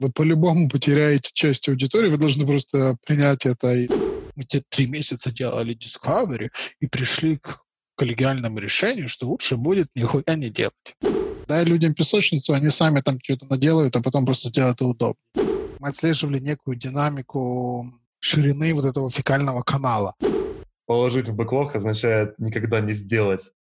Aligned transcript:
Вы 0.00 0.10
по-любому 0.10 0.68
потеряете 0.68 1.30
часть 1.32 1.68
аудитории, 1.68 2.10
вы 2.10 2.16
должны 2.16 2.46
просто 2.46 2.96
принять 3.06 3.46
это. 3.46 3.68
Мы 4.34 4.44
те 4.44 4.62
три 4.68 4.86
месяца 4.86 5.32
делали 5.32 5.76
Discovery 5.76 6.48
и 6.80 6.86
пришли 6.88 7.36
к 7.36 7.60
коллегиальному 7.96 8.58
решению, 8.58 9.08
что 9.08 9.28
лучше 9.28 9.56
будет 9.56 9.88
нихуя 9.94 10.34
не 10.34 10.50
делать. 10.50 10.96
Дай 11.46 11.64
людям 11.64 11.94
песочницу, 11.94 12.54
они 12.54 12.70
сами 12.70 13.00
там 13.00 13.18
что-то 13.22 13.46
наделают, 13.46 13.94
а 13.94 14.02
потом 14.02 14.24
просто 14.24 14.48
сделают 14.48 14.78
это 14.78 14.86
удобно. 14.86 15.20
Мы 15.78 15.88
отслеживали 15.88 16.40
некую 16.40 16.76
динамику 16.76 17.92
ширины 18.18 18.74
вот 18.74 18.86
этого 18.86 19.10
фекального 19.10 19.62
канала. 19.62 20.14
Положить 20.86 21.28
в 21.28 21.34
бэклог 21.34 21.76
означает 21.76 22.38
никогда 22.38 22.80
не 22.80 22.92
сделать. 22.92 23.52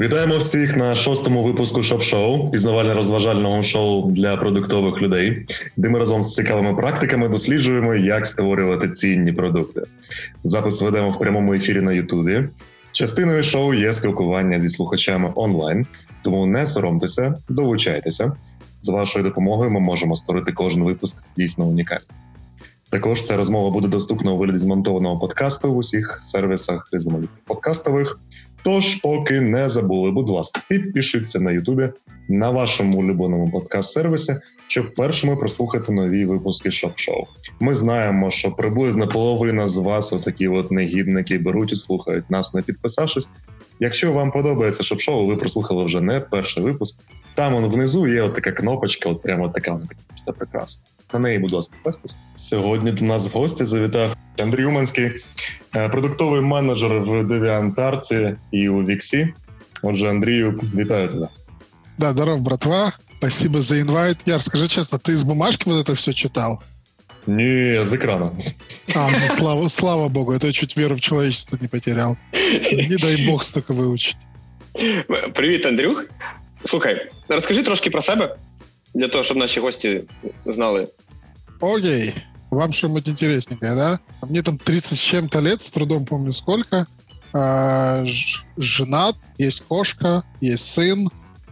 Вітаємо 0.00 0.36
всіх 0.36 0.76
на 0.76 0.94
шостому 0.94 1.42
випуску 1.42 1.82
шоп-шоу, 1.82 2.50
пізнавально-розважального 2.52 3.62
шоу 3.62 4.10
для 4.10 4.36
продуктових 4.36 5.02
людей, 5.02 5.46
де 5.76 5.88
ми 5.88 5.98
разом 5.98 6.22
з 6.22 6.34
цікавими 6.34 6.74
практиками 6.74 7.28
досліджуємо, 7.28 7.94
як 7.94 8.26
створювати 8.26 8.88
цінні 8.88 9.32
продукти. 9.32 9.82
Запис 10.44 10.82
ведемо 10.82 11.10
в 11.10 11.18
прямому 11.18 11.54
ефірі 11.54 11.80
на 11.80 11.92
Ютубі. 11.92 12.44
Частиною 12.92 13.42
шоу 13.42 13.74
є 13.74 13.92
спілкування 13.92 14.60
зі 14.60 14.68
слухачами 14.68 15.32
онлайн, 15.34 15.86
тому 16.22 16.46
не 16.46 16.66
соромтеся, 16.66 17.34
долучайтеся. 17.48 18.32
З 18.80 18.88
вашою 18.88 19.24
допомогою 19.24 19.70
ми 19.70 19.80
можемо 19.80 20.14
створити 20.14 20.52
кожен 20.52 20.84
випуск 20.84 21.16
дійсно 21.36 21.64
унікальним. 21.64 22.08
Також 22.90 23.22
ця 23.22 23.36
розмова 23.36 23.70
буде 23.70 23.88
доступна 23.88 24.32
у 24.32 24.36
вигляді 24.36 24.58
змонтованого 24.58 25.18
подкасту 25.18 25.74
в 25.74 25.76
усіх 25.76 26.16
сервісах 26.20 26.88
різноманітних 26.92 27.40
подкастових. 27.46 28.18
Тож, 28.68 28.94
поки 28.94 29.40
не 29.40 29.68
забули, 29.68 30.10
будь 30.10 30.28
ласка, 30.28 30.62
підпишіться 30.68 31.40
на 31.40 31.52
Ютубі 31.52 31.88
на 32.28 32.50
вашому 32.50 32.98
улюбленому 32.98 33.50
подкаст-сервісі, 33.50 34.40
щоб 34.66 34.94
першими 34.94 35.36
прослухати 35.36 35.92
нові 35.92 36.24
випуски 36.24 36.70
шоп-шоу. 36.70 37.24
Ми 37.60 37.74
знаємо, 37.74 38.30
що 38.30 38.50
приблизно 38.50 39.08
половина 39.08 39.66
з 39.66 39.76
вас, 39.76 40.12
отакі 40.12 40.48
от 40.48 40.70
негідники, 40.70 41.38
беруть 41.38 41.72
і 41.72 41.76
слухають 41.76 42.30
нас, 42.30 42.54
не 42.54 42.62
підписавшись. 42.62 43.28
Якщо 43.80 44.12
вам 44.12 44.30
подобається 44.30 44.82
шоп-шоу, 44.82 45.26
ви 45.26 45.36
прослухали 45.36 45.84
вже 45.84 46.00
не 46.00 46.20
перший 46.20 46.62
випуск. 46.62 47.00
Там 47.34 47.64
внизу 47.64 48.08
є 48.08 48.22
от 48.22 48.34
така 48.34 48.52
кнопочка, 48.52 49.08
от 49.08 49.22
прямо 49.22 49.48
така 49.48 49.80
вона 50.27 50.27
просто 50.27 50.33
прекрасна. 50.33 50.85
На 51.13 51.19
неї, 51.19 51.39
будь 51.39 51.53
ласка, 51.53 51.75
пестиш. 51.83 52.11
Сьогодні 52.35 52.91
до 52.91 53.05
нас 53.05 53.27
в 53.27 53.37
гості 53.37 53.65
завітав 53.65 54.15
Андрій 54.37 54.65
Уманський, 54.65 55.11
е, 55.75 55.89
продуктовий 55.89 56.41
менеджер 56.41 56.99
в 56.99 57.27
Девіантарці 57.27 58.35
і 58.51 58.69
у 58.69 58.83
Віксі. 58.83 59.33
Отже, 59.81 60.09
Андрію, 60.09 60.61
вітаю 60.75 61.07
тебе. 61.07 61.27
Да, 61.97 62.11
здоров, 62.11 62.41
братва. 62.41 62.93
Спасибо 63.17 63.61
за 63.61 63.79
инвайт. 63.79 64.17
Яр, 64.25 64.41
скажи 64.41 64.67
честно, 64.67 64.99
ты 64.99 65.13
из 65.13 65.23
бумажки 65.23 65.69
вот 65.69 65.87
это 65.87 65.93
все 65.93 66.13
читал? 66.13 66.61
Не, 67.27 67.85
з 67.85 67.93
екрана. 67.93 68.31
А, 68.95 69.09
ну, 69.11 69.27
слава, 69.27 69.69
слава 69.69 70.09
богу, 70.09 70.33
это 70.33 70.47
я 70.47 70.53
чуть 70.53 70.77
веру 70.77 70.95
в 70.95 71.01
человечество 71.01 71.57
не 71.61 71.67
потерял. 71.67 72.17
Не 72.71 72.97
дай 72.97 73.25
бог 73.25 73.43
столько 73.43 73.73
выучить. 73.73 74.17
Привіт, 75.33 75.65
Андрюх. 75.65 76.05
Слухай, 76.65 77.09
розкажи 77.27 77.63
трошки 77.63 77.89
про 77.89 78.01
себе, 78.01 78.35
для 78.97 79.07
того, 79.07 79.23
щоб 79.23 79.37
наші 79.37 79.59
гості 79.59 80.01
знали. 80.45 80.87
Окей. 81.59 82.13
Вам 82.51 82.71
что-нибудь 82.73 83.09
интересненькое, 83.09 83.75
да? 83.75 83.99
Мне 84.29 84.41
там 84.43 84.57
30 84.57 84.93
с 84.93 85.01
чем-то 85.01 85.39
лет, 85.39 85.61
с 85.61 85.71
трудом 85.71 86.05
помню 86.05 86.33
сколько. 86.33 86.85
А, 87.33 88.05
ж- 88.05 88.45
женат, 88.57 89.15
есть 89.39 89.63
кошка, 89.67 90.23
есть 90.41 90.65
сын. 90.65 91.07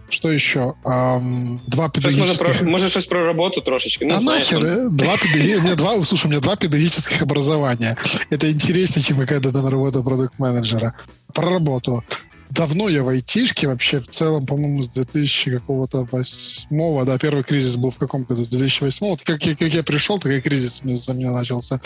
Что 0.10 0.32
еще? 0.32 0.74
Ам, 0.84 1.62
два 1.68 1.90
Щось 1.96 2.04
може, 2.04 2.10
педагогических... 2.10 2.60
про, 2.60 2.70
може 2.70 2.90
щось 2.90 3.06
про 3.06 3.26
роботу 3.26 3.62
трошечки. 3.62 4.06
Да 4.06 4.16
ну, 4.16 4.22
знаєш, 4.22 4.52
нахер, 4.52 4.68
там. 4.68 4.88
э, 4.88 4.90
два 4.90 5.18
педагоги... 5.18 5.56
у 5.56 5.62
меня 5.62 5.76
два, 5.76 6.06
слушай, 6.06 6.28
у 6.28 6.30
меня 6.30 6.40
два 6.42 6.56
педагогических 6.56 7.22
образования. 7.22 7.98
Это 8.30 8.52
интереснее, 8.52 9.04
чем 9.04 9.18
какая-то 9.18 9.52
там 9.52 9.68
работа 9.68 10.02
продукт-менеджера. 10.04 10.94
Про 11.34 11.50
работу. 11.50 12.04
Давно 12.51 12.89
я 12.89 13.03
в 13.03 13.09
айтишке, 13.09 13.67
вообще 13.67 14.01
в 14.01 14.09
целом, 14.09 14.47
по-моему, 14.47 14.83
с 14.83 14.89
2000 14.89 15.51
какого-то 15.51 16.07
восьмого, 16.11 17.05
да, 17.05 17.19
первый 17.19 17.43
кризис 17.43 17.77
был 17.77 17.91
в 17.91 17.99
каком 17.99 18.23
году? 18.23 18.47
2008 18.47 19.07
Вот 19.11 19.23
как, 19.23 19.45
я- 19.45 19.57
как 19.57 19.73
я 19.73 19.83
пришел, 19.83 20.19
так 20.19 20.33
и 20.33 20.41
кризис 20.41 20.81
за 20.83 21.15
меня 21.15 21.33
начался. 21.33 21.81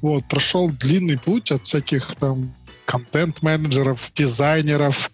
Вот, 0.00 0.24
прошел 0.28 0.70
длинный 0.70 1.18
путь 1.18 1.50
от 1.50 1.66
всяких 1.66 2.14
там 2.20 2.54
контент-менеджеров, 2.84 4.12
дизайнеров, 4.14 5.10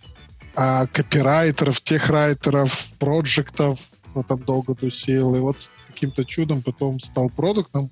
а, 0.55 0.87
копирайтеров, 0.87 1.81
техрайтеров, 1.81 2.89
проектов, 2.99 3.81
ну, 4.15 4.23
там 4.23 4.41
долго 4.43 4.75
тусил, 4.75 5.35
и 5.35 5.39
вот 5.39 5.71
каким-то 5.89 6.25
чудом 6.25 6.61
потом 6.63 7.01
стал 7.01 7.31
продуктом, 7.31 7.91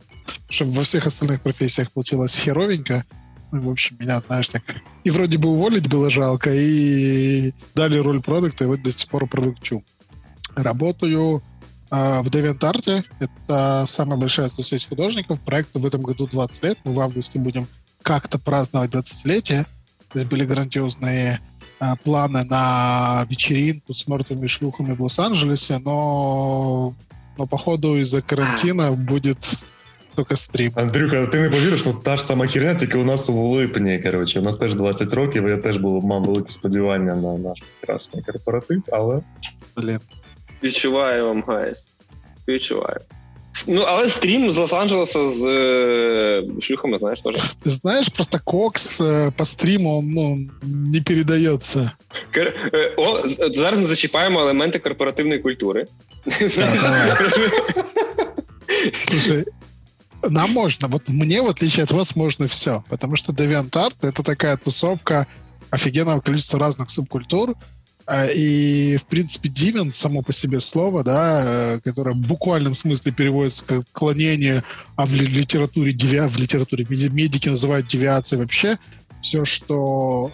чтобы 0.50 0.72
во 0.72 0.82
всех 0.82 1.06
остальных 1.06 1.40
профессиях 1.40 1.90
получилось 1.90 2.36
херовенько. 2.36 3.04
В 3.50 3.70
общем, 3.70 3.96
меня, 3.98 4.20
знаешь, 4.20 4.48
так... 4.48 4.62
И 5.02 5.10
вроде 5.10 5.38
бы 5.38 5.48
уволить 5.48 5.88
было 5.88 6.10
жалко, 6.10 6.50
и 6.52 7.52
дали 7.74 7.98
роль 7.98 8.22
продукта, 8.22 8.64
и 8.64 8.66
вот 8.66 8.82
до 8.82 8.92
сих 8.92 9.08
пор 9.08 9.26
продукчу. 9.26 9.82
Работаю 10.54 11.42
а, 11.90 12.22
в 12.22 12.28
DeviantArt. 12.28 13.04
Это 13.18 13.84
самая 13.88 14.18
большая 14.18 14.46
ассоциация 14.46 14.88
художников. 14.88 15.40
Проекту 15.40 15.80
в 15.80 15.86
этом 15.86 16.02
году 16.02 16.26
20 16.26 16.64
лет. 16.64 16.78
Мы 16.84 16.94
в 16.94 17.00
августе 17.00 17.38
будем 17.38 17.66
как-то 18.02 18.38
праздновать 18.38 18.90
20-летие. 18.90 19.64
То 20.12 20.18
есть 20.18 20.26
были 20.26 20.44
грандиозные 20.44 21.40
а, 21.80 21.96
планы 21.96 22.44
на 22.44 23.26
вечеринку 23.28 23.94
с 23.94 24.06
мертвыми 24.06 24.46
шлюхами 24.46 24.94
в 24.94 25.02
Лос-Анджелесе, 25.02 25.78
но, 25.78 26.94
но 27.38 27.46
походу 27.46 27.96
из-за 27.96 28.22
карантина 28.22 28.92
будет 28.92 29.66
только 30.15 30.35
стрим. 30.35 30.71
Андрюка, 30.75 31.25
ти 31.27 31.39
не 31.39 31.49
повіриш, 31.49 31.85
ну 31.85 31.93
та 31.93 32.17
ж 32.17 32.23
сама 32.23 32.47
херня, 32.47 32.75
тільки 32.75 32.97
у 32.97 33.03
нас 33.03 33.29
у 33.29 33.33
липні. 33.47 33.99
Коротше, 33.99 34.39
у 34.39 34.43
нас 34.43 34.57
теж 34.57 34.75
20 34.75 35.13
років, 35.13 35.47
і 35.47 35.49
я 35.49 35.57
теж 35.57 35.77
був, 35.77 36.05
мав 36.05 36.23
великі 36.23 36.49
сподівання 36.51 37.15
на 37.15 37.37
наш 37.37 37.63
прекрасний 37.79 38.23
корпоратив, 38.23 38.83
але 38.91 39.21
Блин. 39.77 39.99
Відчуваю 40.63 41.25
вам, 41.25 41.43
гайс. 41.47 41.85
Відчуваю. 42.47 42.99
Ну, 43.67 43.81
але 43.81 44.09
стрім 44.09 44.51
з 44.51 44.57
Лос-Анджелеса 44.57 45.25
з 45.27 45.45
е, 45.45 46.43
шлюхами, 46.61 46.97
знаєш, 46.97 47.21
теж. 47.21 47.35
Ты 47.35 47.69
знаешь, 47.69 48.09
просто 48.09 48.39
кокс 48.43 49.01
э, 49.01 49.31
по 49.31 49.45
стриму 49.45 49.97
он, 49.97 50.09
ну, 50.09 50.39
не 50.63 51.01
передается. 51.01 51.91
Кер- 52.33 52.53
е, 52.73 52.93
О, 52.97 53.27
з- 53.27 53.51
зараз 53.53 53.79
ми 53.79 53.85
зачіпаємо 53.85 54.39
елементи 54.41 54.79
корпоративної 54.79 55.39
культури. 55.39 55.85
Слушай, 59.03 59.45
нам 60.28 60.52
можно, 60.52 60.88
вот 60.88 61.08
мне, 61.08 61.42
в 61.42 61.48
отличие 61.48 61.84
от 61.84 61.92
вас, 61.92 62.16
можно 62.16 62.46
все. 62.48 62.84
Потому 62.88 63.16
что 63.16 63.32
DeviantArt— 63.32 63.94
это 64.02 64.22
такая 64.22 64.56
тусовка 64.56 65.26
офигенного 65.70 66.20
количества 66.20 66.58
разных 66.58 66.90
субкультур. 66.90 67.54
А, 68.06 68.26
И, 68.26 68.96
в 68.96 69.04
принципе, 69.06 69.48
Deviant 69.48 69.92
само 69.94 70.22
по 70.22 70.32
себе 70.32 70.58
слово, 70.60 71.04
да, 71.04 71.74
э, 71.76 71.80
которое 71.84 72.12
в 72.12 72.26
буквальном 72.26 72.74
смысле 72.74 73.12
переводится 73.12 73.64
как 73.64 73.84
клонение, 73.92 74.64
а 74.96 75.06
в 75.06 75.14
ли- 75.14 75.26
литературе, 75.26 75.92
девиа, 75.92 76.26
в 76.28 76.36
литературе 76.36 76.84
меди- 76.88 77.08
медики 77.08 77.48
называют 77.48 77.86
девиацией 77.86 78.40
вообще 78.40 78.78
все, 79.22 79.44
что 79.44 80.32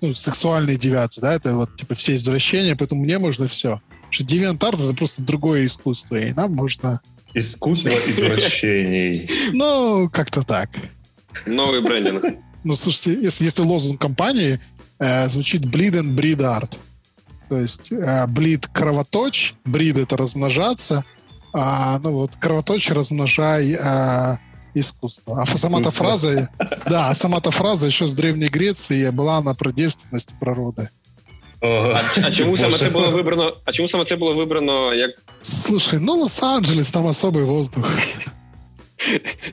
ну, 0.00 0.14
сексуальные 0.14 0.78
девиации, 0.78 1.20
да, 1.20 1.34
это 1.34 1.54
вот 1.54 1.76
типа 1.76 1.94
все 1.96 2.14
извращения, 2.14 2.76
поэтому 2.76 3.02
мне 3.02 3.18
можно 3.18 3.46
все. 3.48 3.80
Что 4.10 4.24
DeviantArt— 4.24 4.82
это 4.88 4.94
просто 4.96 5.22
другое 5.22 5.66
искусство, 5.66 6.16
и 6.16 6.32
нам 6.32 6.54
можно 6.54 7.00
іскусство 7.34 7.92
ізвращений. 8.08 9.30
ну, 9.54 10.08
как-то 10.12 10.42
так. 10.42 10.68
Новий 11.46 11.80
брендинг. 11.80 12.24
Ну, 12.64 12.76
слушайте, 12.76 13.22
если, 13.22 13.44
если 13.44 13.62
лозунг 13.62 14.00
компании 14.00 14.58
э, 14.98 15.28
звучит 15.28 15.62
bleed 15.62 15.94
and 15.94 16.14
breed 16.16 16.40
art, 16.40 16.76
то 17.48 17.56
есть 17.56 17.92
э, 17.92 18.26
bleed— 18.26 18.68
кровоточь, 18.72 19.54
breed— 19.64 20.02
это 20.02 20.16
размножаться, 20.16 21.04
а, 21.52 21.98
ну 22.00 22.12
вот 22.12 22.32
кровоточь— 22.40 22.90
размножай 22.92 23.72
э, 23.72 24.38
искусство. 24.74 25.42
А 25.42 25.46
сама-то 25.46 25.88
Искусство. 25.88 26.04
фраза, 26.04 26.48
да, 26.86 27.10
а 27.10 27.14
сама-то 27.14 27.50
фраза 27.50 27.86
еще 27.86 28.06
с 28.06 28.14
Древней 28.14 28.48
Греции 28.48 29.10
была 29.10 29.38
она 29.38 29.54
про 29.54 29.72
девственность 29.72 30.34
природы. 30.40 30.90
О, 31.61 31.97
А 32.23 32.31
чому 32.31 32.57
саме 32.57 32.69
Боже. 32.69 32.83
це 32.83 32.89
було 32.89 33.09
вибрано? 33.09 33.53
А 33.65 33.71
чому 33.71 33.87
саме 33.89 34.05
це 34.05 34.15
було 34.15 34.35
вибрано 34.35 34.93
як 34.93 35.11
Слушай, 35.41 35.99
ну 36.01 36.23
Лос-Анджелес, 36.23 36.93
там 36.93 37.05
особый 37.07 37.43
воздух. 37.43 37.91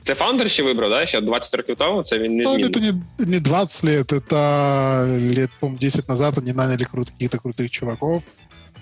це 0.03 0.15
фаундер 0.15 0.49
ще 0.51 0.63
вибрав, 0.63 0.89
да? 0.89 1.05
Ще 1.05 1.21
20 1.21 1.53
років 1.55 1.75
тому 1.75 2.03
це 2.03 2.19
він 2.19 2.35
не 2.35 2.43
Ну, 2.43 2.49
змінив. 2.49 2.71
это 2.71 2.81
не, 3.19 3.25
не 3.25 3.39
20 3.39 3.83
лет, 3.83 4.13
это 4.13 5.37
лет, 5.39 5.49
по 5.59 5.67
10 5.81 6.09
назад 6.09 6.37
они 6.37 6.53
наняли 6.53 6.83
крут- 6.93 7.11
каких-то 7.11 7.37
крутых 7.37 7.69
чуваков, 7.69 8.23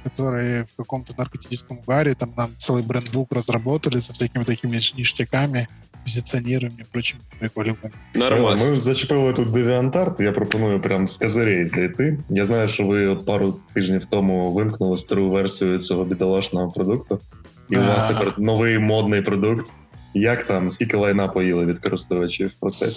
которые 0.06 0.64
в 0.64 0.76
каком-то 0.78 1.14
наркотическом 1.18 1.80
угаре 1.88 2.14
там 2.16 2.34
нам 2.38 2.50
целый 2.60 2.84
брендбук 2.84 3.32
разработали 3.32 4.02
со 4.02 4.14
всякими 4.14 4.46
такими 4.46 4.80
ништяками. 4.98 5.68
позиционированием 6.04 6.82
и 6.82 6.86
прочими 6.92 7.22
приколиками. 7.40 7.94
Нормально. 8.16 8.72
Ми 8.72 8.80
зачепили 8.80 9.34
тут 9.34 9.48
DeviantArt, 9.48 10.22
я 10.22 10.32
пропоную 10.32 10.82
прям 10.82 11.08
з 11.08 11.18
козирей 11.18 11.72
дійти. 11.76 12.18
Я 12.30 12.46
знаю, 12.46 12.68
що 12.68 12.86
ви 12.86 13.16
пару 13.16 13.56
тижнів 13.74 14.06
тому 14.06 14.52
вимкнули 14.52 14.98
стару 14.98 15.30
версію 15.30 15.80
цього 15.80 16.06
бідолашного 16.06 16.72
продукту, 16.72 17.20
і 17.70 17.78
у 17.78 17.80
вас 17.80 18.06
тепер 18.06 18.34
новий 18.38 18.80
модний 18.80 19.22
продукт. 19.22 19.72
Як 20.14 20.44
там, 20.44 20.72
скільки 20.72 20.98
лайна 20.98 21.28
поїли 21.28 21.66
від 21.66 21.80
користувачів 21.80 22.48
в 22.48 22.60
процесі? 22.60 22.92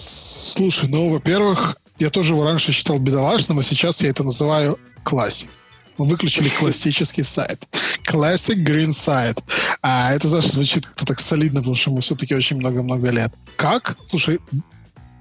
Слушай, 0.52 0.90
ну, 0.92 1.10
во-первых, 1.10 1.76
я 1.98 2.10
тоже 2.10 2.34
его 2.34 2.44
раньше 2.44 2.72
считал 2.72 2.98
бедолажным, 2.98 3.58
а 3.58 3.62
сейчас 3.62 4.02
я 4.02 4.10
это 4.10 4.24
называю 4.24 4.78
классик. 5.02 5.48
Мы 5.97 6.05
выключили 6.05 6.49
классический 6.49 7.23
сайт. 7.23 7.67
Classic 8.07 8.55
Green 8.55 8.89
Site. 8.89 9.43
А 9.81 10.13
это, 10.13 10.27
знаешь, 10.27 10.47
звучит 10.47 10.85
как-то 10.85 11.05
так 11.05 11.19
солидно, 11.19 11.59
потому 11.59 11.75
что 11.75 11.91
мы 11.91 12.01
все-таки 12.01 12.35
очень 12.35 12.57
много-много 12.57 13.09
лет. 13.09 13.33
Как? 13.55 13.97
Слушай, 14.09 14.39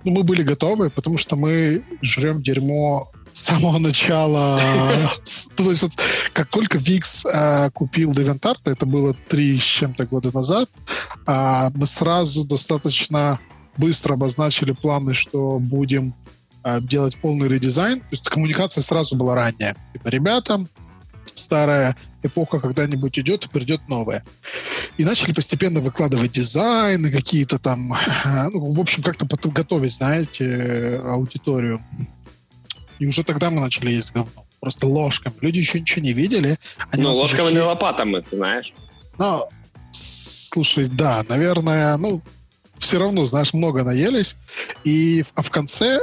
ну, 0.04 0.12
мы 0.12 0.22
были 0.22 0.42
готовы, 0.42 0.90
потому 0.90 1.18
что 1.18 1.36
мы 1.36 1.82
жрем 2.02 2.42
дерьмо 2.42 3.10
с 3.32 3.40
самого 3.40 3.78
начала. 3.78 4.60
То 5.56 5.70
есть, 5.70 5.82
вот, 5.82 5.92
как 6.32 6.48
только 6.48 6.78
Викс 6.78 7.26
э, 7.26 7.70
купил 7.74 8.12
DeviantArt, 8.12 8.60
это 8.64 8.86
было 8.86 9.14
три 9.28 9.58
с 9.58 9.62
чем-то 9.62 10.06
года 10.06 10.30
назад, 10.32 10.68
э, 11.26 11.70
мы 11.74 11.86
сразу 11.86 12.44
достаточно 12.44 13.40
быстро 13.76 14.14
обозначили 14.14 14.72
планы, 14.72 15.14
что 15.14 15.58
будем 15.58 16.14
делать 16.82 17.16
полный 17.18 17.48
редизайн. 17.48 18.00
То 18.00 18.06
есть 18.10 18.28
коммуникация 18.28 18.82
сразу 18.82 19.16
была 19.16 19.34
ранняя. 19.34 19.76
Типа, 19.92 20.08
ребята, 20.08 20.66
старая 21.34 21.96
эпоха 22.22 22.60
когда-нибудь 22.60 23.18
идет 23.18 23.44
и 23.44 23.48
придет 23.48 23.88
новая. 23.88 24.24
И 24.98 25.04
начали 25.04 25.32
постепенно 25.32 25.80
выкладывать 25.80 26.32
дизайны 26.32 27.10
какие-то 27.10 27.58
там, 27.58 27.88
ну, 28.52 28.72
в 28.72 28.80
общем, 28.80 29.02
как-то 29.02 29.26
готовить, 29.50 29.92
знаете, 29.92 31.00
аудиторию. 31.04 31.80
И 32.98 33.06
уже 33.06 33.24
тогда 33.24 33.50
мы 33.50 33.60
начали 33.60 33.92
есть 33.92 34.12
говно. 34.12 34.44
Просто 34.60 34.86
ложками. 34.86 35.34
Люди 35.40 35.58
еще 35.58 35.80
ничего 35.80 36.02
не 36.02 36.12
видели. 36.12 36.58
Они 36.90 37.02
ну, 37.02 37.12
ложками 37.12 37.52
не 37.52 37.60
лопатами, 37.60 38.20
ты 38.20 38.36
знаешь. 38.36 38.72
Ну, 39.18 39.44
слушай, 39.92 40.88
да, 40.88 41.24
наверное, 41.28 41.96
ну, 41.98 42.22
все 42.78 42.98
равно, 42.98 43.26
знаешь, 43.26 43.52
много 43.52 43.84
наелись. 43.84 44.36
И, 44.84 45.24
а 45.34 45.42
в 45.42 45.50
конце 45.50 46.00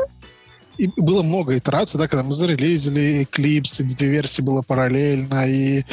и 0.78 0.88
было 0.98 1.24
много 1.24 1.58
итераций, 1.58 1.98
да, 1.98 2.08
когда 2.08 2.24
мы 2.24 2.34
зарелизили 2.34 3.28
Eclipse, 3.30 3.84
две 3.84 4.10
версии 4.10 4.42
было 4.42 4.62
параллельно, 4.62 5.48
и, 5.48 5.84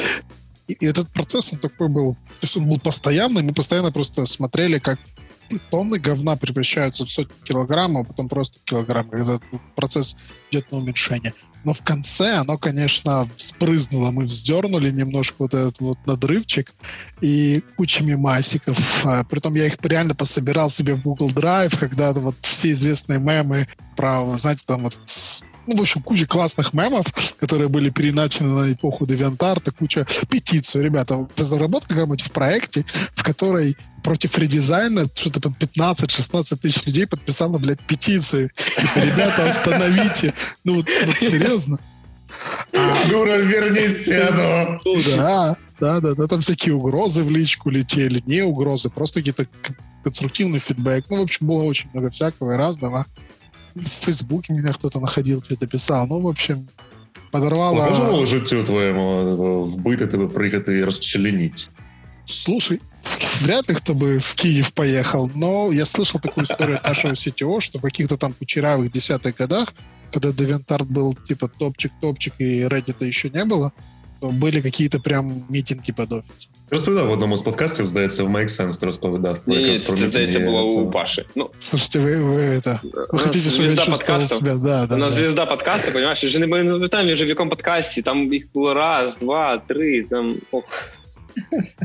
и, 0.66 0.72
и 0.72 0.86
этот 0.86 1.08
процесс, 1.08 1.52
он 1.52 1.58
такой 1.58 1.88
был, 1.88 2.14
то 2.14 2.42
есть 2.42 2.56
он 2.56 2.68
был 2.68 2.78
постоянный, 2.78 3.42
мы 3.42 3.52
постоянно 3.52 3.92
просто 3.92 4.26
смотрели, 4.26 4.78
как 4.78 4.98
тонны 5.70 5.98
говна 5.98 6.36
превращаются 6.36 7.04
в 7.04 7.10
сотни 7.10 7.34
килограммов, 7.44 8.06
а 8.06 8.08
потом 8.08 8.28
просто 8.28 8.58
килограмм, 8.64 9.08
когда 9.08 9.40
процесс 9.74 10.16
идет 10.50 10.70
на 10.70 10.78
уменьшение. 10.78 11.34
Но 11.64 11.74
в 11.74 11.82
конце 11.82 12.36
оно, 12.36 12.56
конечно, 12.58 13.28
спрызнуло. 13.36 14.10
Мы 14.10 14.24
вздернули 14.24 14.90
немножко 14.90 15.36
вот 15.40 15.54
этот 15.54 15.80
вот 15.80 15.98
надрывчик 16.06 16.72
и 17.20 17.62
кучами 17.76 18.14
масиков. 18.14 19.06
А, 19.06 19.24
притом 19.24 19.54
я 19.54 19.66
их 19.66 19.76
реально 19.82 20.14
пособирал 20.14 20.70
себе 20.70 20.94
в 20.94 21.02
Google 21.02 21.30
Drive, 21.30 21.78
когда 21.78 22.12
вот 22.12 22.36
все 22.42 22.70
известные 22.72 23.18
мемы 23.18 23.68
про, 23.96 24.38
знаете, 24.38 24.62
там 24.66 24.84
вот 24.84 24.96
ну, 25.66 25.76
в 25.76 25.80
общем, 25.80 26.02
куча 26.02 26.26
классных 26.26 26.72
мемов, 26.72 27.06
которые 27.38 27.68
были 27.68 27.90
переначены 27.90 28.48
на 28.48 28.72
эпоху 28.72 29.04
DeviantArt, 29.04 29.72
куча 29.78 30.06
петицию. 30.28 30.84
Ребята, 30.84 31.16
вы 31.16 31.28
разработали 31.36 31.96
как-нибудь 31.96 32.22
в 32.22 32.30
проекте, 32.30 32.84
в 33.14 33.22
которой 33.22 33.76
против 34.02 34.38
редизайна 34.38 35.08
что-то 35.14 35.40
там 35.40 35.54
15-16 35.58 36.56
тысяч 36.56 36.86
людей 36.86 37.06
подписало, 37.06 37.58
блядь, 37.58 37.80
петиции. 37.80 38.50
Типа, 38.78 39.04
ребята, 39.04 39.46
остановите. 39.46 40.34
Ну, 40.64 40.76
вот, 40.76 40.88
вот 41.06 41.16
серьезно. 41.16 41.78
А, 42.72 43.08
Дура, 43.08 43.36
верни 43.36 43.88
стену. 43.88 44.80
Ну, 44.84 44.96
да, 45.16 45.56
да, 45.78 46.00
да, 46.00 46.14
да, 46.14 46.26
там 46.26 46.40
всякие 46.40 46.74
угрозы 46.74 47.22
в 47.22 47.30
личку 47.30 47.70
летели, 47.70 48.22
не 48.26 48.42
угрозы, 48.42 48.88
просто 48.88 49.20
какие-то 49.20 49.46
конструктивный 50.04 50.58
фидбэк. 50.58 51.06
Ну, 51.10 51.18
в 51.18 51.22
общем, 51.22 51.46
было 51.46 51.62
очень 51.64 51.90
много 51.92 52.10
всякого 52.10 52.52
и 52.52 52.56
разного 52.56 53.06
В 53.75 53.88
Фейсбуке 53.88 54.53
меня 54.53 54.73
кто-то 54.73 55.00
находил, 55.00 55.44
что-то 55.44 55.67
писал. 55.67 56.07
Ну, 56.07 56.21
в 56.21 56.27
общем, 56.27 56.67
подорвало... 57.31 57.85
Можливо, 57.89 58.25
життю 58.25 58.63
твоєму 58.63 59.65
вбити 59.65 60.07
тебе, 60.07 60.27
приїхати 60.27 60.77
і 60.77 60.83
розчленіть? 60.83 61.69
Слушай, 62.25 62.79
вряд 63.41 63.69
ли 63.69 63.75
кто 63.75 63.94
бы 63.94 64.19
в 64.19 64.33
Киев 64.33 64.71
поехал, 64.71 65.29
но 65.35 65.71
я 65.71 65.83
слышал 65.83 66.19
такую 66.19 66.45
историю 66.45 66.77
от 66.77 66.83
нашего 66.83 67.13
CTO, 67.13 67.62
что 67.62 67.79
в 67.79 67.81
каких-то 67.81 68.17
там 68.17 68.33
кучерявых 68.33 68.91
десятых 68.91 69.35
годах, 69.35 69.73
когда 70.12 70.29
DeviantArt 70.29 70.85
был 70.85 71.15
типа 71.27 71.47
топчик-топчик 71.47 72.33
и 72.39 72.63
Reddit 72.63 73.06
еще 73.06 73.29
не 73.29 73.45
было, 73.45 73.69
то 73.69 73.75
были 74.21 74.62
какие-то 74.62 75.00
прям 75.00 75.44
мітинги 75.50 75.94
під 75.97 76.12
офісом. 76.12 76.51
Розповідав 76.71 77.07
в 77.07 77.12
одному 77.12 77.38
з 77.38 77.41
подкастів, 77.41 77.88
здається, 77.88 78.23
в 78.23 78.29
Make 78.29 78.50
Sense 78.50 78.85
розповідав. 78.85 79.39
Ні, 79.45 79.57
ні, 79.57 79.79
це, 79.79 80.07
здається, 80.07 80.39
було 80.39 80.63
у 80.63 80.91
Паші. 80.91 81.25
Ну, 81.35 81.50
Слушайте, 81.59 82.00
вы, 82.00 82.23
вы 82.23 82.39
это... 82.39 82.79
Вы 83.13 83.19
хотите, 83.19 83.50
чтобы 83.50 83.69
я 83.69 83.85
чувствовал 83.85 84.21
себя? 84.21 84.56
Да, 84.56 84.85
да, 84.85 84.95
У 84.95 84.97
нас 84.97 85.13
да. 85.13 85.19
звезда 85.19 85.45
подкаста, 85.45 85.91
понимаешь? 85.91 86.23
Уже 86.23 86.39
не 86.39 86.47
пам'ятаю, 86.47 87.13
вже 87.13 87.25
в 87.25 87.29
якому 87.29 87.50
подкасті, 87.50 88.01
там 88.01 88.33
їх 88.33 88.47
було 88.53 88.73
раз, 88.73 89.17
два, 89.17 89.62
три, 89.67 90.03
там... 90.03 90.35
Ох. 90.51 90.63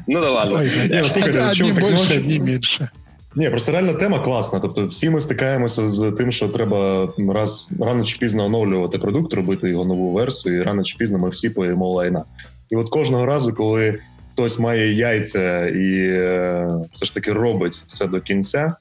Ну 0.06 0.20
да 0.20 0.30
ладно. 0.30 0.56
Ой, 0.56 0.70
не, 0.90 1.02
ну, 1.02 1.08
слухайте, 1.08 1.48
одні 1.50 1.72
більше, 1.72 2.18
одні 2.18 2.40
менше. 2.40 2.90
Ні, 3.34 3.50
просто 3.50 3.72
реально 3.72 3.94
тема 3.94 4.18
класна. 4.18 4.60
Тобто, 4.60 4.86
всі 4.86 5.10
ми 5.10 5.20
стикаємося 5.20 5.82
з 5.82 6.12
тим, 6.12 6.32
що 6.32 6.48
треба 6.48 7.08
раз 7.28 7.70
рано 7.80 8.04
чи 8.04 8.18
пізно 8.18 8.44
оновлювати 8.44 8.98
продукт, 8.98 9.34
робити 9.34 9.70
його 9.70 9.84
нову 9.84 10.12
версію, 10.12 10.56
і 10.56 10.62
рано 10.62 10.82
чи 10.82 10.96
пізно 10.96 11.18
ми 11.18 11.28
всі 11.28 11.50
поїмо 11.50 11.92
лайна. 11.92 12.24
І 12.70 12.76
от 12.76 12.90
кожного 12.90 13.26
разу, 13.26 13.54
коли 13.54 13.98
хтось 14.32 14.58
має 14.58 14.92
яйця 14.92 15.68
і 15.68 15.94
е, 16.02 16.68
все 16.92 17.06
ж 17.06 17.14
таки 17.14 17.32
робить 17.32 17.72
все 17.86 18.06
до 18.06 18.20
кінця, 18.20 18.76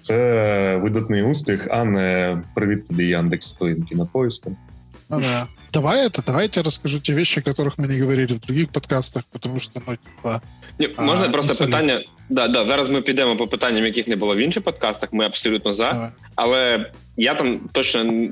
це 0.00 0.80
видатний 0.82 1.22
успіх, 1.22 1.68
а 1.70 1.84
не 1.84 2.38
привіт 2.54 2.88
тобі 2.88 3.06
Яндекс 3.06 3.54
твоїм 3.54 3.82
кінопоиском. 3.82 4.56
Ну, 5.10 5.20
да. 5.20 5.46
Давай 5.72 6.06
это, 6.06 6.22
давайте 6.26 6.60
я 6.60 6.64
расскажу 6.64 6.98
те 7.00 7.12
вещи, 7.12 7.40
о 7.40 7.42
которых 7.42 7.78
мы 7.78 7.86
не 7.86 8.00
говорили 8.00 8.34
в 8.34 8.40
других 8.40 8.68
подкастах, 8.68 9.22
потому 9.32 9.60
що 9.60 9.70
ну, 9.74 9.96
типа, 9.96 10.40
Ні, 10.78 10.94
можна 10.98 11.26
а, 11.26 11.28
просто 11.28 11.64
питання. 11.64 12.00
Да, 12.29 12.47
да, 12.47 12.65
зараз 12.65 12.89
ми 12.89 13.01
підемо 13.01 13.37
по 13.37 13.47
питанням, 13.47 13.85
яких 13.85 14.07
не 14.07 14.15
було 14.15 14.35
в 14.35 14.37
інших 14.37 14.63
подкастах. 14.63 15.13
Ми 15.13 15.25
абсолютно 15.25 15.73
за. 15.73 15.91
Давай. 15.91 16.09
Але 16.35 16.91
я 17.17 17.33
там 17.33 17.59
точно 17.71 18.29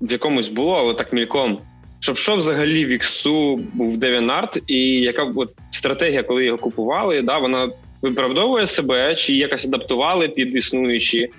в 0.00 0.12
якомусь 0.12 0.48
було, 0.48 0.74
але 0.74 0.94
так 0.94 1.12
мільком. 1.12 1.58
Щоб 2.00 2.16
що 2.16 2.36
взагалі 2.36 2.84
в 2.84 2.88
Іксу 2.88 3.56
був 3.72 3.96
Девінарт, 3.96 4.62
і 4.66 4.76
яка 5.00 5.32
от 5.36 5.54
стратегія, 5.70 6.22
коли 6.22 6.44
його 6.44 6.58
купували, 6.58 7.22
да, 7.22 7.38
вона 7.38 7.68
виправдовує 8.02 8.66
себе, 8.66 9.14
чи 9.14 9.34
якось 9.34 9.64
адаптували 9.64 10.28
під 10.28 10.56
існуючі, 10.56 11.30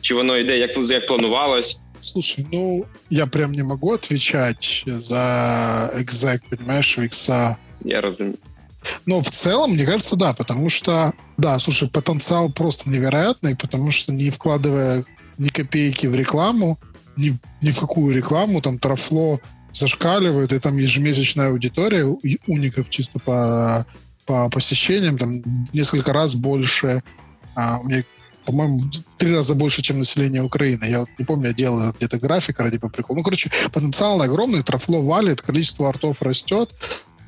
чи 0.00 0.14
воно 0.14 0.36
йде 0.36 0.58
як 0.58 0.70
як 0.78 1.06
планувалось. 1.06 1.80
Слушай, 2.00 2.46
ну 2.52 2.84
я 3.10 3.26
прям 3.26 3.52
не 3.52 3.64
могу 3.64 3.90
отвечать 3.90 4.84
за 4.86 5.92
экзек, 5.96 6.40
понимаешь, 6.50 6.98
в 6.98 7.00
Икса. 7.00 7.56
Я 7.84 8.00
разумею. 8.00 8.34
Но 9.06 9.22
в 9.22 9.30
целом, 9.30 9.72
мне 9.72 9.84
кажется, 9.84 10.16
да, 10.16 10.34
потому 10.34 10.68
что, 10.68 11.12
да, 11.36 11.58
слушай, 11.58 11.88
потенциал 11.88 12.50
просто 12.50 12.90
невероятный, 12.90 13.56
потому 13.56 13.90
что 13.90 14.12
не 14.12 14.30
вкладывая 14.30 15.04
ни 15.38 15.48
копейки 15.48 16.06
в 16.06 16.14
рекламу, 16.14 16.78
ни, 17.16 17.36
ни 17.62 17.70
в 17.70 17.80
какую 17.80 18.14
рекламу, 18.14 18.60
там 18.60 18.78
трафло 18.78 19.40
зашкаливает, 19.72 20.52
и 20.52 20.58
там 20.58 20.76
ежемесячная 20.76 21.48
аудитория 21.48 22.04
уников 22.46 22.88
чисто 22.90 23.18
по, 23.18 23.86
по 24.24 24.48
посещениям, 24.48 25.18
там 25.18 25.42
несколько 25.72 26.12
раз 26.12 26.34
больше. 26.34 27.02
А, 27.54 27.80
меня, 27.82 28.04
по-моему, 28.44 28.80
три 29.18 29.34
раза 29.34 29.54
больше, 29.54 29.82
чем 29.82 29.98
население 29.98 30.42
Украины. 30.42 30.84
Я 30.84 31.00
вот 31.00 31.08
не 31.18 31.24
помню, 31.24 31.48
я 31.48 31.54
делал 31.54 31.92
где-то 31.92 32.18
график 32.18 32.60
ради 32.60 32.78
по 32.78 32.88
приколу. 32.88 33.18
Ну, 33.18 33.24
короче, 33.24 33.50
потенциал 33.72 34.22
огромный, 34.22 34.62
трафло 34.62 35.00
валит, 35.00 35.42
количество 35.42 35.88
артов 35.88 36.22
растет, 36.22 36.70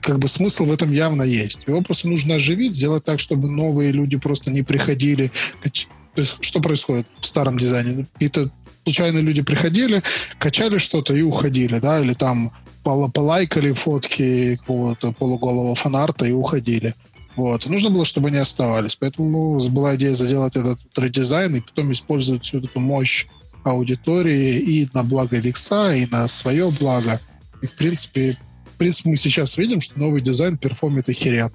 как 0.00 0.18
бы 0.18 0.28
смысл 0.28 0.64
в 0.64 0.72
этом 0.72 0.92
явно 0.92 1.22
есть. 1.22 1.60
Его 1.66 1.82
просто 1.82 2.08
нужно 2.08 2.36
оживить, 2.36 2.74
сделать 2.74 3.04
так, 3.04 3.20
чтобы 3.20 3.48
новые 3.48 3.92
люди 3.92 4.16
просто 4.16 4.50
не 4.50 4.62
приходили. 4.62 5.32
То 5.62 5.70
есть 6.16 6.38
что 6.40 6.60
происходит 6.60 7.06
в 7.20 7.26
старом 7.26 7.58
дизайне? 7.58 8.06
Какие-то 8.14 8.50
случайно 8.84 9.18
люди 9.18 9.42
приходили, 9.42 10.02
качали 10.38 10.78
что-то 10.78 11.14
и 11.14 11.22
уходили, 11.22 11.78
да, 11.78 12.00
или 12.00 12.14
там 12.14 12.52
полайкали 12.82 13.72
фотки 13.72 14.56
какого-то 14.56 15.12
полуголого 15.12 15.74
фанарта 15.74 16.26
и 16.26 16.32
уходили. 16.32 16.94
Вот. 17.36 17.66
Нужно 17.66 17.90
было, 17.90 18.04
чтобы 18.04 18.28
они 18.28 18.38
оставались. 18.38 18.96
Поэтому 18.96 19.60
была 19.68 19.94
идея 19.94 20.14
заделать 20.14 20.56
этот 20.56 20.78
редизайн 20.96 21.54
и 21.54 21.60
потом 21.60 21.92
использовать 21.92 22.44
всю 22.44 22.58
эту 22.58 22.80
мощь 22.80 23.26
аудитории 23.62 24.58
и 24.58 24.88
на 24.94 25.04
благо 25.04 25.36
Викса, 25.36 25.94
и 25.94 26.06
на 26.06 26.26
свое 26.26 26.70
благо. 26.80 27.20
И, 27.60 27.66
в 27.66 27.76
принципе, 27.76 28.38
принципе, 28.78 29.10
мы 29.10 29.16
сейчас 29.16 29.58
видим, 29.58 29.80
что 29.80 29.98
новый 29.98 30.20
дизайн 30.20 30.56
perform 30.56 30.97
ит 30.97 31.08
охеренно. 31.08 31.52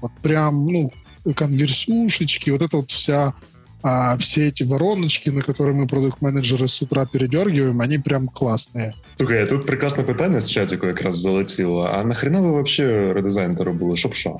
Вот 0.00 0.12
прям, 0.22 0.66
ну, 0.66 0.92
конверсюшечки, 1.34 2.50
вот 2.50 2.62
эта 2.62 2.76
вот 2.76 2.90
вся 2.90 3.34
а 3.86 4.16
все 4.16 4.48
эти 4.48 4.62
вороночки, 4.62 5.28
на 5.28 5.42
которые 5.42 5.76
мы 5.76 5.86
продукт-менеджеры 5.86 6.68
с 6.68 6.80
утра 6.80 7.04
передергиваем, 7.04 7.82
они 7.82 7.98
прям 7.98 8.28
классные. 8.28 8.94
Слухай, 9.16 9.46
тут 9.46 9.66
прекрасне 9.66 10.04
питання 10.04 10.40
з 10.40 10.50
чатику 10.50 10.86
якраз 10.86 11.18
залетіло. 11.18 11.90
А 11.92 12.04
нахрена 12.04 12.40
ви 12.40 12.50
вообще 12.50 13.12
редизайн 13.12 13.56
робили? 13.56 13.96
Щоб 13.96 14.14
що? 14.14 14.36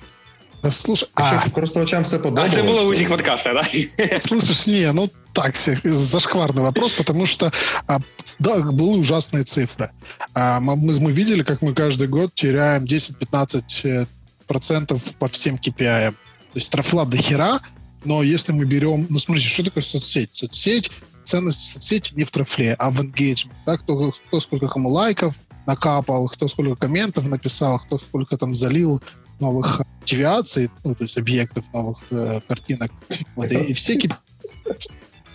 Да, 0.63 0.71
слушай, 0.71 1.09
Якщо 1.19 1.43
а... 1.47 1.51
користувачам 1.51 2.03
все 2.03 2.19
подобалось... 2.19 2.51
А 2.53 2.57
це 2.57 2.63
було 2.63 2.89
у 2.89 2.91
всіх 2.91 3.09
подкастах, 3.09 3.55
да? 3.55 4.19
Слушай, 4.19 4.81
не, 4.81 4.93
ну 4.93 5.11
так, 5.35 5.57
зашкварный 5.85 6.63
вопрос, 6.63 6.95
потому 6.95 7.27
что, 7.27 7.53
а, 7.87 7.99
да, 8.39 8.61
были 8.61 8.99
ужасные 8.99 9.45
цифры. 9.45 9.91
А, 10.33 10.61
мы, 10.61 10.77
мы 10.77 11.13
видели, 11.13 11.43
как 11.43 11.61
мы 11.61 11.75
каждый 11.75 12.09
год 12.09 12.35
теряем 12.35 12.85
10-15% 12.85 14.07
э, 14.49 14.99
по 15.19 15.29
всем 15.29 15.57
KPI. 15.57 16.13
То 16.13 16.17
есть 16.55 16.71
трафла 16.71 17.05
до 17.05 17.17
хера, 17.17 17.61
но 18.05 18.23
если 18.23 18.53
мы 18.53 18.65
берем... 18.65 19.07
Ну, 19.11 19.19
смотрите, 19.19 19.49
что 19.49 19.65
такое 19.65 19.83
соцсеть? 19.83 20.31
Соцсеть, 20.33 20.91
ценность 21.25 21.73
соцсети 21.73 22.15
не 22.15 22.25
в 22.25 22.31
трафле, 22.31 22.75
а 22.79 22.91
в 22.91 23.01
engagement. 23.01 23.53
Да? 23.67 23.77
Кто, 23.77 24.13
кто 24.13 24.41
сколько 24.41 24.69
кому 24.69 24.89
лайков 24.91 25.35
накапал, 25.67 26.29
кто 26.29 26.47
сколько 26.47 26.77
комментов 26.77 27.27
написал, 27.27 27.81
кто 27.81 27.99
сколько 27.99 28.37
там 28.37 28.55
залил 28.55 29.03
новых 29.41 29.83
девиаций, 30.07 30.71
ну, 30.85 30.95
то 30.95 31.03
есть 31.03 31.19
объектов 31.19 31.65
новых 31.73 31.99
э, 32.11 32.41
картинок. 32.47 32.93
Вот, 33.35 33.51
и, 33.51 33.57
и 33.57 33.73
все 33.73 33.99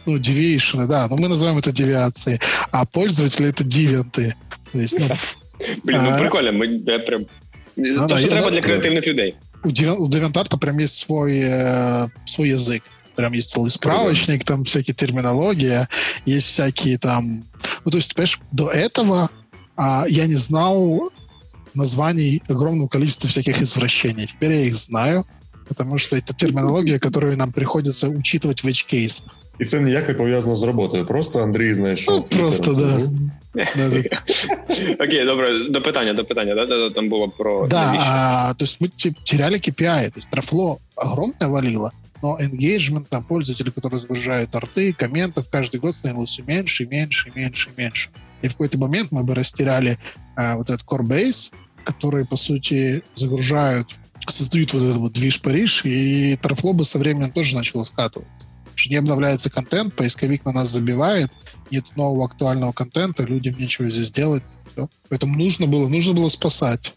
ну, 0.05 0.17
deviation, 0.17 0.87
да, 0.87 1.07
но 1.07 1.17
мы 1.17 1.27
называем 1.27 1.57
это 1.57 1.71
девиацией, 1.71 2.39
а 2.71 2.85
пользователи 2.85 3.49
это 3.49 3.63
дивенты. 3.63 4.35
Есть, 4.73 4.99
ну, 4.99 5.07
Блин, 5.83 6.01
ну 6.03 6.15
а, 6.15 6.19
прикольно, 6.19 6.51
мы 6.51 6.65
я 6.85 6.99
прям... 6.99 7.25
Ну, 7.75 7.93
То, 7.93 8.07
да, 8.07 8.17
що 8.17 8.27
треба 8.27 8.51
для 8.51 8.61
креативних 8.61 9.07
людей. 9.07 9.35
У, 9.63 9.69
DeviantArt 9.69 10.57
прям 10.57 10.79
есть 10.79 10.97
свой, 10.97 11.39
э, 11.39 12.09
свой 12.25 12.49
язык. 12.49 12.83
Прям 13.15 13.33
есть 13.33 13.49
целый 13.49 13.69
справочник, 13.69 14.43
там 14.43 14.63
всякие 14.63 14.95
терминология, 14.95 15.87
есть 16.25 16.47
всякие 16.47 16.97
там... 16.97 17.43
Ну, 17.85 17.91
то 17.91 17.97
есть, 17.97 18.15
понимаешь, 18.15 18.39
до 18.51 18.69
этого 18.69 19.29
а, 19.75 20.05
я 20.07 20.27
не 20.27 20.35
знал 20.35 21.11
названий 21.73 22.41
огромного 22.47 22.87
количества 22.87 23.29
всяких 23.29 23.61
извращений. 23.61 24.27
Теперь 24.27 24.51
я 24.51 24.61
их 24.65 24.75
знаю, 24.75 25.25
потому 25.67 25.97
что 25.97 26.17
это 26.17 26.33
терминология, 26.33 26.99
которую 26.99 27.37
нам 27.37 27.51
приходится 27.51 28.09
учитывать 28.09 28.63
в 28.63 28.67
edge-кейсах. 28.67 29.25
І 29.58 29.64
це 29.64 29.80
ніяк 29.80 30.08
не 30.08 30.14
пов'язано 30.14 30.56
з 30.56 30.62
роботою. 30.62 31.06
Просто 31.06 31.42
Андрій 31.42 31.74
знайшов. 31.74 32.28
Ну, 32.32 32.38
просто, 32.38 32.72
да. 32.72 33.10
Окей, 35.00 35.24
добре, 35.24 35.68
до 35.70 35.82
питання, 35.82 36.14
до 36.14 36.24
питання, 36.24 36.54
да? 36.54 36.90
Там 36.90 37.08
було 37.08 37.28
про... 37.28 37.66
Да, 37.66 37.94
а, 37.98 38.54
то 38.54 38.64
есть 38.64 38.80
мы 38.80 38.90
теряли 39.24 39.56
KPI, 39.56 40.10
то 40.10 40.18
есть 40.18 40.30
трафло 40.30 40.78
огромное 40.96 41.48
валило, 41.48 41.92
но 42.22 42.38
engagement, 42.40 43.04
там, 43.08 43.22
пользователи, 43.22 43.70
которые 43.70 44.00
загружают 44.00 44.54
арты, 44.54 44.92
комментов, 44.92 45.46
каждый 45.52 45.80
год 45.80 45.94
становилось 45.94 46.30
все 46.30 46.42
меньше, 46.42 46.86
меньше, 46.86 47.32
меньше, 47.36 47.70
меньше. 47.76 48.10
И 48.42 48.48
в 48.48 48.52
какой-то 48.52 48.78
момент 48.78 49.12
мы 49.12 49.22
бы 49.22 49.34
растеряли 49.34 49.98
а, 50.36 50.56
вот 50.56 50.70
этот 50.70 50.84
core 50.84 51.06
base, 51.06 51.52
который, 51.84 52.24
по 52.24 52.36
сути, 52.36 53.02
загружают, 53.14 53.86
создают 54.26 54.74
вот 54.74 54.82
этот 54.82 54.96
вот 54.96 55.12
движ 55.12 55.40
Париж, 55.40 55.84
и 55.84 56.36
трафло 56.42 56.72
бы 56.72 56.84
со 56.84 56.98
временем 56.98 57.30
тоже 57.30 57.54
начало 57.54 57.84
скатывать 57.84 58.26
что 58.78 58.90
не 58.90 58.96
обновляется 58.96 59.50
контент, 59.50 59.94
поисковик 59.94 60.44
на 60.44 60.52
нас 60.52 60.68
забивает, 60.68 61.30
нет 61.70 61.84
нового 61.96 62.26
актуального 62.26 62.72
контента, 62.72 63.22
людям 63.22 63.56
нечего 63.58 63.88
здесь 63.88 64.12
делать. 64.12 64.42
Все. 64.72 64.88
Поэтому 65.08 65.36
нужно 65.36 65.66
было, 65.66 65.88
нужно 65.88 66.14
было 66.14 66.28
спасать. 66.28 66.92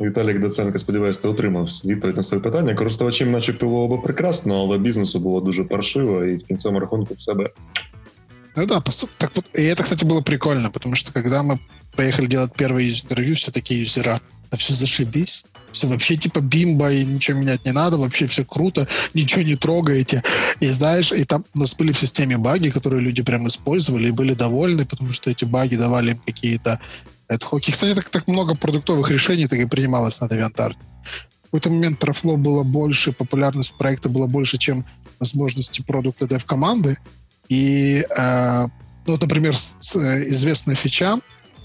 Віталік 0.00 0.40
Даценко, 0.40 0.78
сподіваюся, 0.78 1.22
ти 1.22 1.28
отримав 1.28 1.68
відповідь 1.84 2.16
на 2.16 2.22
своє 2.22 2.42
питання. 2.42 2.74
Користувачам, 2.74 3.30
начебто, 3.30 3.66
було 3.66 3.88
би 3.88 3.98
прекрасно, 3.98 4.60
але 4.62 4.78
бізнесу 4.78 5.20
було 5.20 5.40
дуже 5.40 5.64
паршиво, 5.64 6.24
і 6.24 6.36
в 6.36 6.44
кінцевому 6.44 6.80
рахунку 6.80 7.14
в 7.14 7.22
себе. 7.22 7.50
Ну 8.56 8.66
да, 8.66 8.82
так 9.16 9.32
вот, 9.34 9.44
и 9.52 9.62
это, 9.62 9.82
кстати, 9.82 10.04
было 10.04 10.22
прикольно, 10.22 10.70
потому 10.70 10.94
что 10.94 11.12
когда 11.12 11.42
мы 11.42 11.58
поехали 11.96 12.26
делать 12.26 12.52
первые 12.56 12.88
интервью, 12.90 13.34
все 13.34 13.50
такие 13.50 13.80
юзера, 13.80 14.20
да 14.50 14.56
все 14.56 14.74
зашибись, 14.74 15.44
все 15.71 15.87
вообще 15.87 16.15
типа 16.15 16.39
бимба, 16.39 16.91
и 16.91 17.05
ничего 17.05 17.39
менять 17.39 17.65
не 17.65 17.71
надо, 17.71 17.97
вообще 17.97 18.27
все 18.27 18.45
круто, 18.45 18.87
ничего 19.13 19.43
не 19.43 19.55
трогаете. 19.55 20.23
И 20.59 20.67
знаешь, 20.67 21.11
и 21.11 21.23
там 21.23 21.45
у 21.53 21.59
нас 21.59 21.75
были 21.75 21.91
в 21.91 21.99
системе 21.99 22.37
баги, 22.37 22.69
которые 22.69 23.01
люди 23.01 23.21
прям 23.23 23.47
использовали 23.47 24.07
и 24.07 24.11
были 24.11 24.33
довольны, 24.33 24.85
потому 24.85 25.13
что 25.13 25.29
эти 25.29 25.45
баги 25.45 25.75
давали 25.75 26.11
им 26.11 26.21
какие-то 26.25 26.79
хоки. 27.41 27.71
Кстати, 27.71 27.95
так, 27.95 28.09
так 28.09 28.27
много 28.27 28.55
продуктовых 28.55 29.11
решений 29.11 29.47
так 29.47 29.59
и 29.59 29.65
принималось 29.65 30.19
на 30.21 30.25
DeviantArt. 30.25 30.75
В 31.41 31.45
какой-то 31.51 31.69
момент 31.69 31.99
трафло 31.99 32.35
было 32.35 32.63
больше, 32.63 33.11
популярность 33.11 33.73
проекта 33.77 34.09
была 34.09 34.27
больше, 34.27 34.57
чем 34.57 34.85
возможности 35.19 35.81
продукта 35.81 36.25
dev-команды. 36.25 36.97
И, 37.49 38.05
э, 38.15 38.67
ну, 39.05 39.13
вот, 39.13 39.21
например, 39.21 39.57
с, 39.57 39.95
э, 39.95 40.29
известная 40.29 40.75
фича, 40.75 41.19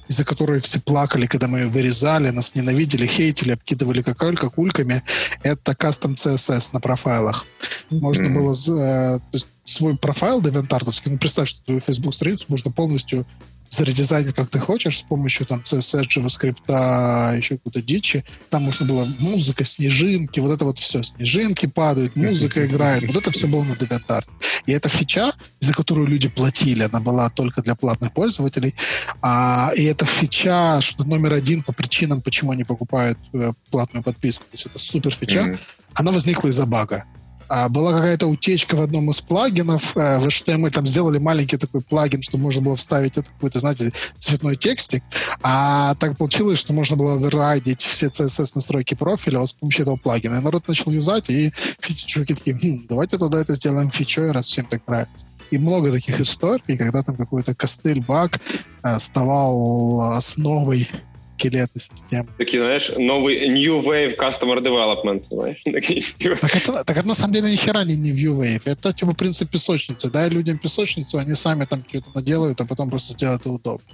из-за 0.09 0.25
которой 0.25 0.61
все 0.61 0.81
плакали, 0.81 1.27
когда 1.27 1.49
мы 1.49 1.61
ее 1.61 1.67
вырезали, 1.67 2.31
нас 2.31 2.55
ненавидели, 2.55 3.07
хейтили, 3.07 3.53
обкидывали 3.53 4.03
какаль, 4.03 4.37
кульками, 4.37 5.03
это 5.43 5.75
кастом 5.75 6.15
CSS 6.15 6.71
на 6.73 6.81
профайлах. 6.81 7.47
Можно 7.91 8.27
mm-hmm. 8.27 8.35
было 8.35 8.53
э, 8.53 9.19
то 9.19 9.23
есть 9.33 9.49
свой 9.65 9.97
профайл 9.97 10.43
девентартовский, 10.43 11.11
ну, 11.11 11.19
представь, 11.19 11.49
что 11.49 11.65
твою 11.65 11.81
Facebook-страницу 11.81 12.47
можно 12.49 12.71
полностью 12.71 13.27
заредизайнить 13.75 14.35
как 14.35 14.49
ты 14.49 14.59
хочешь 14.59 14.99
с 14.99 15.03
помощью 15.03 15.47
там 15.47 15.61
CSS, 15.61 16.09
JavaScript, 16.09 17.37
еще 17.37 17.57
какой-то 17.57 17.83
дичи. 17.83 18.25
Там 18.51 18.65
можно 18.65 18.87
было 18.87 19.05
музыка, 19.19 19.65
снежинки, 19.65 20.41
вот 20.41 20.53
это 20.53 20.65
вот 20.65 20.79
все. 20.79 21.03
Снежинки 21.03 21.67
падают, 21.67 22.17
музыка 22.17 22.67
играет. 22.67 23.07
Вот 23.07 23.17
это 23.17 23.31
все 23.31 23.47
было 23.47 23.65
на 23.65 23.73
DeviantArt. 23.73 24.25
И 24.67 24.73
эта 24.73 24.89
фича, 24.89 25.33
за 25.61 25.73
которую 25.75 26.07
люди 26.07 26.29
платили, 26.29 26.83
она 26.83 27.01
была 27.01 27.31
только 27.31 27.63
для 27.63 27.75
платных 27.75 28.13
пользователей. 28.13 28.75
А, 29.21 29.73
и 29.77 29.85
эта 29.85 30.07
фича, 30.07 30.81
что 30.81 31.05
номер 31.05 31.35
один 31.35 31.63
по 31.63 31.73
причинам, 31.73 32.21
почему 32.23 32.53
они 32.53 32.65
покупают 32.65 33.19
э, 33.33 33.53
платную 33.71 34.03
подписку. 34.03 34.45
То 34.45 34.55
есть 34.55 34.67
это 34.67 34.79
супер 34.79 35.15
фича. 35.15 35.41
Mm-hmm. 35.41 35.59
Она 35.95 36.13
возникла 36.13 36.49
из-за 36.49 36.67
бага. 36.67 37.05
А, 37.49 37.69
была 37.69 37.93
какая-то 37.93 38.27
утечка 38.27 38.75
в 38.75 38.81
одном 38.81 39.11
из 39.11 39.21
плагинов. 39.21 39.97
Э, 39.97 40.19
в 40.19 40.27
HTML 40.27 40.71
там 40.71 40.87
сделали 40.87 41.19
маленький 41.19 41.57
такой 41.57 41.81
плагин, 41.81 42.23
чтобы 42.23 42.45
можно 42.45 42.63
было 42.63 42.77
вставить 42.77 43.13
это 43.17 43.29
какой-то, 43.31 43.59
знаете, 43.59 43.93
цветной 44.19 44.57
текстик. 44.57 45.03
А 45.43 45.95
так 45.97 46.17
получилось, 46.17 46.59
что 46.59 46.73
можно 46.73 46.97
было 46.97 47.17
вырайдить 47.17 47.83
все 47.83 48.07
CSS 48.07 48.53
настройки 48.55 48.95
профиля 48.95 49.41
вот 49.41 49.51
с 49.51 49.53
помощью 49.53 49.83
этого 49.83 49.97
плагина. 49.97 50.37
И 50.37 50.41
народ 50.41 50.67
начал 50.69 50.91
юзать, 50.91 51.31
и 51.31 51.53
чуваки 51.81 52.35
такие, 52.35 52.57
хм, 52.57 52.87
давайте 52.89 53.19
тогда 53.19 53.41
это 53.41 53.55
сделаем 53.55 53.91
фичой, 53.91 54.31
раз 54.31 54.47
всем 54.47 54.65
так 54.67 54.83
нравится. 54.87 55.27
И 55.51 55.59
много 55.59 55.93
таких 55.93 56.21
историй, 56.21 56.77
когда 56.77 57.03
там 57.03 57.17
какой-то 57.17 57.55
костыль 57.55 58.01
баг 58.01 58.41
э, 58.83 58.99
ставал 58.99 60.13
основой 60.13 60.89
скелеты 61.37 61.81
системы. 61.81 62.29
Такие, 62.39 62.63
знаешь, 62.63 62.93
новый 62.97 63.49
New 63.49 63.83
Wave 63.83 64.17
Customer 64.17 64.61
Development, 64.61 65.25
знаешь? 65.31 65.63
Так 66.41 66.57
это, 66.57 66.85
так 66.85 66.97
это 66.97 67.07
на 67.07 67.15
самом 67.15 67.35
деле 67.35 67.51
ни 67.51 67.57
хера 67.57 67.85
не 67.85 67.97
New 67.97 68.35
Wave. 68.39 68.63
Это 68.65 68.93
типа 68.93 69.15
принцип 69.15 69.51
песочницы. 69.51 70.11
Дай 70.11 70.29
людям 70.29 70.59
песочницу, 70.59 71.19
они 71.19 71.35
сами 71.35 71.65
там 71.65 71.85
что-то 71.89 72.11
наделают, 72.15 72.61
а 72.61 72.65
потом 72.65 72.91
просто 72.91 73.13
сделают 73.13 73.43
это 73.43 73.51
удобно. 73.51 73.87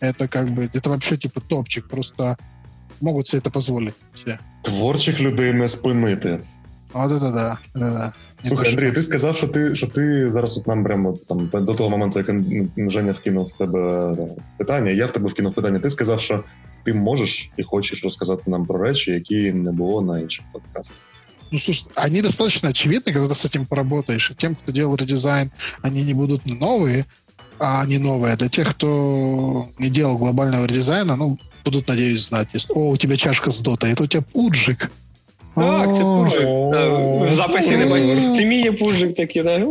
Это 0.00 0.28
как 0.28 0.50
бы, 0.50 0.64
это 0.72 0.90
вообще 0.90 1.16
типа 1.16 1.40
топчик. 1.40 1.88
Просто 1.88 2.36
могут 3.00 3.26
себе 3.26 3.40
это 3.40 3.50
позволить 3.50 3.94
все. 4.12 4.38
Творчих 4.62 5.20
людей 5.20 5.52
не 5.52 5.68
спинити. 5.68 6.40
Вот 6.92 7.10
это 7.10 7.32
да. 7.32 7.58
Это 7.74 7.90
да. 7.90 8.14
Слухай, 8.42 8.70
Андрій, 8.70 8.92
ти 8.92 9.02
сказав, 9.02 9.36
що 9.36 9.46
ти 9.46 9.76
що 9.76 9.86
ти 9.86 10.30
зараз 10.30 10.58
от 10.58 10.66
нам 10.66 10.84
прямо 10.84 11.18
там 11.28 11.50
до 11.64 11.74
того 11.74 11.90
моменту, 11.90 12.18
як 12.18 12.90
Женя 12.90 13.12
вкинув 13.12 13.46
в 13.46 13.58
тебе 13.58 14.16
питання, 14.58 14.90
я 14.90 15.06
в 15.06 15.10
тебе 15.10 15.28
вкинув 15.28 15.54
питання. 15.54 15.78
Ти 15.78 15.90
сказав, 15.90 16.20
що 16.20 16.44
ти 16.85 16.93
можешь 16.93 17.51
и 17.59 17.63
хочешь 17.63 18.03
рассказать 18.03 18.47
нам 18.47 18.65
про 18.65 18.79
речі, 18.83 19.11
які 19.11 19.51
не 19.51 19.71
было 19.71 20.01
на 20.01 20.19
інших 20.19 20.45
подкастах. 20.53 20.97
Ну, 21.51 21.59
слушай, 21.59 21.87
они 21.95 22.21
достаточно 22.21 22.69
очевидны, 22.69 23.11
когда 23.11 23.27
ты 23.27 23.35
с 23.35 23.45
этим 23.45 23.65
поработаешь. 23.65 24.31
И 24.31 24.35
тем, 24.35 24.55
кто 24.55 24.71
делал 24.71 24.95
редизайн, 24.95 25.51
они 25.81 26.03
не 26.03 26.13
будут 26.13 26.45
новые, 26.45 27.05
а 27.57 27.81
они 27.81 27.97
новые. 27.97 28.35
Для 28.35 28.49
тех, 28.49 28.69
кто 28.69 29.65
не 29.79 29.89
делал 29.89 30.17
глобального 30.17 30.65
редизайна, 30.65 31.15
ну, 31.15 31.39
будут, 31.65 31.87
надеюсь, 31.87 32.27
знать. 32.27 32.49
Если, 32.53 32.73
о, 32.73 32.89
у 32.91 32.97
тебя 32.97 33.17
чашка 33.17 33.49
с 33.49 33.61
дота, 33.61 33.87
это 33.87 34.03
у 34.03 34.07
тебя 34.07 34.23
пуджик. 34.33 34.91
Так, 35.55 35.95
це 35.95 36.01
пуджик. 36.01 36.41
В 36.41 37.31
записі 37.31 37.77
немає. 37.77 38.35
Це 38.35 38.45
міні-пуджик 38.45 39.15
такий, 39.15 39.43
да. 39.43 39.65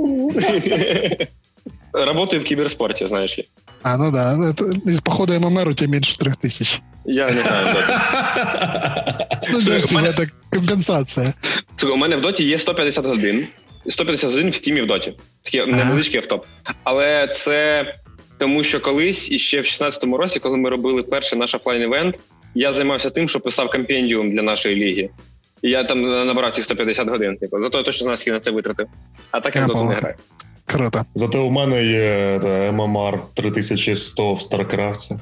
Работаю 1.93 2.43
в 2.43 2.45
киберспорте, 2.45 3.09
знаешь 3.09 3.39
ли. 3.39 3.45
А, 3.83 3.97
ну 3.97 4.11
да. 4.11 4.37
Это, 4.51 4.91
из 4.91 5.01
похода 5.01 5.39
ММР 5.39 5.69
у 5.69 5.73
тебя 5.73 5.91
меньше 5.91 6.19
трех 6.19 6.37
тысяч. 6.37 6.81
Я 7.06 7.32
не 7.32 7.42
знаю. 7.42 7.68
Ну, 9.52 9.62
це 9.62 9.96
мене... 9.96 10.16
компенсація. 10.52 11.34
У 11.94 11.96
мене 11.96 12.16
в 12.16 12.22
доті 12.22 12.44
є 12.44 12.58
150 12.58 13.06
годин. 13.06 13.48
150 13.90 14.32
годин 14.32 14.50
в 14.50 14.56
стімі 14.56 14.82
в 14.82 14.88
доті. 14.88 15.14
Такий 15.42 15.66
невеличкий 15.66 16.20
автоп. 16.20 16.46
Але 16.84 17.28
це 17.28 17.86
тому, 18.38 18.64
що 18.64 18.80
колись, 18.80 19.32
і 19.32 19.40
ще 19.40 19.62
в 19.62 19.64
16-му 19.64 20.18
році, 20.18 20.40
коли 20.40 20.58
ми 20.58 20.70
робили 20.70 21.04
перший 21.04 21.40
наш 21.40 21.56
офлайн-івент, 21.56 22.16
я 22.56 22.74
займався 22.74 23.10
тим, 23.10 23.30
що 23.30 23.40
писав 23.40 23.70
компендіум 23.70 24.32
для 24.32 24.42
нашої 24.42 24.76
ліги. 24.76 25.10
І 25.62 25.70
я 25.70 25.84
там 25.84 26.02
набрав 26.02 26.54
ці 26.54 26.64
150 26.64 27.08
годин. 27.10 27.38
Типу, 27.38 27.60
зато 27.60 27.78
я 27.78 27.84
точно 27.84 28.04
знаю, 28.04 28.18
скільки 28.18 28.34
на 28.34 28.40
це 28.40 28.52
витратив. 28.52 28.88
А 29.32 29.40
так 29.40 29.56
я 29.56 29.66
в 29.66 29.68
доту 29.68 29.84
не 29.84 29.96
граю. 29.96 30.16
Круто. 30.66 31.06
Зате 31.16 31.38
у 31.38 31.50
мене 31.50 31.86
є 31.86 32.38
MMR 32.72 33.20
3100 33.34 34.34
в 34.34 34.42
Старкрафті. 34.42 35.16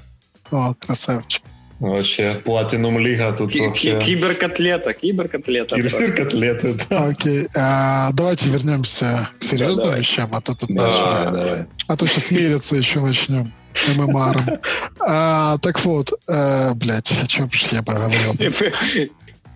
О, 0.52 0.76
красавчик. 0.80 1.42
Вообще, 1.82 2.36
Platinum 2.44 3.00
Лига 3.00 3.32
тут 3.32 3.52
Ки- 3.52 3.60
вообще... 3.60 4.00
Киберкотлета, 4.00 4.94
киберкотлета. 4.94 5.76
Киберкотлеты, 5.76 6.78
да. 6.88 7.08
Окей, 7.08 7.48
а, 7.56 8.12
давайте 8.14 8.50
вернемся 8.50 9.30
к 9.40 9.44
серьезным 9.44 9.88
да, 9.88 9.96
вещам, 9.96 10.30
а 10.32 10.42
то 10.42 10.54
тут 10.54 10.70
дальше... 10.70 11.00
Давай. 11.02 11.66
А 11.88 11.98
то 11.98 12.06
сейчас 12.06 12.30
мериться 12.30 12.76
еще 12.76 13.00
начнем. 13.00 13.52
ММР. 13.98 14.60
А, 15.00 15.58
так 15.58 15.84
вот, 15.84 16.12
а, 16.30 16.76
блядь, 16.76 17.12
о 17.20 17.26
чем 17.26 17.52
же 17.52 17.66
я 17.72 17.82
поговорил? 17.82 18.36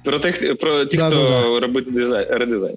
Про 0.03 0.17
тих, 0.17 0.57
про 0.59 0.85
тих, 0.85 0.99
да, 0.99 1.07
хто 1.09 1.27
да, 1.27 1.41
да. 1.43 1.59
робить 1.59 1.93
дизайн, 1.93 2.27
редизайн. 2.29 2.75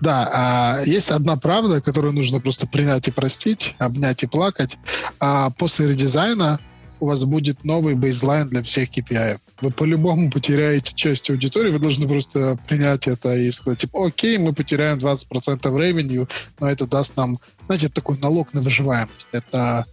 Да, 0.00 0.30
а, 0.32 0.82
есть 0.84 1.10
одна 1.10 1.36
правда, 1.36 1.80
которую 1.80 2.12
нужно 2.12 2.38
просто 2.38 2.68
принять 2.68 3.08
и 3.08 3.10
простить, 3.10 3.74
обнять 3.78 4.22
и 4.22 4.26
плакать. 4.28 4.76
А 5.18 5.50
после 5.50 5.88
редизайна 5.88 6.60
у 7.04 7.06
вас 7.06 7.24
будет 7.24 7.64
новый 7.64 7.94
бейзлайн 7.94 8.48
для 8.48 8.62
всех 8.62 8.88
KPI. 8.88 9.38
Вы 9.60 9.70
по-любому 9.70 10.30
потеряете 10.30 10.94
часть 10.94 11.30
аудитории, 11.30 11.70
вы 11.70 11.78
должны 11.78 12.08
просто 12.08 12.58
принять 12.66 13.06
это 13.06 13.34
и 13.34 13.52
сказать, 13.52 13.80
типа, 13.80 14.06
окей, 14.06 14.38
мы 14.38 14.54
потеряем 14.54 14.96
20% 14.96 15.28
revenue, 15.64 16.28
но 16.58 16.70
это 16.70 16.86
даст 16.86 17.16
нам, 17.16 17.38
знаете, 17.66 17.90
такой 17.90 18.18
налог 18.18 18.54
на 18.54 18.62
выживаемость. 18.62 19.28
Это 19.32 19.84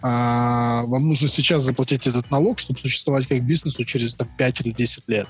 а, 0.00 0.84
вам 0.84 1.08
нужно 1.08 1.26
сейчас 1.26 1.64
заплатить 1.64 2.06
этот 2.06 2.30
налог, 2.30 2.60
чтобы 2.60 2.78
существовать 2.78 3.26
как 3.26 3.42
бизнесу 3.42 3.84
через 3.84 4.14
там, 4.14 4.28
5 4.38 4.60
или 4.60 4.70
10 4.70 5.08
лет. 5.08 5.26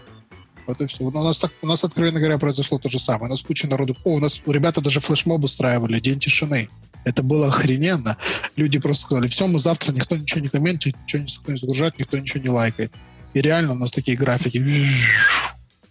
Вот 0.66 0.78
и 0.82 0.86
все. 0.86 1.02
У 1.04 1.10
нас, 1.10 1.40
так, 1.40 1.52
у 1.62 1.66
нас, 1.66 1.82
откровенно 1.84 2.20
говоря, 2.20 2.36
произошло 2.36 2.78
то 2.78 2.90
же 2.90 2.98
самое. 2.98 3.26
У 3.26 3.30
нас 3.30 3.42
куча 3.42 3.66
народу... 3.66 3.96
О, 4.04 4.10
у 4.10 4.20
нас 4.20 4.42
ребята 4.46 4.82
даже 4.82 5.00
флешмоб 5.00 5.42
устраивали, 5.42 5.98
день 6.00 6.20
тишины. 6.20 6.68
Это 7.04 7.22
было 7.22 7.48
охрененно. 7.48 8.16
Люди 8.56 8.78
просто 8.78 9.04
сказали, 9.04 9.28
все, 9.28 9.46
мы 9.46 9.58
завтра, 9.58 9.92
никто 9.92 10.16
ничего 10.16 10.40
не 10.40 10.48
комментирует, 10.48 11.02
ничего 11.02 11.24
не 11.48 11.56
загружает, 11.56 11.98
никто 11.98 12.18
ничего 12.18 12.42
не 12.42 12.50
лайкает. 12.50 12.92
И 13.34 13.40
реально 13.40 13.72
у 13.72 13.76
нас 13.76 13.90
такие 13.90 14.16
графики 14.16 14.58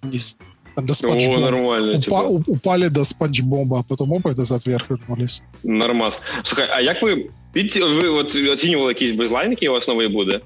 вниз. 0.02 0.38
До 0.78 0.94
спанч 0.94 1.24
О, 1.28 1.40
нормально. 1.40 1.92
Упа- 1.98 2.02
типа. 2.02 2.22
Упали 2.48 2.88
до 2.90 3.06
спанч 3.06 3.42
бомба, 3.42 3.80
а 3.80 3.84
потім 3.84 4.14
опять 4.14 4.38
назад 4.38 4.66
вверх 4.66 4.90
вернулись. 4.90 5.42
Нормас. 5.64 6.22
Слухай, 6.44 6.70
а 6.72 6.82
як 6.82 7.02
ви 7.02 7.30
ви 7.54 8.10
от 8.10 8.36
оцінювали 8.36 8.92
якийсь 8.92 9.12
бейзлайн, 9.12 9.50
який 9.52 9.70
у 9.70 9.72
вас 9.72 9.88
новий 9.88 10.08
буде? 10.08 10.40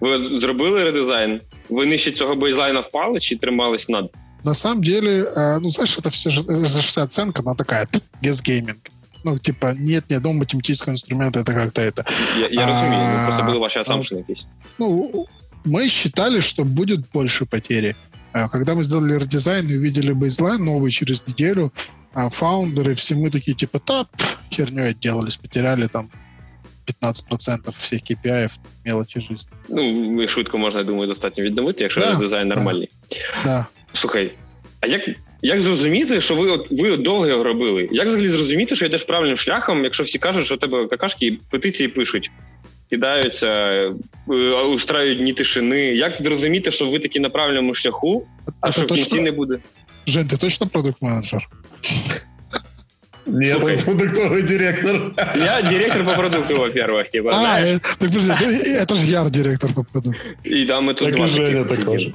Ви 0.00 0.38
зробили 0.38 0.84
редизайн? 0.84 1.40
Ви 1.68 1.86
нижче 1.86 2.12
цього 2.12 2.36
бейзлайна 2.36 2.80
впали 2.80 3.20
чи 3.20 3.36
тримались 3.36 3.88
над? 3.88 4.10
На 4.44 4.54
самом 4.54 4.82
деле, 4.82 5.32
ну 5.62 5.68
знаешь, 5.68 5.98
это 5.98 6.08
все 6.10 6.30
же, 6.30 6.40
это 6.40 6.80
вся 6.80 7.02
оценка, 7.02 7.42
она 7.44 7.54
такая, 7.54 7.86
guess 8.22 8.40
gaming 8.48 8.76
Ну, 9.23 9.37
типа, 9.39 9.73
нет 9.73 10.09
ни 10.09 10.15
одного 10.15 10.35
математического 10.35 10.93
инструмента, 10.93 11.39
это 11.39 11.53
как-то 11.53 11.81
это. 11.81 12.05
Я, 12.39 12.47
я 12.47 12.65
а, 12.65 12.69
разумею, 12.69 13.25
просто 13.25 13.43
были 13.43 13.57
ваши 13.57 13.79
assumption 13.79 14.17
якісь. 14.17 14.45
Ну, 14.79 15.27
мы 15.65 15.89
считали, 15.89 16.41
что 16.41 16.63
будет 16.63 16.99
больше 17.13 17.45
потери. 17.45 17.95
А 18.33 18.49
когда 18.49 18.75
мы 18.75 18.83
сделали 18.83 19.17
редизайн 19.17 19.69
и 19.69 19.77
увидели 19.77 20.13
бейзлайн 20.13 20.63
новый 20.63 20.91
через 20.91 21.27
неделю, 21.27 21.71
а 22.13 22.29
фаундеры, 22.29 22.93
все 22.93 23.15
мы 23.15 23.31
такие, 23.31 23.55
типа, 23.55 23.79
тап, 23.79 24.07
херню 24.51 24.83
отделались, 24.83 25.37
потеряли 25.37 25.87
там 25.87 26.09
15% 27.03 27.71
всіх 27.77 28.01
KPI, 28.01 28.49
мелочі 28.85 29.21
жизни. 29.21 29.51
Ну, 29.69 30.27
швидко 30.27 30.57
можна, 30.57 30.79
я 30.79 30.85
думаю, 30.85 31.07
достатньо 31.07 31.43
відновити, 31.43 31.83
якщо 31.83 32.01
да, 32.01 32.15
дизайн 32.15 32.47
нормальний. 32.47 32.89
Да. 33.43 33.65
Слухай, 33.93 34.31
а 34.79 34.87
як 34.87 35.01
як 35.41 35.61
зрозуміти, 35.61 36.21
що 36.21 36.35
ви 36.35 36.49
от, 36.49 36.71
ви 36.71 36.97
довго 36.97 37.27
його 37.27 37.43
робили? 37.43 37.89
Як 37.91 38.07
взагалі 38.07 38.29
зрозуміти, 38.29 38.75
що 38.75 38.85
йдеш 38.85 39.03
правильним 39.03 39.37
шляхом, 39.37 39.83
якщо 39.83 40.03
всі 40.03 40.19
кажуть, 40.19 40.45
що 40.45 40.55
у 40.55 40.57
тебе 40.57 40.87
какашки 40.87 41.25
і 41.25 41.39
петиції 41.51 41.89
пишуть, 41.89 42.31
кидаються, 42.89 43.47
е, 43.47 43.91
устраюють 44.73 45.19
дні 45.19 45.33
тишини? 45.33 45.79
Як 45.79 46.17
зрозуміти, 46.19 46.71
що 46.71 46.89
ви 46.89 46.99
такі 46.99 47.19
на 47.19 47.29
правильному 47.29 47.73
шляху, 47.73 48.27
а, 48.47 48.51
а 48.61 48.71
що 48.71 48.81
в 48.81 48.87
кінці 48.87 49.03
точно... 49.03 49.21
не 49.21 49.31
буде? 49.31 49.59
Жень, 50.07 50.27
ти 50.27 50.37
точно 50.37 50.67
продукт-менеджер? 50.67 51.47
Нет, 53.25 53.57
Слухай, 53.57 53.75
он 53.75 53.81
продуктовый 53.81 54.43
директор. 54.43 55.13
Я 55.35 55.61
директор 55.61 56.05
по 56.05 56.11
продукту, 56.11 56.57
во-первых. 56.57 57.09
Типа, 57.09 57.31
а, 57.33 57.59
э, 57.59 57.79
так 57.79 58.11
подожди, 58.11 58.45
это 58.69 58.95
же 58.95 59.07
я 59.07 59.27
директор 59.29 59.73
по 59.73 59.83
продукту. 59.83 60.21
И 60.43 60.65
да, 60.65 60.79
мы 60.79 60.93
тут 60.93 61.07
так 61.07 61.15
два 61.15 61.25
и 61.25 61.29
Женя 61.29 61.63
такой 61.65 61.99
же. 61.99 62.13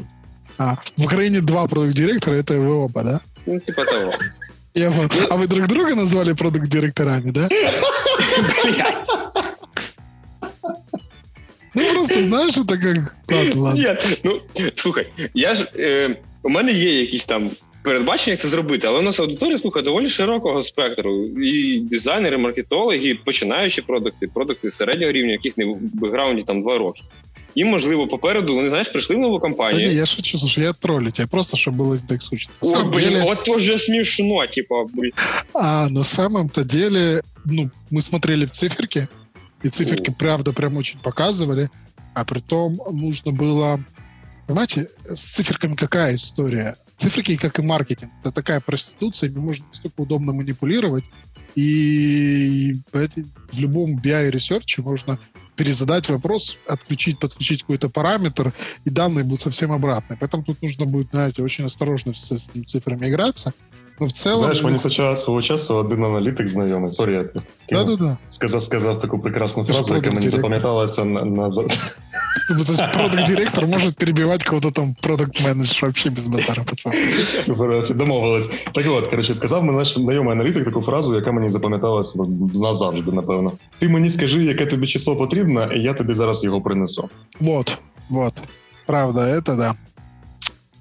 А, 0.59 0.76
в 0.96 1.05
Украине 1.05 1.40
два 1.40 1.66
продукт-директора, 1.66 2.35
это 2.35 2.55
вы 2.55 2.74
оба, 2.74 3.03
да? 3.03 3.20
Ну, 3.46 3.61
типа 3.61 3.85
того. 3.85 4.12
Я 4.74 4.90
понял. 4.90 5.09
А 5.31 5.37
вы 5.37 5.46
друг 5.46 5.66
друга 5.66 5.94
назвали 5.94 6.33
продукт-директорами, 6.35 7.31
да? 7.31 7.48
Ну, 11.74 11.83
просто 11.94 12.22
знаєш, 12.22 12.59
это 12.59 12.79
как... 12.79 13.16
Ладно, 13.31 13.62
ладно. 13.62 13.83
Нет, 13.83 14.20
ну, 14.24 14.40
слухай, 14.76 15.07
я 15.35 15.55
ж... 15.55 15.66
Е, 15.79 16.16
у 16.42 16.48
мене 16.48 16.72
є 16.72 17.00
якісь 17.00 17.24
там 17.24 17.50
передбачення, 17.83 18.33
як 18.33 18.40
це 18.40 18.48
зробити, 18.48 18.87
але 18.87 18.98
у 18.98 19.03
нас 19.03 19.20
аудиторія 19.20 19.59
слухає 19.59 19.85
доволі 19.85 20.09
широкого 20.09 20.62
спектру. 20.62 21.24
І 21.24 21.81
дизайнери, 21.81 22.38
маркетологи, 22.38 23.18
починаючи 23.24 23.83
продукти, 23.83 24.26
продукти 24.35 24.70
середнього 24.70 25.12
рівня, 25.12 25.33
яких 25.33 25.59
не 25.59 25.64
в 25.64 25.79
бекграунді 25.81 26.42
там 26.42 26.62
два 26.62 26.79
роки. 26.79 27.03
Їм, 27.55 27.68
можливо, 27.68 28.07
попереду, 28.07 28.55
вони, 28.55 28.68
знаєш, 28.68 28.88
прийшли 28.88 29.16
в 29.16 29.18
нову 29.18 29.38
компанію. 29.38 29.85
Да 29.85 29.90
не, 29.90 29.94
я 29.94 30.07
шучу, 30.07 30.38
слушай, 30.38 30.64
я 30.64 30.72
троллю 30.72 31.11
тебя, 31.11 31.26
просто, 31.26 31.57
чтобы 31.57 31.76
было 31.76 31.98
так 32.09 32.22
скучно. 32.22 32.55
Ой, 32.61 32.85
блин, 32.85 33.09
деле... 33.09 33.22
вот 33.22 33.48
уже 33.48 33.79
смешно, 33.79 34.46
типа, 34.46 34.85
блин. 34.85 35.12
А 35.55 35.88
на 35.88 36.05
самом-то 36.05 36.64
деле, 36.64 37.22
ну, 37.44 37.70
мы 37.90 38.03
смотрели 38.03 38.44
в 38.44 38.50
циферки, 38.50 39.09
и 39.64 39.68
циферки, 39.68 40.11
О. 40.11 40.14
правда, 40.18 40.53
прям 40.53 40.76
очень 40.76 41.00
показывали, 41.00 41.70
а 42.14 42.24
при 42.24 42.40
том 42.40 42.81
нужно 42.92 43.33
было... 43.33 43.85
Понимаете, 44.46 44.88
с 45.09 45.35
циферками 45.35 45.74
какая 45.74 46.14
история? 46.14 46.76
Циферки, 46.96 47.37
как 47.37 47.59
и 47.59 47.62
маркетинг, 47.62 48.12
это 48.20 48.33
такая 48.33 48.61
проституция, 48.61 49.31
ими 49.31 49.38
можно 49.38 49.66
настолько 49.66 50.00
удобно 50.00 50.33
манипулировать, 50.33 51.05
и 51.57 52.74
в 52.92 53.61
любом 53.61 53.98
BI-ресерче 53.98 54.83
можно 54.83 55.18
перезадать 55.56 56.10
вопрос, 56.10 56.58
отключить, 56.68 57.20
подключить 57.20 57.62
какой-то 57.62 57.89
параметр, 57.89 58.54
и 58.84 58.89
данные 58.89 59.24
будут 59.24 59.41
совсем 59.41 59.72
обратные. 59.72 60.18
Поэтому 60.18 60.44
тут 60.44 60.62
нужно 60.62 60.86
будет, 60.86 61.10
знаете, 61.12 61.44
очень 61.44 61.65
осторожно 61.65 62.13
с 62.13 62.32
этими 62.32 62.63
цифрами 62.63 63.10
играться. 63.10 63.54
Ну, 64.00 64.07
в 64.07 64.12
цілому... 64.12 64.38
Знаєш, 64.38 64.62
мені 64.62 64.79
свого 64.79 65.16
свого 65.16 65.42
часу 65.42 65.74
один 65.74 66.05
аналітик 66.05 66.48
знайомий, 66.48 66.90
сорі, 66.90 67.12
я 67.12 67.24
да, 67.70 67.85
да, 67.85 67.96
да. 67.96 68.16
сказав 68.31 68.62
сказав 68.62 69.00
таку 69.00 69.18
прекрасну 69.18 69.64
фразу, 69.64 69.94
яка 69.94 70.11
мені 70.11 70.29
запам'яталася 70.29 71.05
на, 71.05 71.24
на... 71.24 71.48
Ну, 72.50 72.64
то 72.64 72.72
есть 72.72 72.92
продукт-директор 72.92 73.66
может 73.66 73.96
перебивать 73.96 74.44
кого-то 74.44 74.70
там 74.70 74.96
продукт-менеджер 75.03 75.79
вообще 75.83 76.11
без 76.11 76.29
базара, 76.29 76.64
пацан. 76.64 76.92
Супер, 77.33 77.96
домовились. 77.96 78.50
Так 78.72 78.87
от, 78.88 79.09
коротше, 79.09 79.35
сказав 79.35 79.64
мені 79.64 79.79
наш 79.79 79.94
знайомий 79.94 80.33
аналітик 80.33 80.64
таку 80.64 80.83
фразу, 80.83 81.14
яка 81.14 81.33
мені 81.33 81.48
запам'яталася 81.48 82.18
назавжди, 82.55 83.12
напевно. 83.12 83.53
Ти 83.79 83.88
мені 83.88 84.11
скажи, 84.11 84.44
яке 84.44 84.66
тобі 84.66 84.87
число 84.87 85.16
потрібно, 85.16 85.72
і 85.72 85.83
я 85.83 85.94
тобі 85.94 86.14
зараз 86.14 86.44
його 86.44 86.61
принесу. 86.61 87.11
Вот, 87.40 87.79
вот. 88.09 88.35
Правда, 88.87 89.20
это 89.20 89.57
да. 89.57 89.74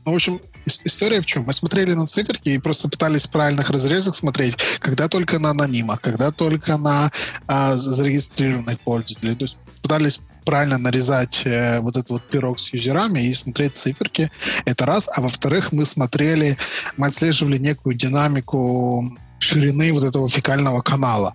Ну, 0.05 0.11
в 0.11 0.15
общем, 0.15 0.39
история 0.66 1.20
в 1.20 1.26
чем? 1.26 1.44
Мы 1.44 1.52
смотрели 1.52 1.94
на 1.94 2.06
циферки 2.06 2.50
и 2.50 2.58
просто 2.58 2.88
пытались 2.88 3.26
правильных 3.26 3.70
разрезах 3.70 4.14
смотреть, 4.14 4.56
когда 4.80 5.08
только 5.08 5.38
на 5.38 5.50
анонимах, 5.50 6.00
когда 6.00 6.30
только 6.30 6.76
на 6.76 7.10
а, 7.46 7.76
зарегистрированных 7.76 8.80
пользователей. 8.80 9.34
То 9.36 9.44
есть 9.44 9.58
пытались 9.82 10.20
правильно 10.44 10.78
нарезать 10.78 11.42
э, 11.46 11.80
вот 11.80 11.96
этот 11.96 12.10
вот 12.10 12.28
пирог 12.28 12.58
с 12.58 12.72
юзерами 12.72 13.20
и 13.20 13.34
смотреть 13.34 13.76
циферки. 13.76 14.30
Это 14.64 14.86
раз. 14.86 15.08
А 15.14 15.20
во-вторых, 15.20 15.72
мы 15.72 15.84
смотрели, 15.84 16.58
мы 16.96 17.06
отслеживали 17.06 17.58
некую 17.58 17.96
динамику 17.96 19.16
ширины 19.38 19.92
вот 19.92 20.04
этого 20.04 20.28
фекального 20.28 20.82
канала. 20.82 21.34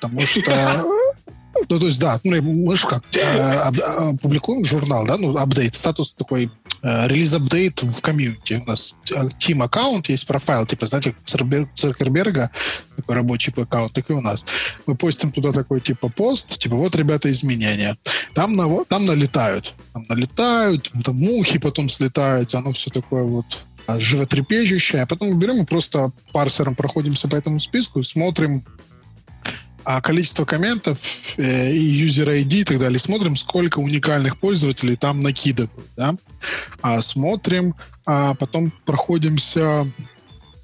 Потому 0.00 0.22
что 0.22 0.84
ну, 1.68 1.78
то 1.78 1.86
есть, 1.86 2.00
да, 2.00 2.20
ну, 2.24 2.40
мы 2.42 2.76
же 2.76 2.86
как 2.86 3.02
э, 3.14 4.16
публикуем 4.20 4.64
журнал, 4.64 5.06
да, 5.06 5.16
ну, 5.16 5.36
апдейт, 5.36 5.74
статус 5.74 6.14
такой, 6.14 6.50
э, 6.82 7.08
релиз-апдейт 7.08 7.82
в 7.82 8.00
комьюнити. 8.00 8.62
У 8.64 8.68
нас 8.68 8.96
team 9.38 9.62
аккаунт 9.62 10.08
есть 10.08 10.26
профайл, 10.26 10.66
типа, 10.66 10.86
знаете, 10.86 11.14
Церкерберга, 11.24 12.50
такой 12.96 13.14
рабочий 13.14 13.52
аккаунт, 13.56 13.92
так 13.92 14.10
и 14.10 14.12
у 14.12 14.20
нас. 14.20 14.46
Мы 14.86 14.96
постим 14.96 15.32
туда 15.32 15.52
такой, 15.52 15.80
типа, 15.80 16.08
пост, 16.08 16.58
типа, 16.58 16.76
вот, 16.76 16.96
ребята, 16.96 17.30
изменения. 17.30 17.96
Там, 18.34 18.52
на, 18.52 18.84
там 18.84 19.06
налетают, 19.06 19.74
там 19.92 20.04
налетают, 20.08 20.90
там 21.04 21.16
мухи 21.16 21.58
потом 21.58 21.88
слетают, 21.88 22.54
оно 22.54 22.72
все 22.72 22.90
такое 22.90 23.22
вот 23.22 23.64
а, 23.86 24.00
животрепещущее. 24.00 25.02
А 25.02 25.06
потом 25.06 25.28
мы 25.28 25.36
берем 25.36 25.62
и 25.62 25.64
просто 25.64 26.10
парсером 26.32 26.74
проходимся 26.74 27.28
по 27.28 27.36
этому 27.36 27.60
списку 27.60 28.00
и 28.00 28.02
смотрим, 28.02 28.64
а 29.86 30.00
количество 30.00 30.44
комментов 30.44 31.00
э, 31.36 31.70
и 31.72 32.04
user 32.04 32.26
ID 32.26 32.54
и 32.54 32.64
так 32.64 32.80
далее. 32.80 32.98
Смотрим, 32.98 33.36
сколько 33.36 33.78
уникальных 33.78 34.40
пользователей 34.40 34.96
там 34.96 35.20
накидывают. 35.20 35.86
Да? 35.96 36.16
А 36.80 37.00
смотрим, 37.00 37.76
а 38.04 38.34
потом 38.34 38.72
проходимся 38.84 39.86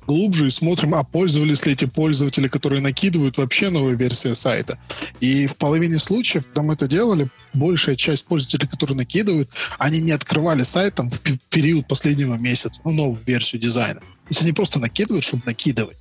глубже 0.08 0.48
и 0.48 0.50
смотрим, 0.50 0.96
а 0.96 1.04
пользовались 1.04 1.64
ли 1.66 1.72
эти 1.74 1.84
пользователи, 1.84 2.48
которые 2.48 2.82
накидывают 2.82 3.38
вообще 3.38 3.70
новые 3.70 3.96
версии 3.96 4.32
сайта. 4.32 4.76
И 5.20 5.46
в 5.46 5.56
половине 5.56 6.00
случаев, 6.00 6.44
когда 6.46 6.62
мы 6.62 6.74
это 6.74 6.88
делали, 6.88 7.28
большая 7.52 7.94
часть 7.94 8.26
пользователей, 8.26 8.66
которые 8.66 8.96
накидывают, 8.96 9.48
они 9.78 10.00
не 10.00 10.10
открывали 10.10 10.64
сайт 10.64 10.96
там, 10.96 11.10
в 11.10 11.20
период 11.48 11.86
последнего 11.86 12.34
месяца, 12.34 12.80
ну, 12.84 12.90
новую 12.90 13.20
версию 13.24 13.62
дизайна. 13.62 14.00
То 14.00 14.30
есть 14.30 14.42
они 14.42 14.52
просто 14.52 14.80
накидывают, 14.80 15.24
чтобы 15.24 15.44
накидывать. 15.46 15.96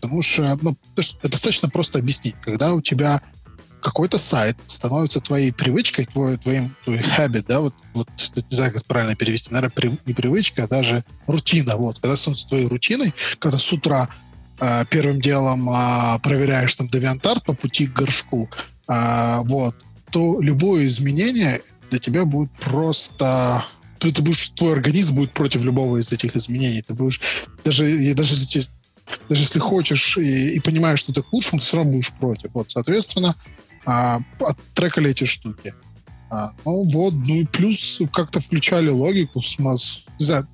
Потому 0.00 0.22
что 0.22 0.58
ну, 0.62 0.76
достаточно 0.94 1.68
просто 1.68 1.98
объяснить. 1.98 2.34
Когда 2.42 2.72
у 2.72 2.80
тебя 2.80 3.22
какой-то 3.80 4.18
сайт 4.18 4.56
становится 4.66 5.20
твоей 5.20 5.52
привычкой, 5.52 6.06
твой, 6.06 6.38
твоим 6.38 6.74
твой 6.84 6.98
habit, 6.98 7.44
да, 7.46 7.60
вот, 7.60 7.74
вот 7.94 8.08
не 8.34 8.56
знаю, 8.56 8.72
как 8.72 8.84
правильно 8.84 9.14
перевести, 9.14 9.52
наверное, 9.52 9.74
при, 9.74 9.98
не 10.06 10.12
привычка, 10.12 10.64
а 10.64 10.68
даже 10.68 11.04
рутина, 11.26 11.76
вот, 11.76 12.00
когда 12.00 12.16
становится 12.16 12.48
твоей 12.48 12.66
рутиной, 12.66 13.14
когда 13.38 13.58
с 13.58 13.72
утра 13.72 14.08
э, 14.58 14.84
первым 14.90 15.20
делом 15.20 15.70
э, 15.70 16.18
проверяешь 16.20 16.74
там 16.74 16.88
DeviantArt 16.88 17.44
по 17.44 17.54
пути 17.54 17.86
к 17.86 17.92
горшку, 17.92 18.50
э, 18.88 19.38
вот, 19.44 19.76
то 20.10 20.40
любое 20.40 20.86
изменение 20.86 21.62
для 21.90 22.00
тебя 22.00 22.24
будет 22.24 22.50
просто 22.58 23.64
ты 23.98 24.22
будешь, 24.22 24.50
твой 24.50 24.72
организм 24.74 25.16
будет 25.16 25.32
против 25.32 25.62
любого 25.62 25.98
из 25.98 26.12
этих 26.12 26.36
изменений. 26.36 26.82
Ты 26.82 26.94
будешь 26.94 27.20
даже, 27.64 28.14
даже 28.14 28.34
если 28.34 28.70
даже 29.28 29.42
если 29.42 29.58
хочешь 29.58 30.16
и, 30.18 30.54
и 30.54 30.60
понимаешь, 30.60 31.00
что 31.00 31.12
ты 31.12 31.22
к 31.22 31.32
лучшему, 31.32 31.60
ты 31.60 31.66
все 31.66 31.76
равно 31.78 31.92
будешь 31.92 32.12
против. 32.12 32.50
Вот, 32.54 32.70
соответственно, 32.70 33.34
а, 33.84 34.20
оттрекали 34.40 35.10
эти 35.10 35.24
штуки. 35.24 35.74
А, 36.28 36.52
ну 36.64 36.82
вот, 36.90 37.14
ну 37.14 37.34
и 37.34 37.44
плюс 37.44 38.00
как-то 38.12 38.40
включали 38.40 38.88
логику. 38.88 39.42
Смаз... 39.42 40.04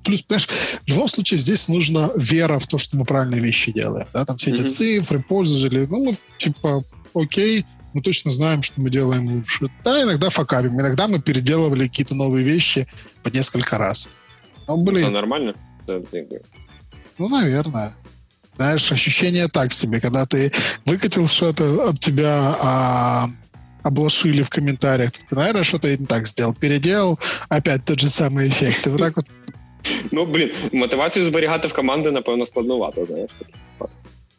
Плюс, 0.03 0.21
понимаешь, 0.21 0.47
в 0.47 0.87
любом 0.87 1.07
случае 1.07 1.39
здесь 1.39 1.67
нужна 1.67 2.11
вера 2.15 2.59
в 2.59 2.67
то, 2.67 2.77
что 2.77 2.95
мы 2.97 3.05
правильные 3.05 3.41
вещи 3.41 3.71
делаем. 3.71 4.07
Да? 4.13 4.25
Там 4.25 4.37
все 4.37 4.51
mm-hmm. 4.51 4.65
эти 4.65 4.67
цифры, 4.67 5.19
пользователи. 5.19 5.87
Ну, 5.89 6.05
мы 6.05 6.15
типа, 6.37 6.83
окей, 7.15 7.65
мы 7.93 8.01
точно 8.01 8.29
знаем, 8.29 8.61
что 8.61 8.79
мы 8.81 8.89
делаем 8.89 9.27
лучше. 9.33 9.69
Да, 9.83 10.03
иногда 10.03 10.29
факапим, 10.29 10.79
иногда 10.79 11.07
мы 11.07 11.19
переделывали 11.19 11.87
какие-то 11.87 12.13
новые 12.13 12.43
вещи 12.43 12.87
по 13.23 13.29
несколько 13.29 13.77
раз. 13.77 14.09
Ну, 14.67 14.77
блин. 14.77 15.05
Это 15.05 15.13
нормально? 15.13 15.55
Ну, 17.17 17.29
наверное 17.29 17.95
знаешь, 18.56 18.92
ощущение 18.92 19.48
так 19.48 19.72
себе, 19.72 20.00
когда 20.00 20.26
ты 20.26 20.52
выкатил 20.84 21.28
что-то, 21.28 21.88
об 21.88 21.98
тебя 21.98 22.56
а, 22.60 23.28
облашили 23.82 24.42
в 24.42 24.48
комментариях, 24.48 25.12
ты, 25.12 25.34
наверное, 25.36 25.64
что-то 25.64 25.96
не 25.96 26.06
так 26.06 26.26
сделал, 26.26 26.54
переделал, 26.54 27.18
опять 27.48 27.84
тот 27.84 28.00
же 28.00 28.08
самый 28.08 28.48
эффект. 28.48 28.86
И 28.86 28.90
вот 28.90 29.00
так 29.00 29.16
вот. 29.16 29.26
Ну, 30.10 30.26
блін, 30.26 30.50
мотивацію 30.72 31.24
зберігати 31.24 31.68
в 31.68 31.72
команди, 31.72 32.10
напевно, 32.10 32.46
складновато, 32.46 33.06
знаєш. 33.06 33.30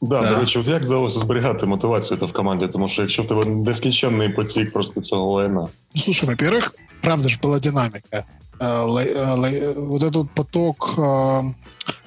Да, 0.01 0.21
да, 0.21 0.33
до 0.33 0.39
речі, 0.39 0.59
от 0.59 0.67
як 0.67 0.83
вдалося 0.83 1.19
зберігати 1.19 1.65
мотивацію 1.65 2.19
в 2.21 2.33
команді? 2.33 2.67
Тому 2.67 2.87
що 2.87 3.01
якщо 3.01 3.21
в 3.21 3.27
тебе 3.27 3.45
нескінченний 3.45 4.29
потік 4.29 4.73
просто 4.73 5.01
цього 5.01 5.31
лайна. 5.31 5.67
Ну, 5.95 6.01
слушай, 6.01 6.29
во-первых, 6.29 6.71
правда 7.01 7.29
же 7.29 7.37
была 7.41 7.59
динамика. 7.59 8.25
Вот 8.59 10.03
этот 10.03 10.27
поток 10.35 10.99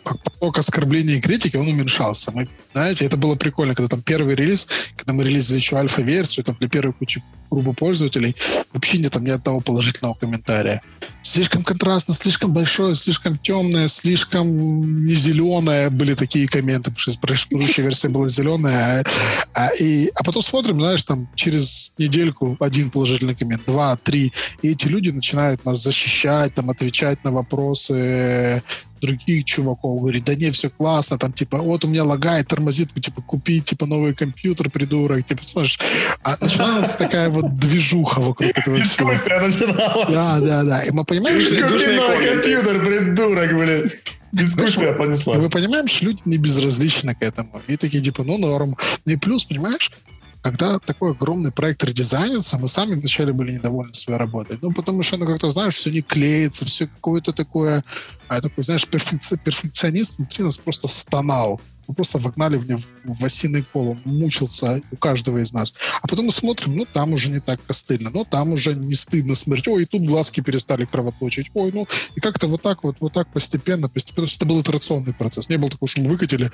поток 0.04 0.58
оскорблений 0.58 1.18
и 1.18 1.22
критики, 1.22 1.58
он 1.58 1.68
уменьшался. 1.68 2.32
Мы, 2.32 2.48
знаете, 2.74 3.06
это 3.06 3.18
было 3.18 3.36
прикольно, 3.36 3.76
когда 3.76 3.90
там 3.90 4.02
первый 4.02 4.36
релиз, 4.36 4.68
когда 4.96 5.14
мы 5.14 5.24
релизили 5.24 5.58
еще 5.58 5.78
альфа-версию, 5.78 6.46
там 6.46 6.56
для 6.60 6.70
первой 6.70 6.94
кучи 6.94 7.22
группы 7.50 7.74
пользователей, 7.74 8.36
вообще 8.74 8.98
нет 8.98 9.14
там 9.14 9.24
ни 9.24 9.30
одного 9.30 9.62
положительного 9.62 10.16
комментария. 10.16 10.82
Слишком 11.22 11.64
контрастно, 11.64 12.14
слишком 12.14 12.54
большое, 12.54 12.96
слишком 12.96 13.38
темное, 13.38 13.88
слишком 13.90 15.06
не 15.06 15.14
зеленое 15.14 15.90
были 15.90 16.14
такие 16.14 16.48
комменты, 16.48 16.92
потому 16.92 17.00
что 17.00 17.20
предыдущая 17.20 17.84
версия 17.84 18.08
была 18.08 18.28
зеленая. 18.30 19.04
А, 19.54 19.68
а, 19.68 19.70
и, 19.76 20.10
а 20.16 20.24
потом 20.24 20.42
смотрим, 20.42 20.80
знаешь, 20.80 21.04
там 21.04 21.30
через 21.36 21.94
недельку 21.98 22.56
один 22.60 22.92
положительный 22.92 23.36
коммент, 23.36 23.64
два, 23.66 23.98
три, 23.98 24.32
и 24.62 24.70
эти 24.70 24.88
люди 24.88 25.10
начинают 25.10 25.66
нас 25.66 25.84
защищать, 25.84 26.54
там 26.54 26.70
отвечать 26.70 27.24
на 27.24 27.32
вопросы 27.32 28.64
других 29.00 29.46
чуваков, 29.46 30.00
говорит, 30.02 30.26
да 30.26 30.36
не, 30.36 30.52
все 30.52 30.70
классно, 30.70 31.18
там, 31.18 31.34
типа, 31.34 31.60
вот 31.60 31.86
у 31.86 31.88
меня 31.88 32.04
лагает, 32.04 32.48
тормозит, 32.48 32.94
типа, 32.94 33.22
купи, 33.22 33.62
типа, 33.62 33.86
новый 33.86 34.14
компьютер, 34.14 34.70
придурок, 34.70 35.26
типа, 35.26 35.44
слышишь, 35.44 35.80
а 36.24 36.38
начиналась 36.40 36.96
такая 36.96 37.30
вот 37.30 37.56
движуха 37.56 38.20
вокруг 38.22 38.52
этого 38.56 38.76
Дискуссия 38.76 39.40
начиналась. 39.40 40.16
Да, 40.16 40.40
да, 40.40 40.64
да, 40.64 40.84
и 40.84 40.92
мы 40.92 41.04
понимаем, 41.04 41.40
что... 41.42 41.56
Купи 41.56 41.88
новый 41.88 42.26
компьютер, 42.26 42.86
придурок, 42.86 43.54
блин. 43.54 43.92
Дискуссия 44.32 44.94
понеслась. 44.94 45.42
Мы 45.42 45.50
понимаем, 45.50 45.88
что 45.88 46.06
люди 46.06 46.22
не 46.26 46.38
безразличны 46.38 47.16
к 47.16 47.22
этому. 47.22 47.62
И 47.68 47.78
такие, 47.78 48.04
типа, 48.04 48.24
ну, 48.24 48.38
норм. 48.38 48.78
И 49.06 49.16
плюс, 49.16 49.46
понимаешь, 49.46 49.92
когда 50.42 50.80
такой 50.80 51.12
огромный 51.12 51.52
проект 51.52 51.84
редизайнится, 51.84 52.58
мы 52.58 52.68
сами 52.68 52.96
вначале 52.96 53.34
были 53.34 53.54
недовольны 53.54 53.94
своей 53.94 54.20
работой. 54.20 54.60
Ну, 54.62 54.72
потому 54.72 55.04
что, 55.04 55.18
ну, 55.18 55.26
как-то, 55.26 55.52
знаешь, 55.52 55.76
все 55.76 55.92
не 55.92 56.02
клеится, 56.02 56.66
все 56.66 56.88
какое-то 56.88 57.34
такое... 57.34 57.84
А 58.28 58.42
такой, 58.42 58.64
знаешь, 58.64 58.88
перфекци... 58.88 59.38
перфекционист 59.38 60.18
внутри 60.18 60.44
нас 60.44 60.58
просто 60.58 60.88
стонал 60.88 61.62
мы 61.88 61.96
просто 61.96 62.18
вогнали 62.18 62.58
в, 62.58 62.82
в 63.04 63.26
осиный 63.26 63.64
пол, 63.64 63.92
он 63.92 64.02
мучился 64.06 64.82
у 64.92 64.96
каждого 64.96 65.40
из 65.40 65.54
нас. 65.54 65.74
А 66.02 66.08
потом 66.08 66.26
мы 66.26 66.32
смотрим, 66.32 66.76
ну, 66.76 66.86
там 66.86 67.14
уже 67.14 67.30
не 67.30 67.40
так 67.40 67.60
костыльно, 67.66 68.10
ну, 68.14 68.26
там 68.26 68.54
уже 68.54 68.76
не 68.76 68.96
стыдно 68.96 69.36
смотреть, 69.36 69.68
ой, 69.68 69.84
и 69.84 69.86
тут 69.86 70.04
глазки 70.04 70.42
перестали 70.42 70.86
кровоточить, 70.86 71.52
ой, 71.54 71.72
ну, 71.74 71.88
и 72.16 72.20
как-то 72.20 72.48
вот 72.48 72.62
так 72.62 72.84
вот, 72.84 72.98
вот 73.00 73.14
так 73.14 73.28
постепенно, 73.34 73.90
постепенно, 73.90 74.26
это 74.26 74.46
был 74.46 74.62
итерационный 74.62 75.14
процесс, 75.14 75.50
не 75.50 75.58
было 75.58 75.70
такого, 75.70 75.90
что 75.90 76.02
мы 76.02 76.10
выкатили 76.10 76.52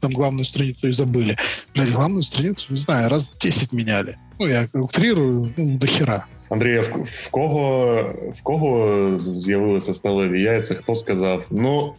там 0.00 0.12
главную 0.12 0.44
страницу 0.44 0.88
и 0.88 0.92
забыли. 0.92 1.36
Блядь, 1.74 1.90
главную 1.90 2.22
страницу, 2.22 2.66
не 2.70 2.76
знаю, 2.76 3.08
раз 3.08 3.32
10 3.38 3.72
меняли. 3.72 4.18
Ну, 4.38 4.46
я 4.46 4.68
утрирую, 4.72 5.52
ну, 5.56 5.78
до 5.78 5.86
хера. 5.86 6.26
Андрія, 6.48 6.80
в, 6.80 7.06
в 7.24 7.28
кого 7.30 8.14
в 8.38 8.42
кого 8.42 9.18
з'явилися 9.18 9.94
сталеві 9.94 10.42
яйця? 10.42 10.74
Хто 10.74 10.94
сказав? 10.94 11.46
Ну 11.50 11.94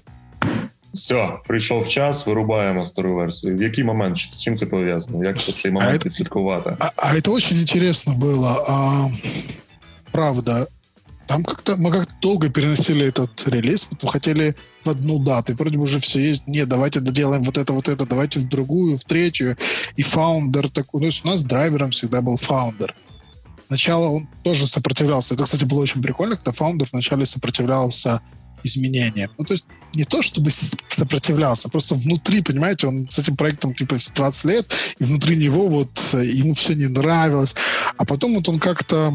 все, 0.96 1.38
прийшов 1.46 1.88
час, 1.88 2.26
вирубаємо 2.26 2.84
стару 2.84 3.14
версію. 3.14 3.56
В 3.56 3.62
який 3.62 3.84
момент 3.84 4.18
з 4.18 4.42
чим 4.42 4.54
це 4.54 4.66
пов'язано? 4.66 5.24
Як 5.24 5.38
цей 5.38 5.70
момент 5.70 6.02
а 6.02 6.04
відслідкувати? 6.04 6.76
А, 6.78 6.90
а 6.96 7.14
это 7.14 7.30
очень 7.30 7.60
интересно 7.60 8.14
было. 8.14 8.64
А, 8.68 9.08
правда, 10.12 10.66
там 11.26 11.44
как-то 11.44 11.76
мы 11.76 11.90
как-то 11.90 12.14
долго 12.20 12.50
переносили 12.50 13.06
этот 13.06 13.48
релиз, 13.48 13.84
потом 13.84 14.10
хотели 14.10 14.54
в 14.84 14.90
одну 14.90 15.18
дату. 15.18 15.52
И 15.52 15.54
вроде 15.54 15.78
бы 15.78 15.84
уже 15.84 15.98
все 15.98 16.20
есть. 16.20 16.48
Нет, 16.48 16.68
давайте 16.68 17.00
доделаем 17.00 17.42
вот 17.42 17.56
это, 17.56 17.72
вот 17.72 17.88
это, 17.88 18.06
давайте 18.06 18.40
в 18.40 18.48
другую, 18.48 18.98
в 18.98 19.04
третью. 19.04 19.56
И 19.96 20.02
фаундер 20.02 20.68
такой. 20.68 21.00
То 21.00 21.06
есть 21.06 21.24
у 21.24 21.28
нас 21.28 21.42
драйвером 21.42 21.90
всегда 21.90 22.20
был 22.20 22.36
фаундер. 22.36 22.94
Сначала 23.68 24.08
он 24.08 24.28
тоже 24.42 24.66
сопротивлялся. 24.66 25.34
Это, 25.34 25.44
кстати, 25.44 25.64
было 25.64 25.80
очень 25.80 26.02
прикольно, 26.02 26.36
когда 26.36 26.52
фаундер 26.52 26.88
вначале 26.92 27.24
сопротивлялся 27.24 28.20
изменениям. 28.63 29.31
Ну, 29.37 29.45
то 29.45 29.53
есть 29.53 29.67
не 29.93 30.03
то, 30.03 30.21
чтобы 30.21 30.51
сопротивлялся, 30.51 31.69
просто 31.69 31.95
внутри, 31.95 32.41
понимаете, 32.41 32.87
он 32.87 33.07
с 33.09 33.19
этим 33.19 33.35
проектом 33.35 33.73
типа 33.73 33.97
20 34.13 34.45
лет, 34.45 34.71
и 34.99 35.03
внутри 35.03 35.35
него 35.35 35.67
вот 35.67 35.89
э, 36.13 36.25
ему 36.25 36.53
все 36.53 36.73
не 36.73 36.87
нравилось. 36.87 37.55
А 37.97 38.05
потом 38.05 38.35
вот 38.35 38.47
он 38.49 38.59
как-то 38.59 39.13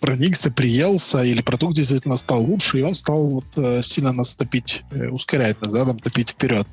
проникся, 0.00 0.50
приелся, 0.50 1.22
или 1.22 1.42
продукт 1.42 1.76
действительно 1.76 2.16
стал 2.16 2.42
лучше, 2.42 2.78
и 2.78 2.82
он 2.82 2.94
стал 2.94 3.26
вот, 3.26 3.44
э, 3.56 3.82
сильно 3.82 4.12
нас 4.12 4.34
топить, 4.34 4.82
э, 4.90 5.08
ускорять 5.08 5.60
нас, 5.62 5.72
да, 5.72 5.84
там, 5.84 5.98
топить 5.98 6.30
вперед. 6.30 6.66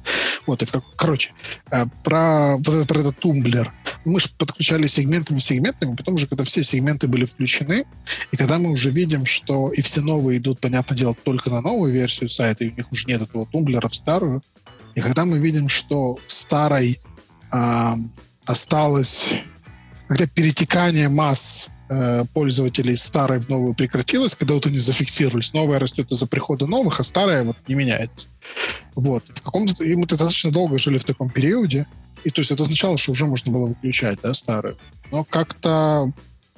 Вот, 0.45 0.63
и 0.63 0.65
в 0.65 0.71
как... 0.71 0.83
Короче, 0.95 1.31
э, 1.71 1.85
про, 2.03 2.57
вот 2.57 2.69
это, 2.69 2.87
про 2.87 2.99
этот 2.99 3.19
тумблер. 3.19 3.73
Мы 4.05 4.19
же 4.19 4.29
подключали 4.37 4.87
сегментами, 4.87 5.39
сегментами, 5.39 5.95
потом 5.95 6.15
уже, 6.15 6.27
когда 6.27 6.43
все 6.43 6.63
сегменты 6.63 7.07
были 7.07 7.25
включены, 7.25 7.85
и 8.31 8.37
когда 8.37 8.57
мы 8.57 8.71
уже 8.71 8.89
видим, 8.89 9.25
что 9.25 9.71
и 9.71 9.81
все 9.81 10.01
новые 10.01 10.39
идут, 10.39 10.59
понятное 10.59 10.97
дело, 10.97 11.15
только 11.23 11.49
на 11.49 11.61
новую 11.61 11.93
версию 11.93 12.29
сайта, 12.29 12.63
и 12.63 12.71
у 12.71 12.75
них 12.75 12.91
уже 12.91 13.07
нет 13.07 13.21
этого 13.21 13.45
тумблера 13.45 13.87
в 13.89 13.95
старую, 13.95 14.41
и 14.95 15.01
когда 15.01 15.25
мы 15.25 15.37
видим, 15.37 15.69
что 15.69 16.17
в 16.25 16.31
старой 16.31 16.99
э, 17.51 17.93
осталось 18.45 19.33
когда 20.07 20.25
перетекание 20.25 21.09
масс 21.09 21.69
Э, 21.89 22.25
пользователей 22.33 22.97
старой 22.97 23.39
в 23.39 23.47
новую 23.47 23.73
прекратилось, 23.73 24.35
когда 24.35 24.55
вот 24.55 24.65
они 24.65 24.77
зафиксировались. 24.77 25.53
Новая 25.53 25.79
растет 25.79 26.11
из-за 26.11 26.27
прихода 26.27 26.67
новых, 26.67 26.99
а 26.99 27.03
старая 27.03 27.43
вот 27.43 27.55
не 27.67 27.75
меняется. 27.75 28.27
Вот. 28.95 29.23
В 29.29 29.41
каком-то... 29.41 29.85
И 29.85 29.95
мы 29.95 30.05
достаточно 30.05 30.51
долго 30.51 30.77
жили 30.77 30.97
в 30.97 31.05
таком 31.05 31.29
периоде. 31.29 31.87
И 32.25 32.29
то 32.29 32.41
есть 32.41 32.51
это 32.51 32.63
означало, 32.63 32.97
что 32.97 33.13
уже 33.13 33.25
можно 33.25 33.53
было 33.53 33.67
выключать, 33.67 34.19
да, 34.21 34.33
старую. 34.33 34.77
Но 35.11 35.23
как-то 35.23 36.11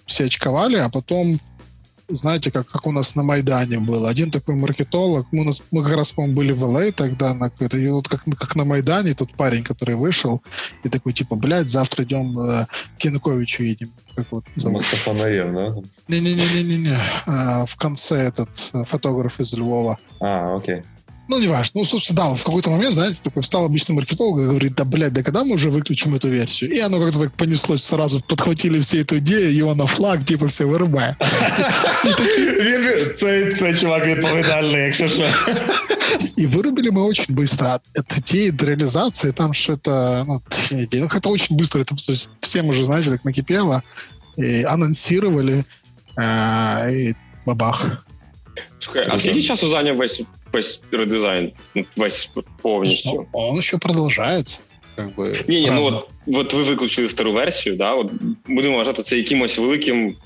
все 0.08 0.26
очковали, 0.26 0.78
а 0.78 0.90
потом 0.90 1.40
знаете, 2.10 2.52
как, 2.52 2.68
как 2.68 2.88
у 2.88 2.92
нас 2.92 3.16
на 3.16 3.24
Майдане 3.24 3.80
было. 3.80 4.10
Один 4.10 4.32
такой 4.32 4.56
маркетолог, 4.56 5.28
мы, 5.32 5.46
нас, 5.46 5.64
мы 5.72 5.84
как 5.84 5.96
раз, 5.96 6.12
по-моему, 6.12 6.36
были 6.36 6.52
в 6.52 6.64
ЛА 6.64 6.92
тогда, 6.92 7.34
на 7.34 7.50
какой-то, 7.50 7.78
и 7.78 7.88
вот 7.90 8.08
как, 8.08 8.24
как 8.24 8.56
на 8.56 8.66
Майдане 8.66 9.14
тот 9.14 9.34
парень, 9.34 9.64
который 9.64 9.96
вышел, 9.96 10.42
и 10.84 10.90
такой, 10.90 11.14
типа, 11.14 11.36
блядь, 11.36 11.70
завтра 11.70 12.04
идем 12.04 12.38
э, 12.40 12.68
к 13.00 13.06
Януковичу 13.06 13.64
едем. 13.64 13.92
Как 14.16 14.32
вот, 14.32 14.44
Мустафа 14.66 15.14
Наев, 15.14 15.54
да? 15.54 15.76
Не-не-не-не-не. 16.08 16.98
А, 17.26 17.66
в 17.66 17.76
конце 17.78 18.18
этот 18.18 18.50
э, 18.74 18.84
фотограф 18.84 19.40
из 19.40 19.54
Львова. 19.54 19.98
А, 20.20 20.56
окей. 20.56 20.82
Ну, 21.30 21.40
не 21.40 21.48
важно. 21.48 21.82
Ну, 21.82 21.86
собственно, 21.86 22.18
да, 22.18 22.34
в 22.34 22.44
какой-то 22.44 22.72
момент, 22.72 22.94
знаете, 22.94 23.20
такой 23.22 23.44
встал 23.44 23.64
обычный 23.64 23.94
маркетолог 23.94 24.40
и 24.40 24.46
говорит, 24.46 24.74
да, 24.74 24.84
блядь, 24.84 25.14
да 25.14 25.22
когда 25.22 25.44
мы 25.44 25.54
уже 25.56 25.70
выключим 25.70 26.16
эту 26.16 26.28
версию? 26.28 26.72
И 26.72 26.80
оно 26.80 27.00
как-то 27.00 27.20
так 27.20 27.34
понеслось 27.34 27.84
сразу, 27.84 28.20
подхватили 28.22 28.80
все 28.80 29.02
эту 29.02 29.20
идею, 29.20 29.54
его 29.54 29.76
на 29.76 29.86
флаг, 29.86 30.26
типа, 30.26 30.48
все 30.48 30.66
вырубаем. 30.66 31.16
Цей 33.18 33.76
чувак 33.76 34.08
відповідальний, 34.08 34.82
якщо 34.82 35.08
що. 35.08 35.26
И 36.38 36.48
вырубили 36.48 36.90
мы 36.90 37.04
очень 37.04 37.36
быстро. 37.36 37.80
От 37.96 38.18
идеи 38.18 38.50
до 38.50 38.66
реализации 38.66 39.32
там 39.32 39.54
что-то... 39.54 40.26
Ну, 40.28 40.42
это 40.72 41.30
очень 41.30 41.56
быстро. 41.56 41.82
Это, 41.82 41.96
то 41.96 42.12
есть 42.12 42.32
всем 42.42 42.70
уже, 42.70 42.84
знаете, 42.84 43.12
так 43.12 43.26
накипело. 43.26 43.84
И 44.38 44.64
анонсировали. 44.64 45.64
Э, 46.18 46.92
и 46.92 47.16
бабах. 47.46 48.04
Слухай, 48.79 49.07
а 49.11 49.19
скільки 49.19 49.43
часу 49.43 49.69
зайняв 49.69 49.97
весь 49.97 50.23
весь 50.53 50.81
редизайн? 50.93 51.53
Ну, 51.75 51.85
весь 51.97 52.31
повністю? 52.63 53.13
Ну, 53.13 53.27
он 53.33 53.63
ще 53.63 53.79
продовжається. 53.79 54.61
Как 54.97 55.17
бы, 55.17 55.45
ні, 55.49 55.61
ні, 55.61 55.71
ну 55.71 55.85
от, 55.85 56.11
от 56.27 56.55
ви 56.55 56.63
виключили 56.63 57.09
стару 57.09 57.33
версію, 57.33 57.77
да? 57.77 57.95
От 57.95 58.11
будемо 58.49 58.77
вважати 58.77 59.03
це 59.03 59.17
якимось 59.17 59.59
великим 59.59 60.17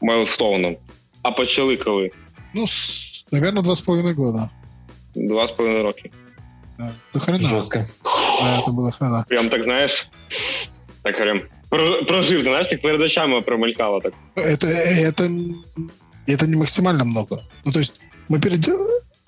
майлстоуном. 0.00 0.76
А 1.22 1.30
почали 1.30 1.76
коли? 1.76 2.10
Ну, 2.54 2.66
с, 2.66 3.24
наверное, 3.30 3.62
два 3.62 3.74
с 3.74 3.80
половиной 3.80 4.14
года. 4.14 4.50
Два 5.14 5.44
с 5.44 5.52
половиной 5.52 5.82
роки. 5.82 6.10
Да, 6.78 6.92
до 7.14 7.20
хрена. 7.20 7.48
Жестко. 7.48 7.86
Да, 8.40 8.60
это 8.60 8.72
было 8.72 8.90
хрена. 8.90 9.24
Прям 9.28 9.48
так, 9.48 9.64
знаешь, 9.64 10.08
так 11.02 11.16
прям 11.16 11.40
прожив, 11.68 12.40
ты 12.40 12.44
знаешь, 12.44 12.66
так 12.68 12.80
передачами 12.80 13.42
промелькало 13.42 14.00
так. 14.00 14.14
Это, 14.34 14.68
это, 14.68 15.30
это 16.33 16.47
не 16.47 16.55
максимально 16.55 17.03
много. 17.03 17.41
Ну, 17.65 17.71
то 17.71 17.79
есть 17.79 17.95
мы 18.29 18.39
перед... 18.39 18.67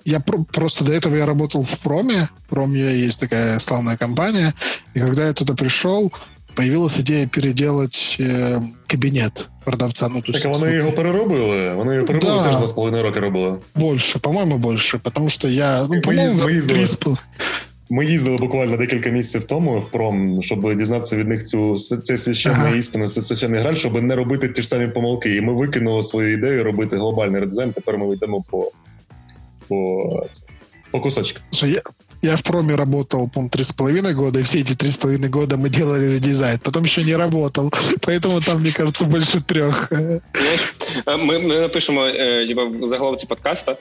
Я 0.04 0.20
про- 0.20 0.44
просто 0.44 0.84
до 0.84 0.92
этого 0.92 1.16
я 1.16 1.26
работал 1.26 1.62
в 1.62 1.78
проме. 1.78 2.28
В 2.46 2.50
проме 2.50 2.80
есть 2.80 3.20
такая 3.20 3.58
славная 3.58 3.96
компания. 3.96 4.54
И 4.94 4.98
когда 4.98 5.26
я 5.26 5.32
туда 5.32 5.54
пришел, 5.54 6.12
появилась 6.54 6.98
идея 7.00 7.26
переделать 7.26 8.16
э, 8.18 8.60
кабинет 8.86 9.48
продавца. 9.64 10.08
Ну, 10.08 10.22
так, 10.22 10.34
есть, 10.34 10.44
вони 10.44 10.72
його 10.72 10.92
переробили? 10.92 11.74
Вони 11.74 11.94
його 11.94 12.06
переробили 12.06 12.38
да. 12.38 12.44
теж 12.44 12.56
два 12.56 12.66
з 12.66 12.72
половиною 12.72 13.02
роки 13.02 13.20
робили? 13.20 13.58
Больше, 13.74 14.18
по-моему, 14.18 14.58
больше. 14.58 14.98
Потому 14.98 15.30
что 15.30 15.48
я... 15.48 15.86
Ну, 15.86 16.00
з 16.86 16.98
Ми 17.92 18.06
їздили 18.06 18.36
буквально 18.36 18.76
декілька 18.76 19.10
місяців 19.10 19.44
тому 19.44 19.80
в 19.80 19.90
пром, 19.90 20.42
щоб 20.42 20.76
дізнатися 20.76 21.16
від 21.16 21.28
них 21.28 21.44
цю 21.44 21.76
цей 21.78 22.18
священний 22.18 22.66
ага. 22.66 22.76
істину, 22.76 23.08
цей 23.08 23.22
священний 23.22 23.60
граль, 23.60 23.74
щоб 23.74 24.02
не 24.02 24.16
робити 24.16 24.48
ті 24.48 24.62
ж 24.62 24.68
самі 24.68 24.86
помилки. 24.86 25.36
І 25.36 25.40
ми 25.40 25.52
викинули 25.52 26.02
свою 26.02 26.32
ідею 26.32 26.64
робити 26.64 26.96
глобальний 26.96 27.40
редизайн. 27.40 27.72
Тепер 27.72 27.98
ми 27.98 28.14
йдемо 28.14 28.44
по 28.50 28.70
по, 29.68 30.26
по 30.90 31.00
кусочкам. 31.00 31.42
Я, 31.52 31.82
я 32.22 32.36
в 32.36 32.42
проме 32.42 32.74
работал, 32.76 33.28
по-моему, 33.28 33.50
три 33.50 33.64
с 33.64 33.72
половиной 33.72 34.14
года, 34.14 34.40
и 34.40 34.42
все 34.42 34.60
эти 34.60 34.74
три 34.74 34.88
с 34.88 34.96
половиной 34.96 35.28
года 35.28 35.56
мы 35.56 35.68
делали 35.68 36.14
редизайн. 36.14 36.58
Потом 36.58 36.84
еще 36.84 37.02
не 37.02 37.16
работал, 37.16 37.72
поэтому 38.00 38.40
там, 38.40 38.60
мне 38.60 38.72
кажется, 38.72 39.04
больше 39.04 39.40
трех. 39.40 39.90
Ми, 41.06 41.38
ми 41.38 41.60
напишемо 41.60 42.10
типа, 42.46 42.64
в 42.64 42.86
заголовці 42.86 43.26
подкаста, 43.26 43.76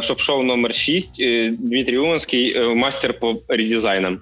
щоб 0.00 0.20
шоу 0.20 0.42
номер 0.42 0.74
6 0.74 1.22
Дмитрий 1.58 1.98
Уманский, 1.98 2.74
мастер 2.74 3.14
по 3.18 3.40
редизайнам. 3.48 4.20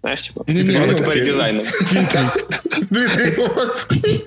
Знаешь, 0.00 0.22
типа? 0.22 0.44
Не, 0.46 0.62
не, 0.62 0.78
не, 0.78 1.02
по 1.02 1.14
редизайнам. 1.14 1.64
Дмитрий 2.90 3.36
Уманский. 3.36 4.24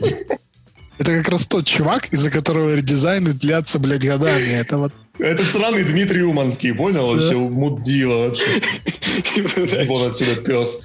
Это 0.99 1.17
как 1.17 1.29
раз 1.29 1.47
тот 1.47 1.65
чувак, 1.65 2.13
из-за 2.13 2.29
которого 2.29 2.75
редизайны 2.75 3.33
длятся, 3.33 3.79
блядь, 3.79 4.05
годами. 4.05 4.51
Это 4.61 4.77
вот 4.77 4.93
Это 5.19 5.43
сраный 5.43 5.83
Дмитрий 5.83 6.23
Уманский, 6.23 6.73
понял? 6.73 7.07
Вообще 7.07 7.35
мудила 7.35 8.27
вообще. 8.27 9.85
Вон 9.85 10.07
отсюда 10.07 10.35
пес. 10.41 10.79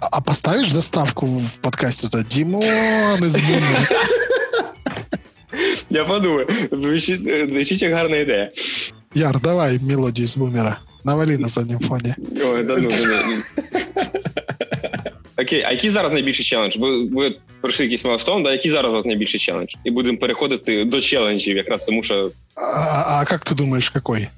А 0.00 0.20
поставишь 0.20 0.70
заставку 0.70 1.26
в 1.26 1.60
подкасте? 1.60 2.08
Это 2.08 2.24
Димон 2.24 2.62
из 2.62 3.36
Я 5.90 6.04
подумаю. 6.04 6.48
Звучить 6.70 7.82
як 7.82 7.92
гарна 7.92 8.16
ідея. 8.16 8.50
Яр, 9.14 9.40
давай 9.40 9.78
мелодию 9.78 10.26
из 10.26 10.36
бумера. 10.36 10.78
Навали 11.04 11.36
на 11.36 11.48
заднем 11.48 11.78
фоне. 11.80 12.16
Ой, 12.18 12.64
да 12.64 12.76
ну, 12.76 12.90
Окей, 15.46 15.62
а 15.66 15.72
який 15.72 15.90
зараз 15.90 16.12
найбільший 16.12 16.44
челендж? 16.44 16.76
Ви, 16.76 17.06
ви 17.06 17.34
пройшли 17.60 17.84
якийсь 17.84 18.04
майлстоун, 18.04 18.42
да? 18.42 18.52
який 18.52 18.70
зараз 18.70 18.92
у 18.92 18.94
вас 18.94 19.04
найбільший 19.04 19.40
челендж? 19.40 19.74
І 19.84 19.90
будемо 19.90 20.18
переходити 20.18 20.84
до 20.84 21.00
челенджів, 21.00 21.56
якраз 21.56 21.84
тому 21.84 22.02
що. 22.02 22.30
А, 22.54 23.24
як 23.30 23.44
ти 23.44 23.54
думаєш, 23.54 23.92
який? 23.94 24.28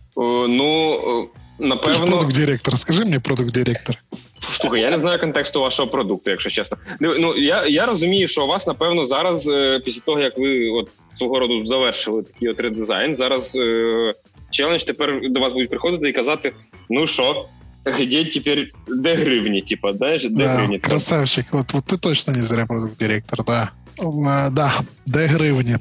Ну, 0.49 1.29
напевно. 1.59 2.05
Ти 2.05 2.11
продукт 2.11 2.37
директор. 2.37 2.79
Скажи 2.79 3.05
мені 3.05 3.18
продукт 3.18 3.53
директор. 3.53 3.97
Слухай, 4.40 4.81
я 4.81 4.90
не 4.90 4.99
знаю 4.99 5.21
контексту 5.21 5.61
вашого 5.61 5.88
продукту, 5.88 6.31
якщо 6.31 6.51
чесно. 6.51 6.77
Ну, 7.01 7.37
я 7.37 7.66
я 7.66 7.87
розумію, 7.87 8.29
що 8.29 8.44
у 8.44 8.49
вас, 8.49 8.66
напевно, 8.66 9.07
зараз, 9.07 9.49
е, 9.49 9.81
після 9.85 10.01
того, 10.01 10.21
як 10.21 10.38
ви 10.38 10.68
от 10.68 10.88
свого 11.14 11.38
роду 11.38 11.66
завершили 11.66 12.23
такий 12.23 12.49
от 12.49 12.61
редизайн, 12.61 13.16
зараз 13.16 13.57
е, 13.57 14.12
челендж 14.51 14.83
тепер 14.83 15.21
до 15.31 15.40
вас 15.40 15.53
будуть 15.53 15.71
приходити 15.71 16.09
і 16.09 16.12
казати: 16.12 16.53
ну 16.90 17.07
що, 17.07 17.47
где 17.90 18.24
теперь 18.24 18.72
де 18.88 19.14
гривни, 19.14 19.61
типа, 19.61 19.92
знаешь, 19.92 20.22
де 20.22 20.44
да, 20.44 20.57
гривни. 20.57 20.79
Красавчик, 20.79 21.46
вот, 21.53 21.72
вот 21.72 21.85
ты 21.85 21.98
точно 21.98 22.33
не 22.33 22.42
зря 22.42 22.66
продукт-директор, 22.66 23.44
да. 23.44 23.70
Uh, 23.98 24.51
да, 24.51 24.81
де 25.07 25.27
гривни. 25.27 25.79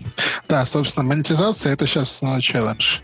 Да, 0.50 0.65
собственно, 0.65 1.08
монетизация— 1.08 1.74
это 1.76 1.86
сейчас 1.86 2.10
основной 2.10 2.41
челлендж. 2.41 3.00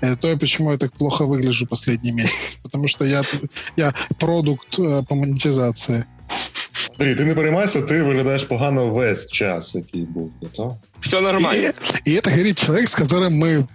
Это 0.00 0.16
то, 0.16 0.36
почему 0.38 0.72
я 0.72 0.78
так 0.78 0.92
плохо 0.92 1.24
выгляжу 1.24 1.66
последний 1.66 2.12
месяц. 2.12 2.58
Потому 2.62 2.88
что 2.88 3.04
я, 3.04 3.22
я 3.76 3.94
продукт 4.18 4.78
э, 4.78 5.04
по 5.08 5.14
монетизации. 5.14 6.04
Андрій, 6.98 7.14
ти 7.14 7.24
не 7.24 7.34
переймайся, 7.34 7.82
ти 7.82 8.02
виглядаєш 8.02 8.44
погано 8.44 8.90
весь 8.90 9.26
час, 9.26 9.74
який 9.74 10.02
був. 10.02 10.32
То? 10.56 10.76
Все 11.00 11.20
нормально. 11.20 11.72
И, 12.06 12.10
и 12.10 12.14
это 12.14 12.30
говорит 12.30 12.58
человек, 12.58 12.88
с 12.88 12.94
которым 12.94 13.30
мы 13.30 13.66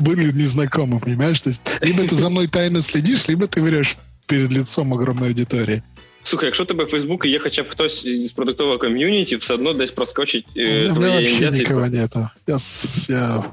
были 0.00 0.32
незнакомы, 0.32 1.00
понимаешь? 1.00 1.40
То 1.40 1.50
есть 1.50 1.62
либо 1.80 2.02
ты 2.02 2.14
за 2.14 2.30
мной 2.30 2.48
тайно 2.48 2.82
следишь, 2.82 3.28
либо 3.28 3.46
ты 3.46 3.62
врешь 3.62 3.96
перед 4.26 4.52
лицом 4.52 4.92
огромной 4.92 5.28
аудитории. 5.28 5.82
Слухай, 6.22 6.46
якщо 6.46 6.64
тебе 6.64 6.84
в 6.84 6.88
Фейсбуці 6.88 7.28
є 7.28 7.38
хоча 7.38 7.62
б 7.62 7.68
хтось 7.68 8.06
з 8.06 8.32
продуктового 8.32 8.78
ком'юніті, 8.78 9.36
все 9.36 9.54
одно 9.54 9.72
десь 9.72 9.90
проскочить 9.90 10.46
е, 10.56 10.92
твоє 10.94 11.10
вообще 11.10 11.36
ім'я. 11.36 11.50
никого 11.50 11.84
типа. 11.84 11.96
нету. 11.96 12.28
Я, 12.46 12.58
я... 13.08 13.44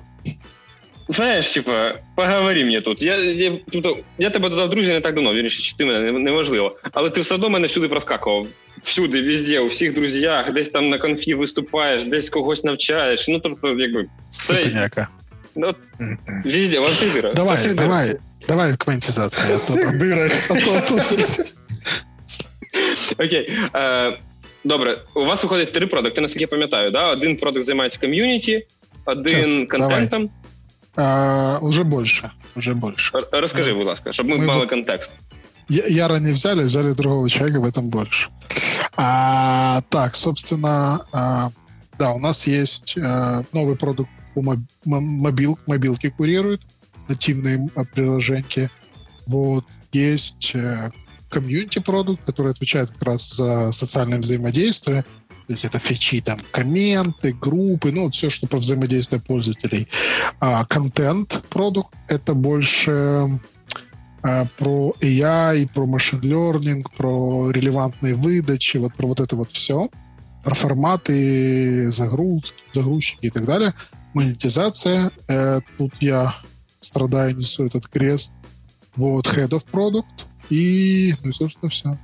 Знаєш, 1.10 1.54
типа, 1.54 1.93
поговори 2.15 2.65
мені 2.65 2.82
тут. 2.82 3.01
Я 3.01 3.17
я, 3.17 3.58
тут, 3.71 3.88
я 4.17 4.30
тебе 4.30 4.49
додав 4.49 4.69
друзі 4.69 4.91
не 4.91 5.01
так 5.01 5.15
давно, 5.15 5.34
вірніше, 5.34 5.62
чи 5.62 5.75
ти 5.77 5.86
мене 5.86 6.12
неважливо. 6.12 6.77
Але 6.91 7.10
ти 7.10 7.21
все 7.21 7.36
одно 7.36 7.49
мене 7.49 7.67
всюди 7.67 7.88
проскакував. 7.88 8.47
Всюди, 8.84 9.21
везде, 9.21 9.60
у 9.60 9.67
всіх 9.67 9.93
друзях, 9.93 10.54
десь 10.54 10.69
там 10.69 10.89
на 10.89 10.97
конфі 10.97 11.34
виступаєш, 11.34 12.04
десь 12.04 12.30
когось 12.30 12.63
навчаєш. 12.63 13.27
Ну, 13.27 13.39
тобто, 13.39 13.67
якби. 13.67 14.06
Це... 14.30 14.89
Ну, 15.56 15.75
везде, 16.45 16.80
во 16.80 16.89
всех 16.89 17.13
дырах. 17.13 17.36
Давай, 17.36 17.58
всех 17.58 17.75
давай, 17.75 18.08
дырах. 18.08 18.21
давай 18.47 18.77
к 18.77 18.88
монетизации. 18.88 19.51
Во 19.51 19.58
всех 19.58 19.97
дырах. 19.97 20.32
Окей. 23.17 23.51
Е, 23.73 24.17
добре, 24.63 24.97
у 25.15 25.25
вас 25.25 25.43
виходить 25.43 25.73
три 25.73 25.86
продукти, 25.86 26.21
наскільки 26.21 26.43
я 26.43 26.47
пам'ятаю. 26.47 26.91
Да? 26.91 27.12
Один 27.12 27.38
продукт 27.38 27.65
займається 27.65 27.99
ком'юніті, 27.99 28.67
один 29.06 29.43
Сейчас, 29.43 29.67
контентом. 29.69 30.30
А, 30.95 31.60
уже 31.62 31.84
больше. 31.84 32.32
Уже 32.56 32.73
больше. 32.73 33.17
Расскажи, 33.32 33.73
будь 33.73 33.86
ласка, 33.86 34.12
чтобы 34.12 34.30
мы, 34.30 34.38
мы 34.38 34.45
мали 34.45 34.65
контекст. 34.65 35.12
Яра 35.69 36.19
не 36.19 36.32
взяли, 36.32 36.63
взяли 36.63 36.93
другого 36.93 37.30
человека, 37.30 37.60
в 37.60 37.65
этом 37.65 37.89
больше. 37.89 38.30
А, 38.97 39.82
так, 39.89 40.15
собственно, 40.15 41.06
а, 41.13 41.51
да, 41.97 42.12
у 42.12 42.19
нас 42.19 42.47
есть 42.47 42.97
а, 42.97 43.43
новый 43.54 43.75
продукт 43.75 44.10
по 44.37 44.57
мобил, 44.85 45.59
мобилке 45.66 46.11
курирует, 46.11 46.61
нативные 47.09 47.68
приложения. 47.94 48.70
Вот. 49.27 49.64
Есть 49.92 50.53
э, 50.55 50.90
комьюнити 51.31 51.79
продукт, 51.79 52.22
который 52.25 52.53
отвечает 52.53 52.90
как 52.90 53.03
раз 53.03 53.35
за 53.35 53.72
социальное 53.72 54.18
взаимодействие. 54.18 55.03
То 55.46 55.53
есть 55.53 55.64
это 55.64 55.79
фичи, 55.79 56.20
там, 56.20 56.40
комменты, 56.51 57.33
группы, 57.33 57.92
ну, 57.92 58.03
вот 58.03 58.14
все, 58.14 58.31
что 58.31 58.46
про 58.46 58.59
взаимодействие 58.59 59.22
пользователей. 59.22 59.88
А 60.40 60.66
контент 60.66 61.42
продукт— 61.49 61.94
это 62.09 62.35
больше 62.35 63.40
а, 64.22 64.46
про 64.59 64.92
AI, 65.01 65.68
про 65.72 65.87
машин 65.87 66.20
learning, 66.20 66.85
про 66.96 67.51
релевантные 67.53 68.14
выдачи, 68.14 68.77
вот 68.79 68.94
про 68.94 69.07
вот 69.07 69.20
это 69.20 69.37
вот 69.37 69.53
все, 69.53 69.88
про 70.42 70.55
форматы 70.55 71.92
загрузки, 71.92 72.62
загрузчики 72.75 73.27
и 73.27 73.31
так 73.31 73.46
далее 73.46 73.72
монетизация. 74.15 75.12
Э, 75.27 75.62
тут 75.77 75.93
я 75.99 76.36
страдаю, 76.80 77.36
несу 77.36 77.65
этот 77.65 77.88
крест. 77.88 78.34
Вот, 78.95 79.27
Head 79.27 79.49
of 79.49 79.63
Product. 79.71 80.25
І, 80.49 81.13
ну, 81.23 81.34
собственно, 81.34 81.69
все. 81.69 81.97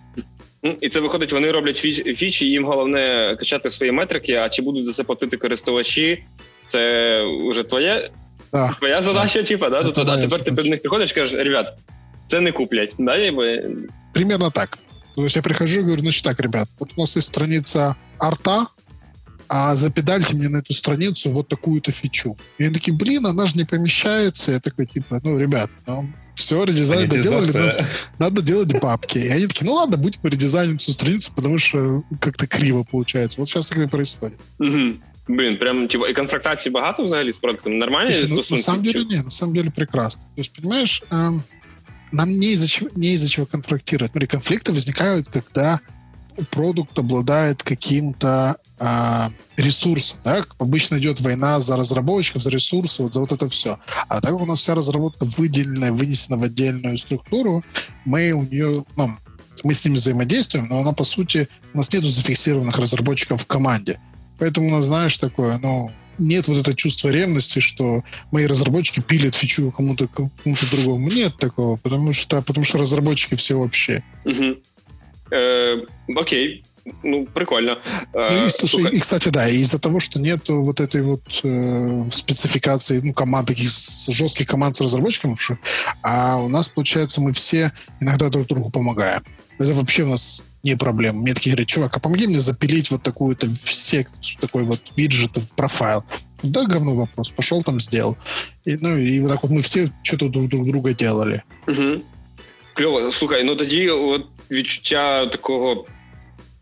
І 0.82 0.90
це 0.90 1.00
виходить, 1.00 1.34
вони 1.34 1.52
роблять 1.52 1.78
фічі, 2.18 2.46
їм 2.46 2.66
головне 2.66 3.36
качати 3.40 3.72
свої 3.72 3.92
метрики, 3.92 4.34
а 4.34 4.50
чи 4.50 4.62
будуть 4.62 4.86
за 4.86 4.94
це 4.94 5.04
платити 5.04 5.38
користувачі, 5.38 6.24
це 6.68 7.22
вже 7.50 7.64
твоє, 7.64 8.12
да. 8.54 8.76
твоя 8.80 9.02
задача, 9.02 9.42
да. 9.42 9.48
типа, 9.48 9.70
да? 9.70 9.84
Тобто, 9.84 10.04
да, 10.04 10.22
тепер 10.22 10.44
ти 10.44 10.52
до 10.52 10.64
них 10.64 10.82
приходиш 10.82 11.12
і 11.12 11.14
кажеш, 11.14 11.34
ребят, 11.34 11.74
це 12.28 12.40
не 12.42 12.52
куплять. 12.52 12.96
Да, 13.00 13.18
якби? 13.18 13.76
Примерно 14.14 14.52
так. 14.52 14.78
То 15.16 15.24
есть 15.24 15.36
я 15.36 15.42
прихожу 15.42 15.80
и 15.80 15.84
говорю, 15.84 16.02
значит 16.02 16.24
так, 16.24 16.40
ребят, 16.40 16.70
вот 16.80 16.90
у 16.96 17.00
нас 17.02 17.18
есть 17.18 17.28
страница 17.28 17.96
арта, 18.20 18.68
а 19.50 19.76
запедальте 19.76 20.36
мне 20.36 20.50
на 20.50 20.58
эту 20.58 20.74
страницу 20.74 21.30
вот 21.30 21.48
такую-то 21.48 21.92
фичу. 21.92 22.38
И 22.58 22.66
они 22.66 22.74
такие, 22.74 22.96
блин, 22.96 23.26
она 23.26 23.46
же 23.46 23.58
не 23.58 23.64
помещается. 23.64 24.52
Я 24.52 24.60
такой, 24.60 24.86
типа, 24.86 25.20
ну, 25.24 25.40
ребят, 25.40 25.70
ну, 25.86 26.10
все, 26.36 26.64
редизайн 26.64 27.10
доделали, 27.10 27.52
надо, 27.52 27.88
надо 28.20 28.42
делать 28.42 28.80
бабки. 28.80 29.18
И 29.18 29.28
они 29.28 29.48
такие, 29.48 29.66
ну 29.66 29.74
ладно, 29.74 29.98
будем 29.98 30.20
редизайнить 30.24 30.84
эту 30.84 30.92
страницу, 30.92 31.32
потому 31.36 31.58
что 31.60 32.04
как-то 32.20 32.46
криво 32.46 32.84
получается. 32.84 33.40
Вот 33.40 33.50
сейчас 33.50 33.68
так 33.68 33.80
и 33.80 33.88
происходит. 33.88 34.38
Угу. 34.60 34.98
Блин, 35.28 35.58
прям 35.58 35.88
типа 35.88 36.10
и 36.10 36.14
конфронтації 36.14 36.74
багато 36.74 37.04
взагалі 37.04 37.34
з 37.34 37.38
продуктом? 37.38 37.78
Нормально? 37.78 38.12
ну, 38.30 38.36
на 38.50 38.58
самом 38.58 38.84
деле 38.84 39.06
нет, 39.06 39.24
на 39.24 39.30
самом 39.30 39.56
деле 39.56 39.72
прекрасно. 39.72 40.24
То 40.36 40.42
есть, 40.42 40.54
понимаешь, 40.54 41.04
эм, 41.12 41.44
нам 42.12 42.32
не 42.32 42.54
из-за 42.54 42.68
чего, 42.68 42.90
не 42.96 43.14
из-за 43.14 43.30
чего 43.30 43.46
контрактировать. 43.46 44.12
Смотри, 44.12 44.28
конфликты 44.28 44.72
возникают, 44.72 45.28
когда 45.28 45.80
продукт 46.52 47.00
обладает 47.00 47.64
каким-то 47.64 48.28
а, 48.28 48.56
ресурсом. 49.57 50.19
Да? 50.25 50.45
Обычно 50.59 50.99
идет 50.99 51.21
война 51.21 51.61
за 51.61 51.77
разработчиков, 51.77 52.43
за 52.43 52.51
ресурсы, 52.51 53.03
вот 53.03 53.15
за 53.15 53.21
вот 53.21 53.33
это 53.33 53.49
все. 53.49 53.79
А 54.09 54.21
так 54.21 54.33
как 54.33 54.41
у 54.41 54.47
нас 54.47 54.61
вся 54.61 54.75
разработка 54.75 55.25
выделена, 55.25 55.93
вынесена 55.93 56.37
в 56.37 56.43
отдельную 56.43 56.97
структуру, 56.99 57.65
мы 58.05 58.33
у 58.33 58.43
нее, 58.43 58.85
ну, 58.97 59.11
мы 59.65 59.75
с 59.75 59.85
ними 59.85 59.97
взаимодействуем, 59.97 60.67
но 60.69 60.81
она, 60.81 60.93
по 60.93 61.05
сути, 61.05 61.49
у 61.75 61.77
нас 61.77 61.93
нету 61.93 62.09
зафиксированных 62.09 62.79
разработчиков 62.79 63.43
в 63.43 63.47
команде. 63.47 64.01
Поэтому 64.39 64.69
у 64.69 64.71
нас, 64.71 64.87
знаешь, 64.87 65.17
такое, 65.19 65.59
ну, 65.59 65.93
нет 66.19 66.49
вот 66.49 66.59
этого 66.59 66.77
чувства 66.77 67.09
ревности, 67.09 67.61
что 67.61 68.03
мои 68.31 68.47
разработчики 68.47 69.01
пилят 69.01 69.35
фичу 69.35 69.71
кому-то 69.71 70.09
кому-то 70.09 70.71
другому. 70.71 71.11
Нет 71.11 71.37
такого, 71.39 71.77
потому 71.77 72.13
что, 72.13 72.43
потому 72.43 72.65
что 72.65 72.79
разработчики 72.79 73.35
все. 73.35 73.55
Угу. 73.55 74.57
Э, 75.31 75.77
окей. 76.17 76.65
Ну, 77.03 77.27
прикольно. 77.27 77.79
Ну, 78.13 78.47
и, 78.47 78.51
слушай, 78.51 78.91
и, 78.91 78.99
кстати, 78.99 79.29
да, 79.29 79.49
из-за 79.49 79.79
того, 79.79 80.01
что 80.01 80.19
нет 80.19 80.49
вот 80.49 80.81
этой 80.81 81.03
вот 81.03 81.23
э, 81.45 82.05
спецификации, 82.11 83.01
ну, 83.05 83.13
команд, 83.13 83.49
таких 83.49 83.71
жестких 84.09 84.47
команд 84.47 84.77
с 84.77 84.81
разработчиками, 84.81 85.37
а 86.03 86.39
у 86.39 86.49
нас, 86.49 86.69
получается, 86.69 87.21
мы 87.21 87.33
все 87.33 87.73
иногда 88.01 88.29
друг 88.31 88.47
другу 88.49 88.71
помогаем. 88.71 89.23
Это 89.59 89.75
вообще 89.75 90.03
у 90.03 90.09
нас 90.09 90.45
не 90.63 90.77
проблема. 90.77 91.21
Мне 91.21 91.35
такие 91.35 91.53
говорят, 91.53 91.69
чувак, 91.69 91.97
а 91.97 92.01
помоги 92.01 92.27
мне 92.27 92.41
запилить 92.41 92.91
вот 92.91 93.03
такую-то 93.03 93.49
секцию, 93.65 94.41
такой 94.41 94.65
вот 94.65 94.81
виджет 94.97 95.37
в 95.37 95.55
профайл. 95.55 96.05
Да, 96.43 96.65
говно 96.65 96.95
вопрос. 96.95 97.31
Пошел 97.31 97.63
там, 97.63 97.81
сделал. 97.81 98.17
И, 98.65 98.77
ну, 98.77 98.97
и 98.97 99.21
вот 99.21 99.31
так 99.31 99.43
вот 99.43 99.53
мы 99.53 99.63
все 99.63 99.89
что-то 100.03 100.29
друг, 100.29 100.49
друг 100.49 100.67
друга 100.67 100.95
делали. 100.95 101.43
Угу. 101.67 102.03
Кльово. 102.75 103.13
Слухай, 103.13 103.45
ну 103.45 103.57
тоді 103.57 103.91
от 103.91 104.27
відчуття 104.51 105.27
такого 105.27 105.87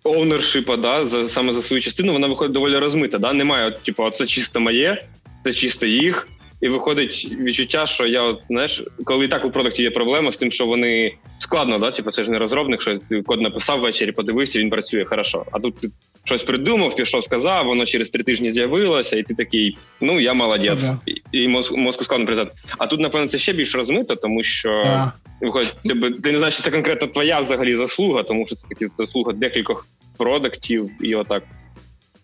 оунершипа, 0.04 0.76
да, 0.76 1.04
за 1.04 1.28
саме 1.28 1.52
за 1.52 1.62
свою 1.62 1.80
частину, 1.80 2.12
вона 2.12 2.26
виходить 2.26 2.52
доволі 2.52 2.78
розмита. 2.78 3.18
Да? 3.18 3.32
Немає, 3.32 3.66
от, 3.66 3.82
типу, 3.82 4.10
це 4.10 4.26
чисто 4.26 4.60
моє, 4.60 5.02
це 5.44 5.52
чисто 5.52 5.86
їх. 5.86 6.28
І 6.60 6.68
виходить 6.68 7.28
відчуття, 7.40 7.86
що 7.86 8.06
я, 8.06 8.22
от, 8.22 8.40
знаєш, 8.50 8.82
коли 9.04 9.24
і 9.24 9.28
так 9.28 9.44
у 9.44 9.50
продукті 9.50 9.82
є 9.82 9.90
проблема 9.90 10.32
з 10.32 10.36
тим, 10.36 10.50
що 10.50 10.66
вони 10.66 11.14
складно, 11.38 11.78
да? 11.78 11.90
Типу, 11.90 12.10
це 12.10 12.22
ж 12.22 12.30
не 12.30 12.38
розробник, 12.38 12.82
що 12.82 12.98
ти 13.08 13.22
код 13.22 13.40
написав 13.40 13.80
ввечері, 13.80 14.12
подивився, 14.12 14.58
він 14.58 14.70
працює 14.70 15.04
хорошо. 15.04 15.46
А 15.52 15.58
тут 15.58 15.80
ти 15.80 15.90
щось 16.24 16.42
придумав, 16.42 16.96
пішов, 16.96 17.24
сказав, 17.24 17.66
воно 17.66 17.86
через 17.86 18.10
три 18.10 18.22
тижні 18.22 18.50
з'явилося, 18.50 19.16
і 19.16 19.22
ти 19.22 19.34
такий, 19.34 19.78
ну 20.00 20.20
я 20.20 20.34
молодець. 20.34 20.84
Ага. 20.84 20.98
І, 21.06 21.42
і 21.42 21.48
мозку, 21.48 21.76
мозку 21.76 22.04
складно 22.04 22.26
признати. 22.26 22.50
А 22.78 22.86
тут, 22.86 23.00
напевно, 23.00 23.28
це 23.28 23.38
ще 23.38 23.52
більш 23.52 23.74
розмито, 23.74 24.16
тому 24.16 24.44
що 24.44 24.70
ага. 24.70 25.12
виходить, 25.41 25.75
ти, 25.83 26.11
ти 26.11 26.31
не 26.31 26.37
знаєш, 26.37 26.53
що 26.53 26.63
це 26.63 26.71
конкретно 26.71 27.07
твоя 27.07 27.39
взагалі 27.39 27.75
заслуга, 27.75 28.23
тому 28.23 28.47
що 28.47 28.55
це 28.55 28.67
таки 28.67 28.89
заслуга 28.97 29.33
декількох 29.33 29.87
продуктів, 30.17 30.89
і 31.01 31.15
отак. 31.15 31.43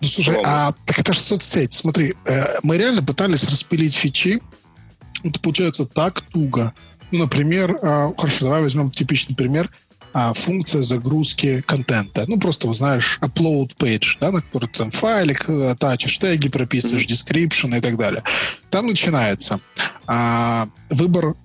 Ну, 0.02 0.08
слушай, 0.08 0.38
а 0.44 0.72
так 0.86 1.00
это 1.00 1.14
же 1.14 1.20
соцсеть. 1.20 1.74
Смотри, 1.74 2.16
э, 2.26 2.60
мы 2.64 2.78
реально 2.78 3.02
пытались 3.02 3.46
распилить 3.50 3.94
фичи. 3.94 4.40
Это 5.24 5.40
получается 5.40 5.86
так 5.86 6.22
туго. 6.22 6.72
Ну, 7.12 7.20
например, 7.20 7.78
э, 7.82 8.14
хорошо, 8.18 8.46
давай 8.46 8.62
возьмем 8.62 8.90
типичный 8.90 9.36
пример. 9.36 9.70
А, 10.14 10.34
функция 10.34 10.82
загрузки 10.82 11.64
контента. 11.66 12.26
Ну, 12.28 12.40
просто, 12.40 12.74
знаешь, 12.74 13.20
upload 13.22 13.78
page, 13.78 14.18
да, 14.20 14.32
на 14.32 14.42
который 14.42 14.68
ты 14.68 14.78
там 14.78 14.92
файлик 14.92 15.46
э, 15.48 15.76
тачишь, 15.80 16.18
теги 16.18 16.50
прописываешь, 16.50 17.06
description 17.06 17.78
и 17.78 17.82
так 17.82 17.96
далее. 17.96 18.24
Там 18.70 18.88
начинается 18.88 19.60
а, 20.08 20.68
выбор 20.90 21.36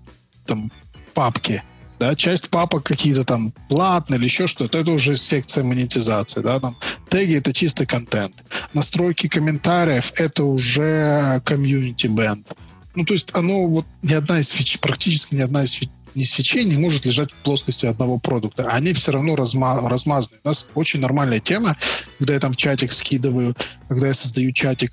там 0.46 0.72
папки 1.11 1.63
да, 2.01 2.15
часть 2.15 2.49
папок 2.49 2.83
какие-то 2.83 3.23
там 3.23 3.53
платные 3.69 4.17
или 4.17 4.25
еще 4.25 4.47
что-то, 4.47 4.79
это 4.79 4.91
уже 4.91 5.15
секция 5.15 5.63
монетизации, 5.63 6.41
да, 6.41 6.59
там 6.59 6.75
теги 7.09 7.35
это 7.35 7.53
чистый 7.53 7.85
контент, 7.85 8.33
настройки 8.73 9.27
комментариев 9.27 10.11
это 10.15 10.43
уже 10.43 11.43
комьюнити 11.45 12.07
бенд. 12.07 12.47
Ну, 12.95 13.05
то 13.05 13.13
есть 13.13 13.29
оно 13.33 13.67
вот 13.67 13.85
ни 14.01 14.15
одна 14.15 14.39
из 14.39 14.49
фич, 14.49 14.79
практически 14.79 15.35
ни 15.35 15.41
одна 15.41 15.63
из 15.63 15.73
фич, 15.73 15.89
из 16.15 16.31
фичей 16.31 16.63
не 16.63 16.75
может 16.75 17.05
лежать 17.05 17.33
в 17.33 17.35
плоскости 17.35 17.85
одного 17.85 18.17
продукта. 18.17 18.63
Они 18.63 18.93
все 18.93 19.11
равно 19.11 19.35
разма 19.35 19.87
размазаны. 19.87 20.39
У 20.43 20.47
нас 20.47 20.67
очень 20.73 21.01
нормальная 21.01 21.39
тема, 21.39 21.77
когда 22.17 22.33
я 22.33 22.39
там 22.39 22.51
в 22.51 22.57
чатик 22.57 22.91
скидываю, 22.93 23.55
когда 23.87 24.07
я 24.07 24.13
создаю 24.15 24.51
чатик, 24.53 24.91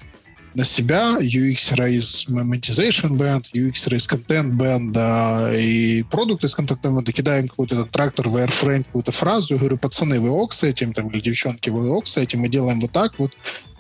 на 0.57 0.63
себя, 0.63 1.17
UX 1.19 1.89
из 1.89 2.25
monetization 2.29 3.17
band, 3.17 3.45
UX 3.55 3.95
из 3.95 4.07
контент 4.07 4.53
бенда 4.53 5.51
и 5.55 6.03
продукт 6.03 6.43
из 6.43 6.55
контент 6.55 6.81
бенда, 6.81 7.11
кидаем 7.11 7.47
какой-то 7.47 7.75
этот 7.75 7.91
трактор, 7.91 8.27
wireframe, 8.27 8.83
какую-то 8.83 9.11
фразу, 9.11 9.53
я 9.53 9.59
говорю, 9.59 9.77
пацаны, 9.77 10.19
вы 10.19 10.29
ок 10.29 10.53
с 10.53 10.63
этим, 10.63 10.93
там, 10.93 11.09
или 11.09 11.21
девчонки, 11.21 11.69
вы 11.69 11.89
ок 11.89 12.07
с 12.07 12.17
этим, 12.17 12.41
мы 12.41 12.49
делаем 12.49 12.79
вот 12.79 12.91
так 12.91 13.17
вот, 13.17 13.31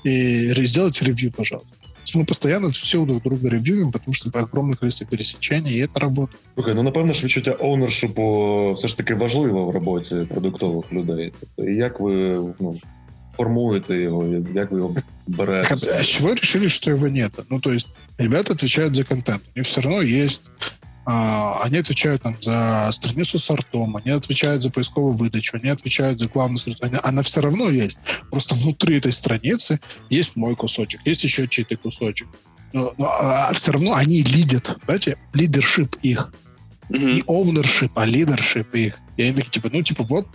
и 0.03 0.51
сделайте 0.65 1.05
ревью, 1.05 1.31
пожалуйста. 1.31 1.69
Мы 2.15 2.25
постоянно 2.25 2.69
все 2.69 3.05
друг 3.05 3.23
друга 3.23 3.49
ревьюем, 3.49 3.91
потому 3.91 4.13
що 4.13 4.29
огромне 4.33 4.75
количество 4.75 5.07
пересечений, 5.07 5.77
і 5.77 5.87
це 5.93 5.99
робота. 5.99 6.33
Слухай, 6.55 6.73
ну 6.75 6.83
напевно 6.83 7.13
ж 7.13 7.23
відчуття 7.23 7.55
оунершипу 7.59 8.73
все 8.75 8.87
ж 8.87 8.97
таки 8.97 9.15
важливо 9.15 9.65
в 9.65 9.69
роботі 9.69 10.15
продуктових 10.29 10.93
людей. 10.93 11.33
Тобто, 11.39 11.71
як 11.71 11.99
ви 11.99 12.39
ну, 12.59 12.79
формуете 13.38 14.02
его, 14.02 14.20
как 14.52 14.72
вы 14.72 14.78
его 14.78 14.94
берете? 15.26 15.74
А 15.74 15.76
с 15.76 16.06
чего 16.06 16.32
решили, 16.32 16.68
что 16.68 16.90
его 16.90 17.08
нет? 17.08 17.32
Ну, 17.48 17.60
то 17.60 17.72
есть 17.72 17.88
ребята 18.18 18.52
отвечают 18.52 18.96
за 18.96 19.04
контент. 19.04 19.42
У 19.54 19.58
них 19.58 19.66
все 19.66 19.80
равно 19.80 20.02
есть 20.02 20.46
а, 21.10 21.62
они 21.62 21.78
отвечают 21.78 22.20
там, 22.20 22.36
за 22.38 22.90
страницу 22.92 23.38
с 23.38 23.50
артом, 23.50 23.96
они 23.96 24.10
отвечают 24.10 24.62
за 24.62 24.68
поисковую 24.68 25.14
выдачу, 25.14 25.56
они 25.56 25.70
отвечают 25.70 26.20
за 26.20 26.28
главную 26.28 26.58
страницу. 26.58 27.00
Она 27.02 27.22
все 27.22 27.40
равно 27.40 27.70
есть. 27.70 27.98
Просто 28.30 28.54
внутри 28.54 28.98
этой 28.98 29.12
страницы 29.12 29.80
есть 30.10 30.36
мой 30.36 30.54
кусочек, 30.54 31.00
есть 31.06 31.24
еще 31.24 31.48
чей-то 31.48 31.78
кусочек. 31.78 32.28
Но, 32.74 32.92
но 32.98 33.06
а 33.08 33.50
все 33.54 33.72
равно 33.72 33.94
они 33.94 34.22
лидят, 34.22 34.76
понимаете? 34.80 35.16
Лидершип 35.32 35.96
их. 36.02 36.30
Mm-hmm. 36.90 37.12
Не 37.14 37.20
ownership, 37.22 37.92
а 37.94 38.04
лидершип 38.04 38.74
их. 38.74 38.98
И 39.16 39.22
они 39.22 39.32
такие, 39.32 39.50
типа, 39.50 39.70
ну, 39.72 39.82
типа, 39.82 40.04
вот 40.04 40.28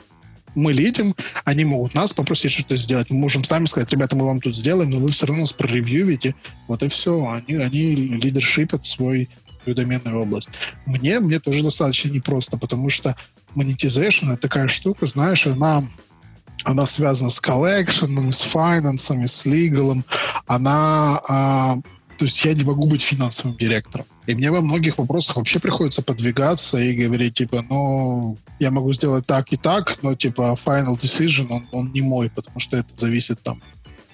мы 0.56 0.74
лидим, 0.74 1.16
они 1.46 1.66
могут 1.66 1.94
нас 1.94 2.14
попросить 2.14 2.52
что-то 2.52 2.76
сделать. 2.76 3.10
Мы 3.10 3.18
можем 3.18 3.44
сами 3.44 3.66
сказать, 3.66 3.92
ребята, 3.92 4.16
мы 4.16 4.26
вам 4.26 4.42
тут 4.42 4.56
сделаем, 4.56 4.90
но 4.90 4.98
вы 4.98 5.10
все 5.10 5.26
равно 5.26 5.42
нас 5.42 5.54
проревьювите. 5.54 6.36
Вот 6.68 6.84
и 6.84 6.88
все. 6.88 7.30
Они, 7.30 7.56
они 7.56 7.96
лидершипят 7.96 8.86
свой, 8.86 9.30
свою 9.64 9.76
доменную 9.76 10.22
область. 10.22 10.50
Мне, 10.86 11.20
мне 11.20 11.40
тоже 11.40 11.64
достаточно 11.64 12.10
непросто, 12.10 12.58
потому 12.58 12.90
что 12.90 13.16
монетизация 13.56 14.34
это 14.34 14.38
такая 14.38 14.68
штука, 14.68 15.06
знаешь, 15.06 15.48
она 15.48 15.84
она 16.64 16.86
связана 16.86 17.30
с 17.30 17.42
коллекшеном, 17.42 18.32
с 18.32 18.42
финансами, 18.42 19.26
с 19.26 19.46
легалом. 19.46 20.06
Она 20.46 21.22
а, 21.28 21.78
то 22.24 22.26
есть 22.26 22.46
я 22.46 22.54
не 22.54 22.64
могу 22.64 22.88
быть 22.88 23.02
финансовым 23.02 23.58
директором. 23.58 24.06
И 24.28 24.34
мне 24.34 24.50
во 24.50 24.62
многих 24.62 24.98
вопросах 24.98 25.36
вообще 25.36 25.60
приходится 25.60 26.02
подвигаться 26.02 26.78
и 26.78 26.94
говорить, 26.94 27.34
типа, 27.34 27.66
ну, 27.70 28.38
я 28.60 28.72
могу 28.72 28.94
сделать 28.94 29.26
так 29.26 29.52
и 29.52 29.58
так, 29.58 30.02
но, 30.02 30.16
типа, 30.16 30.58
final 30.66 30.98
decision, 30.98 31.48
он, 31.50 31.68
он 31.74 31.92
не 31.92 32.02
мой, 32.02 32.30
потому 32.30 32.62
что 32.62 32.78
это 32.78 32.88
зависит, 32.96 33.44
там, 33.44 33.62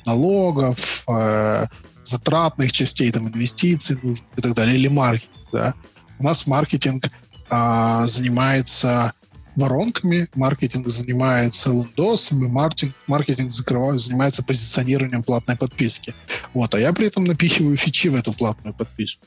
налогов, 0.08 1.04
э, 1.08 1.68
затратных 2.04 2.72
частей, 2.72 3.12
там, 3.12 3.28
инвестиций 3.28 4.00
нужно 4.02 4.26
и 4.36 4.42
так 4.42 4.56
далее, 4.56 4.76
или 4.76 4.88
маркетинг, 4.88 5.48
да. 5.54 5.76
У 6.18 6.24
нас 6.24 6.48
маркетинг 6.48 7.12
э, 7.52 8.04
занимается 8.08 9.14
воронками, 9.59 10.29
маркетинг 10.35 10.89
занимается 10.89 11.71
лендосами, 11.71 12.49
маркетинг, 12.49 12.95
маркетинг 13.07 13.53
закрывает, 13.53 13.99
занимается 13.99 14.43
позиционированием 14.43 15.23
платной 15.23 15.57
подписки. 15.57 16.15
Вот, 16.55 16.75
а 16.75 16.81
я 16.81 16.93
при 16.93 17.07
этом 17.07 17.25
напихиваю 17.25 17.77
фичи 17.77 18.09
в 18.09 18.17
эту 18.17 18.33
платную 18.33 18.75
подписку. 18.75 19.27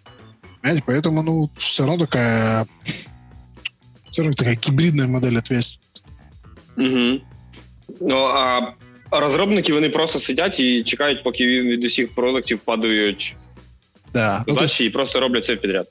Понимаете, 0.62 0.84
поэтому, 0.86 1.24
ну, 1.24 1.50
все 1.58 1.86
равно 1.86 2.06
такая, 2.06 2.68
все 4.10 4.24
равно 4.24 4.36
такая 4.36 4.56
гибридная 4.56 5.08
модель 5.08 5.38
ответственности. 5.38 6.04
Угу. 6.78 7.22
Ну, 8.02 8.16
а 8.26 8.74
розробники, 9.12 9.74
вони 9.74 9.90
просто 9.90 10.20
сидять 10.20 10.60
і 10.60 10.84
чекають, 10.84 11.24
поки 11.24 11.46
від 11.46 11.84
усіх 11.84 12.16
продуктів 12.16 12.60
падають 12.60 13.36
да. 14.14 14.44
задачі, 14.48 14.58
ну, 14.60 14.64
есть... 14.64 14.82
і 14.82 14.90
просто 14.90 15.20
роблять 15.20 15.46
це 15.46 15.56
підряд. 15.56 15.88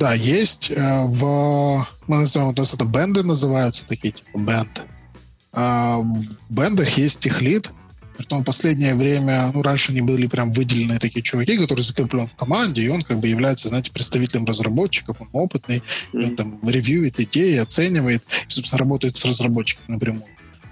Да, 0.00 0.14
есть 0.14 0.70
э, 0.70 1.04
в... 1.04 1.86
Мы 2.06 2.16
называем, 2.16 2.54
у 2.54 2.58
нас 2.58 2.72
это 2.72 2.86
бенды 2.86 3.22
называются, 3.22 3.84
такие 3.86 4.14
типа 4.14 4.38
бенды. 4.38 4.80
А 5.52 5.98
в 5.98 6.24
бендах 6.48 6.96
есть 6.96 7.20
техлит, 7.20 7.70
Притом 8.16 8.42
в 8.42 8.44
последнее 8.44 8.94
время, 8.94 9.50
ну, 9.54 9.62
раньше 9.62 9.94
не 9.94 10.02
были 10.02 10.26
прям 10.26 10.52
выделены 10.52 10.98
такие 10.98 11.22
чуваки, 11.22 11.56
которые 11.56 11.82
закреплен 11.82 12.28
в 12.28 12.34
команде, 12.34 12.82
и 12.82 12.88
он 12.88 13.00
как 13.00 13.18
бы 13.18 13.28
является, 13.28 13.68
знаете, 13.68 13.90
представителем 13.92 14.44
разработчиков, 14.44 15.18
он 15.22 15.28
опытный, 15.32 15.82
mm-hmm. 16.12 16.24
он 16.24 16.36
там 16.36 16.68
ревьюет 16.68 17.18
идеи, 17.18 17.56
оценивает, 17.56 18.22
и, 18.46 18.50
собственно, 18.50 18.80
работает 18.80 19.16
с 19.16 19.24
разработчиками 19.24 19.94
напрямую. 19.94 20.26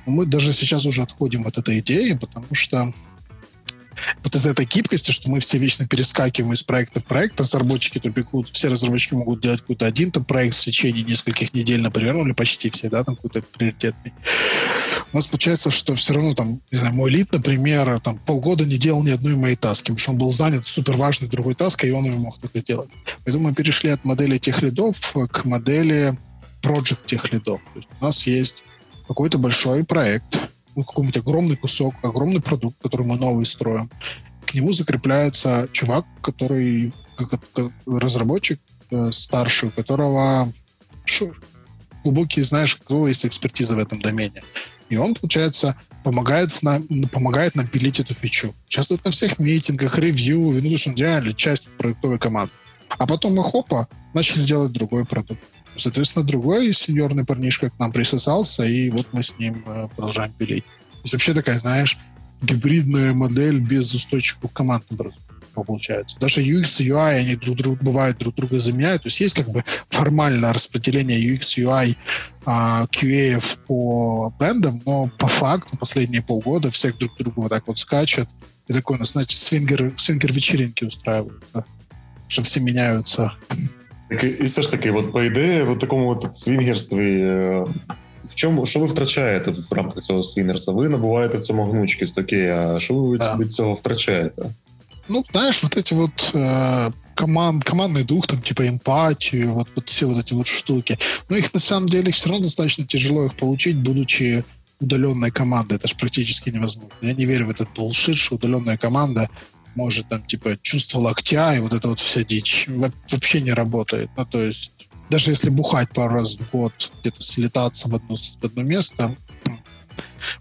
Но 0.05 0.13
мы 0.13 0.27
даже 0.27 0.53
сейчас 0.53 0.85
уже 0.85 1.01
отходим 1.01 1.47
от 1.47 1.57
этой 1.57 1.79
идеи, 1.79 2.13
потому 2.13 2.49
что 2.53 2.93
вот 4.23 4.35
из 4.35 4.47
этой 4.47 4.65
гибкости, 4.65 5.11
что 5.11 5.31
мы 5.31 5.41
все 5.41 5.59
вечно 5.59 5.87
перескакиваем 5.87 6.53
из 6.53 6.63
проекта 6.63 7.01
в 7.01 7.05
проект, 7.05 7.41
разработчики 7.41 7.99
тупикуют, 7.99 8.49
все 8.51 8.69
разработчики 8.69 9.15
могут 9.15 9.41
делать 9.41 9.61
какой-то 9.61 9.87
один 9.87 10.11
там 10.11 10.25
проект 10.25 10.57
в 10.57 10.61
течение 10.61 11.03
нескольких 11.05 11.55
недель, 11.55 11.81
например, 11.81 12.15
ну 12.15 12.25
или 12.25 12.33
почти 12.33 12.71
все, 12.71 12.89
да, 12.89 13.05
там 13.05 13.17
какой-то 13.17 13.43
приоритетный. 13.43 14.13
У 15.13 15.17
нас 15.17 15.27
получается, 15.27 15.71
что 15.71 15.95
все 15.95 16.15
равно 16.15 16.35
там, 16.35 16.61
не 16.71 16.79
знаю, 16.79 16.95
мой 16.95 17.11
лид, 17.11 17.33
например, 17.33 18.01
там 18.01 18.19
полгода 18.19 18.65
не 18.65 18.77
делал 18.77 19.03
ни 19.03 19.11
одной 19.11 19.37
моей 19.37 19.57
таски, 19.57 19.85
потому 19.85 19.99
что 19.99 20.11
он 20.13 20.19
был 20.19 20.31
занят 20.31 20.67
супер 20.67 20.97
важной 20.97 21.29
другой 21.29 21.55
таской, 21.55 21.89
и 21.89 21.93
он 21.93 22.05
ее 22.05 22.17
мог 22.17 22.39
только 22.39 22.61
делать. 22.61 22.91
Поэтому 23.25 23.49
мы 23.49 23.55
перешли 23.55 23.91
от 23.91 24.05
модели 24.05 24.39
тех 24.39 24.63
лидов 24.63 25.15
к 25.31 25.45
модели 25.45 26.19
project 26.63 26.99
тех 27.07 27.33
лидов. 27.33 27.61
То 27.73 27.79
есть 27.79 27.89
у 28.01 28.05
нас 28.05 28.27
есть 28.27 28.65
какой-то 29.07 29.39
большой 29.39 29.85
проект, 29.85 30.39
ну, 30.79 30.85
какой-нибудь 30.85 31.17
огромный 31.17 31.57
кусок, 31.57 31.95
огромный 32.03 32.41
продукт, 32.41 32.77
который 32.81 33.05
мы 33.05 33.17
новый 33.17 33.45
строим. 33.47 33.91
К 34.47 34.55
нему 34.55 34.73
закрепляется 34.73 35.69
чувак, 35.73 36.07
который 36.23 36.93
разработчик 37.85 38.61
э, 38.91 39.11
старший, 39.11 39.71
у 39.71 39.73
которого 39.73 40.53
глубокие, 42.05 42.45
знаешь, 42.45 42.79
у 42.89 43.07
есть 43.07 43.27
экспертиза 43.27 43.75
в 43.75 43.81
этом 43.81 44.01
домене. 44.01 44.45
И 44.89 44.97
он, 44.97 45.15
получается, 45.15 45.77
помогает, 46.05 46.57
нам, 46.63 46.87
помогает 47.13 47.57
нам 47.57 47.67
пилить 47.67 47.99
эту 47.99 48.15
фичу. 48.15 48.55
Участвует 48.69 49.05
на 49.05 49.11
всех 49.11 49.41
митингах, 49.41 49.99
ревью, 49.99 50.39
ну, 50.39 50.61
то 50.61 50.67
есть 50.69 50.87
он 50.87 50.95
реально 50.95 51.35
часть 51.35 51.67
продуктовой 51.77 52.21
команды. 52.21 52.53
А 52.89 53.07
потом 53.07 53.35
мы, 53.35 53.43
хопа, 53.43 53.89
начали 54.15 54.45
делать 54.45 54.71
другой 54.71 55.05
продукт. 55.05 55.43
Соответственно, 55.79 56.25
другой 56.25 56.73
сеньорный 56.73 57.25
парнишка 57.25 57.71
к 57.71 57.79
нам 57.79 57.93
присосался, 57.93 58.65
и 58.65 58.91
вот 58.91 59.09
мы 59.13 59.23
с 59.23 59.39
ним 59.39 59.63
э, 59.67 59.89
продолжаем 59.95 60.33
пилить. 60.33 60.65
То 60.65 61.01
есть 61.05 61.15
вообще 61.15 61.35
такая, 61.35 61.59
знаешь, 61.59 61.99
гибридная 62.43 63.15
модель 63.15 63.61
без 63.61 63.95
устойчивых 63.95 64.53
команд 64.53 64.85
получается. 65.65 66.19
Даже 66.21 66.43
UX 66.43 66.83
и 66.83 66.89
UI, 66.89 67.19
они 67.19 67.37
друг 67.37 67.57
друга 67.57 67.85
бывают 67.85 68.19
друг 68.19 68.35
друга 68.35 68.59
заменяют. 68.59 69.03
То 69.03 69.09
есть 69.09 69.21
есть 69.21 69.35
как 69.35 69.49
бы 69.49 69.65
формальное 69.91 70.53
распределение 70.53 71.21
UX, 71.21 71.59
UI, 71.59 71.97
а, 72.45 72.87
QA 72.87 73.43
по 73.67 74.33
брендам, 74.39 74.83
но 74.85 75.11
по 75.19 75.27
факту 75.27 75.77
последние 75.77 76.23
полгода 76.23 76.71
всех 76.71 76.97
друг 76.99 77.17
друга 77.17 77.41
вот 77.41 77.49
так 77.51 77.67
вот 77.67 77.79
скачут. 77.79 78.29
И 78.69 78.73
такой 78.73 78.97
у 78.97 78.99
нас, 79.01 79.13
знаете, 79.13 79.37
свингер, 79.37 79.95
свингер-вечеринки 79.97 80.85
устраивают. 80.85 81.43
Да? 81.55 81.65
Что 82.29 82.43
все 82.43 82.61
меняются. 82.61 83.33
Так, 84.10 84.24
і 84.24 84.44
все 84.44 84.62
ж 84.62 84.72
таки, 84.72 84.92
от 84.92 85.12
по 85.12 85.24
ідеї, 85.24 85.64
в 85.64 85.80
такому 85.80 86.10
от 86.10 86.38
свінгерстві, 86.38 87.24
в 88.30 88.34
чому 88.34 88.66
що 88.66 88.80
ви 88.80 88.86
втрачаєте 88.86 89.52
в 89.52 89.74
рамках 89.74 90.04
цього 90.04 90.24
свінгерства? 90.24 90.74
Ви 90.74 90.90
набуваєте 90.90 91.38
в 91.38 91.42
цьому 91.42 91.64
гнучкість, 91.64 92.18
окей, 92.18 92.50
а 92.50 92.80
що 92.80 92.94
ви 92.94 93.18
да. 93.18 93.38
від 93.38 93.52
цього 93.52 93.74
втрачаєте? 93.74 94.46
Ну, 95.10 95.24
знаешь, 95.32 95.64
вот 95.64 95.76
эти 95.76 95.94
вот 95.94 96.32
э, 96.34 96.92
команд, 97.16 97.64
командный 97.64 98.04
дух, 98.04 98.26
там, 98.28 98.42
типа 98.42 98.68
эмпатию, 98.68 99.54
вот, 99.54 99.68
вот 99.76 99.90
все 99.90 100.06
вот 100.06 100.18
эти 100.18 100.34
вот 100.34 100.48
штуки. 100.48 100.98
Но 101.30 101.38
их 101.38 101.54
на 101.54 101.60
самом 101.60 101.90
деле 101.90 102.12
все 102.12 102.30
равно 102.30 102.44
достаточно 102.44 102.86
тяжело 102.86 103.26
их 103.26 103.36
получить, 103.36 103.78
будучи 103.78 104.46
удаленной 104.80 105.32
командой. 105.32 105.76
Это 105.76 105.88
же 105.88 105.96
практически 105.96 106.50
невозможно. 106.52 106.96
Я 107.02 107.14
не 107.14 107.26
верю 107.26 107.48
в 107.48 107.50
этот 107.50 107.68
bullshit, 107.76 108.14
что 108.14 108.36
удаленная 108.36 108.78
команда 108.78 109.30
может 109.75 110.09
там 110.09 110.23
типа 110.25 110.59
чувство 110.63 110.99
локтя 111.01 111.55
и 111.55 111.61
вот 111.61 111.73
это 111.73 111.89
вот 111.89 112.01
вся 112.01 112.25
дичь 112.25 112.67
вообще 112.69 113.41
не 113.41 113.53
работает. 113.53 114.11
Ну, 114.17 114.25
то 114.27 114.43
есть 114.43 114.89
даже 115.11 115.31
если 115.31 115.51
бухать 115.51 115.91
пару 115.91 116.15
раз 116.15 116.37
в 116.37 116.51
год, 116.51 116.93
где-то 117.01 117.23
слетаться 117.23 117.89
в 117.89 117.95
одно, 117.95 118.17
в 118.17 118.45
одно 118.45 118.63
место, 118.63 119.17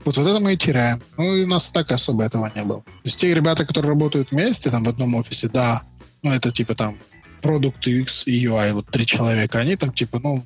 вот, 0.03 0.17
вот 0.17 0.27
это 0.27 0.39
мы 0.39 0.53
и 0.53 0.57
теряем. 0.57 1.01
Ну, 1.17 1.35
и 1.35 1.43
у 1.43 1.47
нас 1.47 1.69
так 1.69 1.91
особо 1.91 2.23
этого 2.23 2.51
не 2.53 2.63
было. 2.63 2.81
То 2.81 2.91
есть 3.03 3.19
те 3.19 3.33
ребята, 3.33 3.65
которые 3.65 3.89
работают 3.89 4.31
вместе, 4.31 4.69
там, 4.69 4.83
в 4.83 4.89
одном 4.89 5.15
офисе, 5.15 5.49
да, 5.49 5.83
ну, 6.23 6.31
это 6.31 6.51
типа 6.51 6.75
там 6.75 6.97
продукт 7.41 7.87
UX 7.87 8.23
и 8.25 8.45
UI, 8.45 8.73
вот 8.73 8.87
три 8.87 9.05
человека, 9.05 9.59
они 9.59 9.75
там 9.75 9.93
типа, 9.93 10.19
ну, 10.19 10.45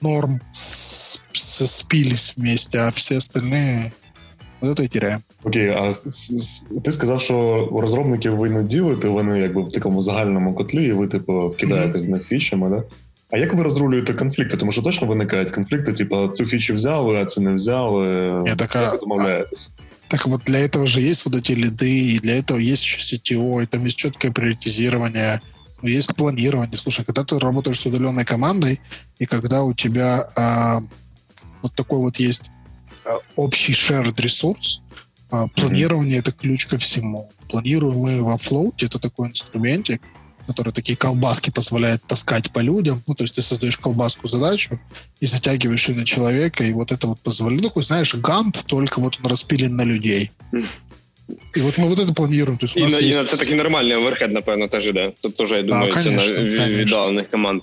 норм 0.00 0.40
спились 0.52 2.34
вместе, 2.36 2.78
а 2.78 2.92
все 2.92 3.18
остальные 3.18 3.92
вот 4.61 4.79
это 4.79 4.83
і 4.83 4.87
теряємо. 4.87 5.21
Окей, 5.43 5.69
а 5.69 5.95
ти 6.83 6.91
сказав, 6.91 7.21
що 7.21 7.67
розробників 7.71 8.35
ви 8.35 8.49
не 8.49 8.63
ділите, 8.63 9.07
вони 9.07 9.39
якби 9.39 9.61
в 9.61 9.71
такому 9.71 10.01
загальному 10.01 10.53
котлі, 10.53 10.85
і 10.85 10.91
ви 10.91 11.07
типу 11.07 11.49
вкидаєте 11.49 11.99
mm-hmm. 11.99 12.07
в 12.07 12.09
них 12.09 12.27
фічами, 12.27 12.69
да? 12.69 12.83
А 13.31 13.37
як 13.37 13.53
ви 13.53 13.63
розрулюєте 13.63 14.13
конфлікти? 14.13 14.57
Тому 14.57 14.71
що 14.71 14.81
точно 14.81 15.07
виникають 15.07 15.51
конфлікти, 15.51 15.93
типу, 15.93 16.27
цю 16.27 16.45
фічу 16.45 16.73
взяли, 16.73 17.15
а 17.15 17.25
цю 17.25 17.41
не 17.41 17.53
взяли. 17.53 18.07
Я 18.45 18.55
така, 18.55 18.81
як 18.81 18.91
ви 18.93 18.97
домовляєтесь? 18.99 19.71
Так 20.07 20.27
вот 20.27 20.41
для 20.45 20.59
этого 20.59 20.85
же 20.85 21.01
есть 21.01 21.25
вот 21.25 21.35
эти 21.35 21.53
лиды, 21.53 22.15
и 22.15 22.19
для 22.19 22.37
этого 22.37 22.59
есть 22.59 22.83
еще 22.83 22.99
CTO, 22.99 23.63
и 23.63 23.65
там 23.65 23.85
есть 23.85 23.97
четкое 23.97 24.31
приоритизирование, 24.31 25.41
есть 25.81 26.15
планирование. 26.15 26.77
Слушай, 26.77 27.03
когда 27.03 27.23
ты 27.23 27.39
работаешь 27.39 27.79
с 27.79 27.85
удаленной 27.87 28.23
командой, 28.23 28.79
и 29.17 29.25
когда 29.25 29.63
у 29.63 29.73
тебя 29.73 30.29
а, 30.35 30.81
вот 31.63 31.73
такой 31.73 31.97
вот 31.97 32.19
есть 32.19 32.43
а, 32.43 32.56
общий 33.36 33.72
shared 33.72 34.20
ресурс, 34.20 34.82
а, 35.30 35.48
планирование 35.48 36.16
mm-hmm. 36.16 36.20
это 36.20 36.32
ключ 36.32 36.66
ко 36.66 36.78
всему. 36.78 37.30
Планируем 37.48 37.98
мы 37.98 38.22
во 38.22 38.36
Float, 38.36 38.84
это 38.84 38.98
такой 38.98 39.28
инструментик, 39.28 40.02
который 40.46 40.72
такие 40.72 40.96
колбаски 40.96 41.50
позволяет 41.50 42.02
таскать 42.06 42.50
по 42.50 42.60
людям. 42.60 43.02
Ну, 43.06 43.14
то 43.14 43.24
есть 43.24 43.34
ты 43.34 43.42
создаешь 43.42 43.76
колбаску 43.76 44.28
задачу 44.28 44.80
и 45.20 45.26
затягиваешь 45.26 45.88
ее 45.88 45.96
на 45.96 46.06
человека, 46.06 46.64
и 46.64 46.72
вот 46.72 46.90
это 46.90 47.06
вот 47.06 47.20
позволяет. 47.20 47.62
Ну, 47.62 47.68
такой, 47.68 47.82
знаешь, 47.82 48.14
гант, 48.14 48.64
только 48.66 49.00
вот 49.00 49.18
он 49.22 49.30
распилен 49.30 49.76
на 49.76 49.82
людей. 49.82 50.30
И 51.55 51.61
вот 51.61 51.77
мы 51.77 51.87
вот 51.87 51.99
это 51.99 52.13
планируем. 52.13 52.57
То 52.57 52.65
есть 52.65 52.77
у 52.77 52.79
нас 52.79 53.01
і, 53.01 53.05
есть... 53.05 53.21
і 53.21 53.25
це 53.25 53.37
такий 53.37 53.55
нормальний 53.55 53.95
оверхед, 53.95 54.31
напевно, 54.31 54.67
теж 54.67 54.87
іде. 54.87 55.11
Тут 55.21 55.35
тоже, 55.35 55.55
я 55.55 55.63
думаю, 55.63 55.93
да, 55.93 56.03
конечно, 56.03 56.39
на 56.39 56.69
віддалених 56.69 57.29
команд. 57.29 57.61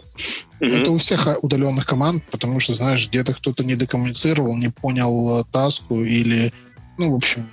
Это 0.61 0.91
у 0.91 0.95
всех 0.95 1.39
удаленных 1.43 1.87
команд, 1.87 2.23
потому 2.31 2.61
что, 2.61 2.75
знаешь, 2.75 3.09
где-то 3.09 3.33
кто-то 3.35 3.65
не 3.65 3.77
докоммуницировал, 3.77 4.57
не 4.57 4.71
понял 4.71 5.41
э, 5.41 5.45
таску 5.51 6.05
или, 6.05 6.53
ну, 6.99 7.13
в 7.13 7.15
общем, 7.15 7.49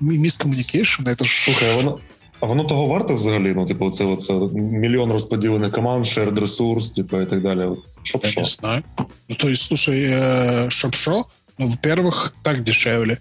мискоммуникейшн, 0.00 1.08
это 1.08 1.24
ж... 1.24 1.44
Слухай, 1.44 1.74
воно, 1.74 2.00
а 2.40 2.46
воно 2.46 2.64
того 2.64 2.86
варто 2.86 3.14
взагалі? 3.14 3.52
Ну, 3.56 3.66
типу, 3.66 3.90
це, 3.90 4.16
це 4.16 4.32
мільйон 4.54 5.12
розподілених 5.12 5.72
команд, 5.72 6.04
shared 6.04 6.40
ресурс, 6.40 6.90
типу, 6.90 7.20
і 7.20 7.26
так 7.26 7.42
далі. 7.42 7.68
Шоп 8.02 8.24
Я 8.24 8.42
не 8.42 8.44
знаю. 8.44 8.82
Ну, 9.28 9.36
то 9.36 9.48
есть, 9.48 9.62
слушай, 9.62 10.00
э, 10.00 10.70
шоп-шо, 10.70 11.24
ну, 11.58 11.66
во-первых, 11.66 12.32
так 12.42 12.62
дешевле, 12.62 13.18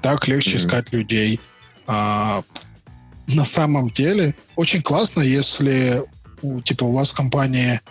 так 0.00 0.28
легче 0.28 0.50
mm-hmm. 0.50 0.56
искать 0.56 0.92
людей. 0.92 1.40
а, 1.87 2.43
на 3.27 3.45
самом 3.45 3.89
деле, 3.89 4.35
очень 4.55 4.81
классно, 4.81 5.21
если 5.21 6.03
у, 6.41 6.61
типа, 6.61 6.83
у 6.83 6.93
вас 6.93 7.11
в 7.11 7.15
компании 7.15 7.81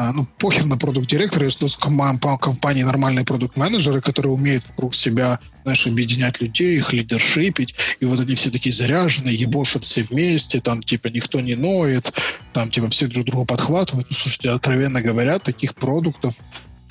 а, 0.00 0.12
ну, 0.12 0.28
похер 0.38 0.64
на 0.64 0.76
продукт-директора, 0.76 1.44
если 1.44 1.64
у 1.64 2.38
компании 2.38 2.84
нормальные 2.84 3.24
продукт-менеджеры, 3.24 4.00
которые 4.00 4.32
умеют 4.32 4.64
вокруг 4.68 4.94
себя, 4.94 5.40
знаешь, 5.64 5.88
объединять 5.88 6.40
людей, 6.40 6.78
их 6.78 6.92
лидершипить, 6.92 7.74
и 7.98 8.04
вот 8.04 8.20
они 8.20 8.36
все 8.36 8.50
такие 8.50 8.72
заряженные, 8.72 9.34
ебошат 9.34 9.84
все 9.84 10.04
вместе, 10.04 10.60
там, 10.60 10.84
типа, 10.84 11.08
никто 11.08 11.40
не 11.40 11.56
ноет, 11.56 12.12
там, 12.52 12.70
типа, 12.70 12.88
все 12.90 13.08
друг 13.08 13.26
друга 13.26 13.44
подхватывают. 13.44 14.06
Ну, 14.08 14.16
слушайте, 14.16 14.50
откровенно 14.50 15.02
говоря, 15.02 15.40
таких 15.40 15.74
продуктов 15.74 16.36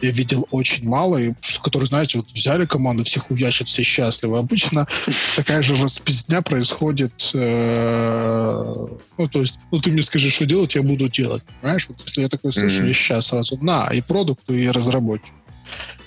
я 0.01 0.11
видел 0.11 0.47
очень 0.51 0.87
мало, 0.87 1.17
и, 1.17 1.33
которые, 1.63 1.87
знаете, 1.87 2.19
вот 2.19 2.31
взяли 2.31 2.65
команду, 2.65 3.03
всех 3.03 3.31
увячат, 3.31 3.67
все 3.67 3.83
счастливы. 3.83 4.37
Обычно 4.37 4.87
такая 5.35 5.61
же 5.61 5.75
распиздня 5.75 6.41
происходит, 6.41 7.31
э, 7.33 8.87
ну, 9.17 9.27
то 9.27 9.41
есть, 9.41 9.57
ну, 9.71 9.79
ты 9.79 9.91
мне 9.91 10.03
скажи, 10.03 10.29
что 10.29 10.45
делать, 10.45 10.75
я 10.75 10.83
буду 10.83 11.09
делать, 11.09 11.43
понимаешь? 11.61 11.87
Вот 11.87 12.01
если 12.05 12.21
я 12.21 12.29
такой 12.29 12.53
слышу, 12.53 12.83
mm-hmm. 12.83 12.87
я 12.87 12.93
сейчас 12.93 13.27
сразу, 13.27 13.57
на, 13.63 13.87
и 13.87 14.01
продукт, 14.01 14.49
и 14.49 14.69
разработчик. 14.69 15.33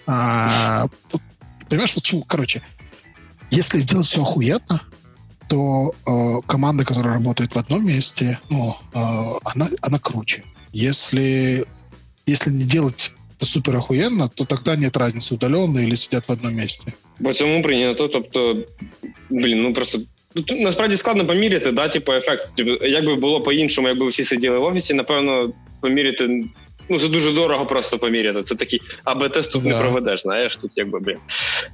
А, 0.06 0.86
понимаешь, 1.68 1.94
вот 1.94 2.04
чему, 2.04 2.22
короче, 2.22 2.62
если 3.50 3.82
делать 3.82 4.06
все 4.06 4.22
охуенно, 4.22 4.80
то 5.48 5.94
э, 6.06 6.40
команда, 6.46 6.84
которая 6.84 7.14
работает 7.14 7.54
в 7.54 7.58
одном 7.58 7.84
месте, 7.84 8.38
ну, 8.50 8.76
э, 8.94 9.38
она, 9.44 9.68
она 9.80 9.98
круче. 9.98 10.44
Если, 10.72 11.66
если 12.24 12.52
не 12.52 12.62
делать 12.62 13.12
это 13.39 13.45
супер 13.45 13.75
охуенно, 13.75 14.29
то 14.29 14.45
тогда 14.45 14.75
нет 14.75 14.97
разницы, 14.97 15.35
удаленно 15.35 15.79
или 15.79 15.95
сидять 15.95 16.27
в 16.27 16.31
одному 16.31 16.55
місці. 16.55 16.93
По 17.23 17.33
цьому 17.33 17.61
прийнято. 17.61 18.07
Тобто, 18.07 18.63
блін, 19.29 19.61
ну 19.61 19.73
просто 19.73 19.99
насправді 20.59 20.97
складно 20.97 21.25
поміряти, 21.27 21.71
да, 21.71 21.89
типу, 21.89 22.13
ефект. 22.13 22.55
Типу, 22.55 22.85
як 22.85 23.05
би 23.05 23.15
було 23.15 23.41
по-іншому, 23.41 23.87
якби 23.87 24.07
всі 24.07 24.23
сиділи 24.23 24.57
в 24.59 24.63
офісі, 24.63 24.93
напевно, 24.93 25.53
поміряти 25.81 26.43
ну 26.89 26.99
це 26.99 27.07
дуже 27.07 27.31
дорого 27.31 27.65
просто 27.65 27.97
поміряти. 27.97 28.43
Це 28.43 28.55
такий 28.55 28.81
АБ-тест 29.03 29.51
тут 29.51 29.63
да. 29.63 29.69
не 29.69 29.79
проведеш, 29.79 30.21
знаєш, 30.21 30.55
тут 30.55 30.71
якби 30.75 30.99
блін. 30.99 31.17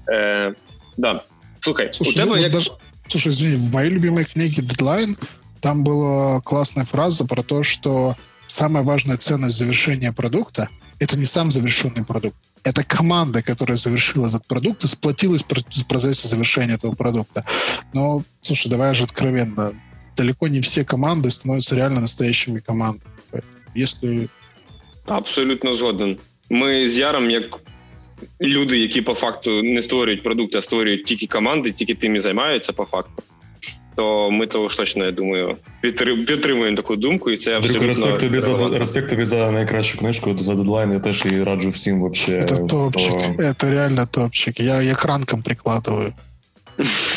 Е, 0.09 0.53
да. 0.97 1.21
Слухай, 1.59 1.89
Слушай, 1.91 2.13
у 2.13 2.17
тебе 2.17 2.35
ну, 2.35 2.41
як... 2.41 2.51
даже... 2.51 2.71
Слушай, 3.07 3.29
извини, 3.29 3.55
в 3.55 3.73
моей 3.73 3.89
любимой 3.89 4.25
книге 4.25 4.61
«Дедлайн» 4.61 5.17
там 5.59 5.83
была 5.83 6.41
классная 6.41 6.85
фраза 6.85 7.25
про 7.25 7.43
то, 7.43 7.61
что 7.63 8.15
самая 8.47 8.83
важная 8.83 9.17
ценность 9.17 9.57
завершения 9.57 10.11
продукта — 10.13 10.79
это 10.99 11.17
не 11.17 11.25
сам 11.25 11.51
завершенный 11.51 12.05
продукт, 12.05 12.35
это 12.63 12.83
команда, 12.83 13.41
которая 13.41 13.77
завершила 13.77 14.27
этот 14.27 14.45
продукт 14.45 14.83
и 14.83 14.87
сплотилась 14.87 15.43
в 15.43 15.87
процессе 15.87 16.27
завершения 16.27 16.75
этого 16.75 16.93
продукта. 16.93 17.43
Но, 17.93 18.23
слушай, 18.41 18.69
давай 18.69 18.93
же 18.93 19.03
откровенно, 19.03 19.73
далеко 20.15 20.47
не 20.47 20.61
все 20.61 20.83
команды 20.83 21.31
становятся 21.31 21.75
реально 21.75 22.01
настоящими 22.01 22.59
командами. 22.59 23.11
Если... 23.73 24.29
Абсолютно 25.05 25.73
згоден. 25.73 26.17
Ми 26.49 26.89
з 26.89 26.97
Яром, 26.97 27.31
як 27.31 27.59
люди, 28.41 28.79
які 28.79 29.01
по 29.01 29.13
факту 29.13 29.63
не 29.63 29.81
створюють 29.81 30.23
продукти, 30.23 30.57
а 30.57 30.61
створюють 30.61 31.05
тільки 31.05 31.27
команди, 31.27 31.71
тільки 31.71 31.95
тим 31.95 32.15
і 32.15 32.19
займаються 32.19 32.73
по 32.73 32.85
факту. 32.85 33.23
То 33.96 34.30
ми 34.30 34.46
того 34.46 34.68
ж 34.68 34.76
точно, 34.76 35.04
я 35.04 35.12
думаю, 35.12 35.56
підтримуємо 36.26 36.76
таку 36.76 36.96
думку, 36.96 37.30
і 37.30 37.36
це 37.36 37.56
абсолютно... 37.56 37.88
респект 37.88 38.20
тобі 38.20 38.40
за 38.40 38.78
респект 38.78 39.10
тобі 39.10 39.24
за 39.24 39.50
найкращу 39.50 39.98
книжку 39.98 40.38
за 40.38 40.54
дедлайн. 40.54 40.92
Я 40.92 40.98
теж 40.98 41.24
її 41.24 41.44
раджу 41.44 41.70
всім. 41.70 42.00
Вообще, 42.00 42.42
Це 42.42 42.56
топчик, 42.56 43.36
то... 43.38 43.54
це 43.56 43.70
реально 43.70 44.08
топчик. 44.10 44.60
Я 44.60 44.82
як 44.82 45.04
ранком 45.04 45.42
прикладую. 45.42 46.12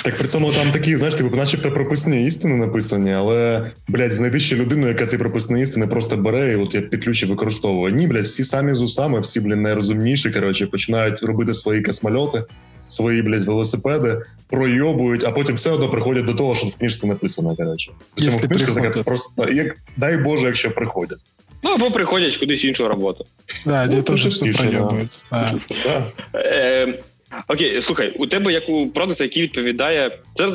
Так 0.04 0.18
при 0.18 0.28
цьому 0.28 0.52
там 0.52 0.72
такі, 0.72 0.96
знаєш, 0.96 1.16
типу, 1.16 1.36
начебто 1.36 1.72
прописні 1.72 2.26
істини 2.26 2.56
написані, 2.56 3.14
але, 3.14 3.72
блядь, 3.88 4.14
знайди 4.14 4.40
ще 4.40 4.56
людину, 4.56 4.88
яка 4.88 5.06
ці 5.06 5.18
прописні 5.18 5.62
істини 5.62 5.88
просто 5.88 6.18
бере 6.18 6.54
і 6.54 6.56
от 6.56 6.76
як 6.76 6.90
під 6.90 7.04
ключі 7.04 7.26
використовує. 7.26 7.94
Ні, 7.94 8.08
блядь, 8.08 8.26
всі 8.26 8.44
самі 8.44 8.74
з 8.74 8.82
усами, 8.82 9.20
всі, 9.20 9.40
блядь, 9.40 9.62
найрозумніші, 9.62 10.30
коротше, 10.32 10.68
починають 10.68 11.24
робити 11.24 11.54
свої 11.54 11.82
космольоти, 11.82 12.44
свої, 12.92 13.22
блядь, 13.22 13.44
велосипеди, 13.44 14.22
пройобують, 14.50 15.24
а 15.24 15.32
потім 15.32 15.56
все 15.56 15.72
одно 15.72 15.90
приходять 15.90 16.26
до 16.26 16.34
того, 16.34 16.56
що 16.56 16.68
в 16.68 16.76
книжці 16.76 17.08
написано, 17.08 17.56
коротше. 17.56 17.92
Цьому 18.16 18.40
книжка 18.40 18.74
така 18.74 19.04
просто, 19.04 19.50
як, 19.52 19.76
дай 19.98 20.18
Боже, 20.18 20.46
якщо 20.46 20.72
приходять. 20.72 21.20
Ну, 21.64 21.72
або 21.72 21.92
приходять 21.92 22.38
кудись 22.38 22.66
іншу 22.66 22.88
роботу. 22.88 23.26
Да, 23.66 23.88
ну, 23.92 24.02
теж 24.02 24.26
все 24.26 24.54
пройобують. 24.54 25.20
Да. 25.32 25.54
Да. 25.84 26.06
Е, 26.40 27.00
Окей, 27.48 27.82
слухай, 27.82 28.16
у 28.20 28.28
тебе 28.28 28.54
як 28.54 28.70
у 28.70 28.88
продукта, 28.88 29.24
який 29.24 29.44
відповідає. 29.44 30.18
Це 30.36 30.50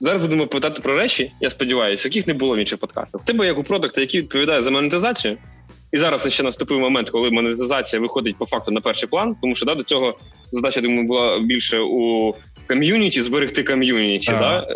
зараз 0.00 0.20
будемо 0.20 0.46
питати 0.46 0.82
про 0.82 0.98
речі, 0.98 1.32
я 1.40 1.50
сподіваюся, 1.50 2.08
яких 2.08 2.26
не 2.26 2.34
було 2.34 2.56
в 2.56 2.58
інших 2.58 2.78
подкастах. 2.78 3.20
У 3.20 3.24
тебе 3.24 3.46
як 3.46 3.58
у 3.58 3.64
продукта, 3.64 4.00
який 4.00 4.20
відповідає 4.20 4.62
за 4.62 4.70
монетизацію, 4.70 5.36
і 5.91 5.97
зараз 5.97 6.33
ще 6.33 6.43
наступив 6.43 6.79
момент, 6.79 7.09
коли 7.09 7.31
монетизація 7.31 8.01
виходить 8.01 8.37
по 8.37 8.45
факту 8.45 8.71
на 8.71 8.81
перший 8.81 9.09
план, 9.09 9.35
тому 9.41 9.55
що 9.55 9.65
да, 9.65 9.75
до 9.75 9.83
цього 9.83 10.17
задача 10.51 10.81
думаю, 10.81 11.03
була 11.03 11.39
більше 11.39 11.79
у 11.79 12.33
ком'юніті, 12.67 13.21
зберегти 13.21 13.63
ком'юніті. 13.63 14.31
Да? 14.31 14.67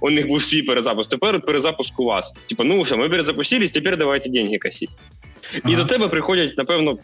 У 0.00 0.10
них 0.10 0.28
був 0.28 0.42
свій 0.42 0.62
перезапуск. 0.62 1.10
Тепер 1.10 1.40
перезапуск 1.40 2.00
у 2.00 2.04
вас. 2.04 2.34
Типа, 2.48 2.64
ну 2.64 2.80
все, 2.80 2.96
ми 2.96 3.08
перезапустились, 3.08 3.70
тепер 3.70 3.96
давайте 3.96 4.30
деньги 4.30 4.58
косіть. 4.58 4.90
Ага. 5.52 5.72
І 5.72 5.76
до 5.76 5.84
тебе 5.84 6.08
приходять, 6.08 6.58
напевно, 6.58 6.98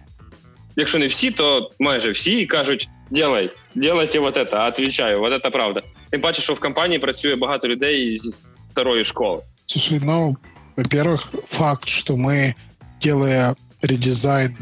якщо 0.76 0.98
не 0.98 1.06
всі, 1.06 1.30
то 1.30 1.70
майже 1.78 2.10
всі 2.10 2.38
і 2.38 2.46
кажуть: 2.46 2.88
делай, 3.10 3.50
делайте 3.74 4.18
вот 4.18 4.36
это, 4.36 4.68
отвечаю, 4.68 5.20
вот 5.20 5.32
это 5.32 5.50
правда. 5.50 5.80
Тим 6.10 6.20
паче, 6.20 6.42
що 6.42 6.54
в 6.54 6.60
компанії 6.60 6.98
працює 6.98 7.36
багато 7.36 7.68
людей 7.68 8.20
зі 8.22 8.30
старої 8.70 9.04
школи. 9.04 9.42
Слушай, 9.66 10.00
ну, 10.02 10.36
во-первых, 10.76 11.32
факт, 11.48 11.88
что 11.88 12.16
мы, 12.16 12.54
делая 13.01 13.55
редизайн, 13.81 14.57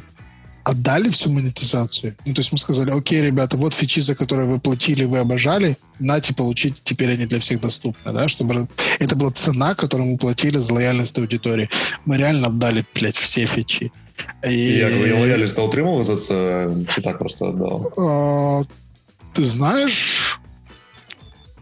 отдали 0.63 1.09
всю 1.09 1.31
монетизацию. 1.31 2.15
Ну, 2.25 2.33
то 2.33 2.41
есть 2.41 2.51
мы 2.51 2.57
сказали, 2.57 2.91
окей, 2.91 3.21
ребята, 3.21 3.57
вот 3.57 3.73
фичи, 3.73 4.01
за 4.01 4.15
которые 4.15 4.47
вы 4.47 4.59
платили, 4.59 5.05
вы 5.05 5.19
обожали, 5.19 5.77
нате, 5.99 6.33
получите, 6.33 6.75
теперь 6.83 7.11
они 7.11 7.25
для 7.25 7.39
всех 7.39 7.59
доступны, 7.61 8.13
да, 8.13 8.27
чтобы 8.27 8.67
это 8.99 9.15
была 9.15 9.31
цена, 9.31 9.75
которую 9.75 10.11
мы 10.11 10.17
платили 10.17 10.59
за 10.59 10.73
лояльность 10.73 11.17
аудитории. 11.17 11.69
Мы 12.05 12.17
реально 12.17 12.47
отдали, 12.47 12.85
блядь, 12.95 13.17
все 13.17 13.45
фичи. 13.45 13.91
Як 14.43 14.91
ви 14.93 15.13
лояльність 15.13 15.59
отримали 15.59 16.03
за 16.03 16.15
це, 16.15 16.67
чи 16.95 17.01
так 17.01 17.19
просто 17.19 17.45
отдал? 17.45 17.93
А, 17.97 18.63
ты 19.33 19.45
знаешь, 19.45 20.39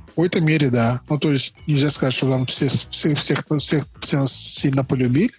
в 0.05 0.09
какой-то 0.09 0.41
мере, 0.41 0.69
да. 0.69 0.99
Ну, 1.09 1.19
то 1.19 1.31
есть 1.31 1.55
нельзя 1.67 1.89
сказать, 1.89 2.13
что 2.13 2.29
там 2.29 2.45
все, 2.45 2.67
все, 2.67 3.13
всех, 3.13 3.45
всех, 3.57 3.85
все 3.99 4.17
нас 4.17 4.33
сильно 4.33 4.83
полюбили. 4.83 5.29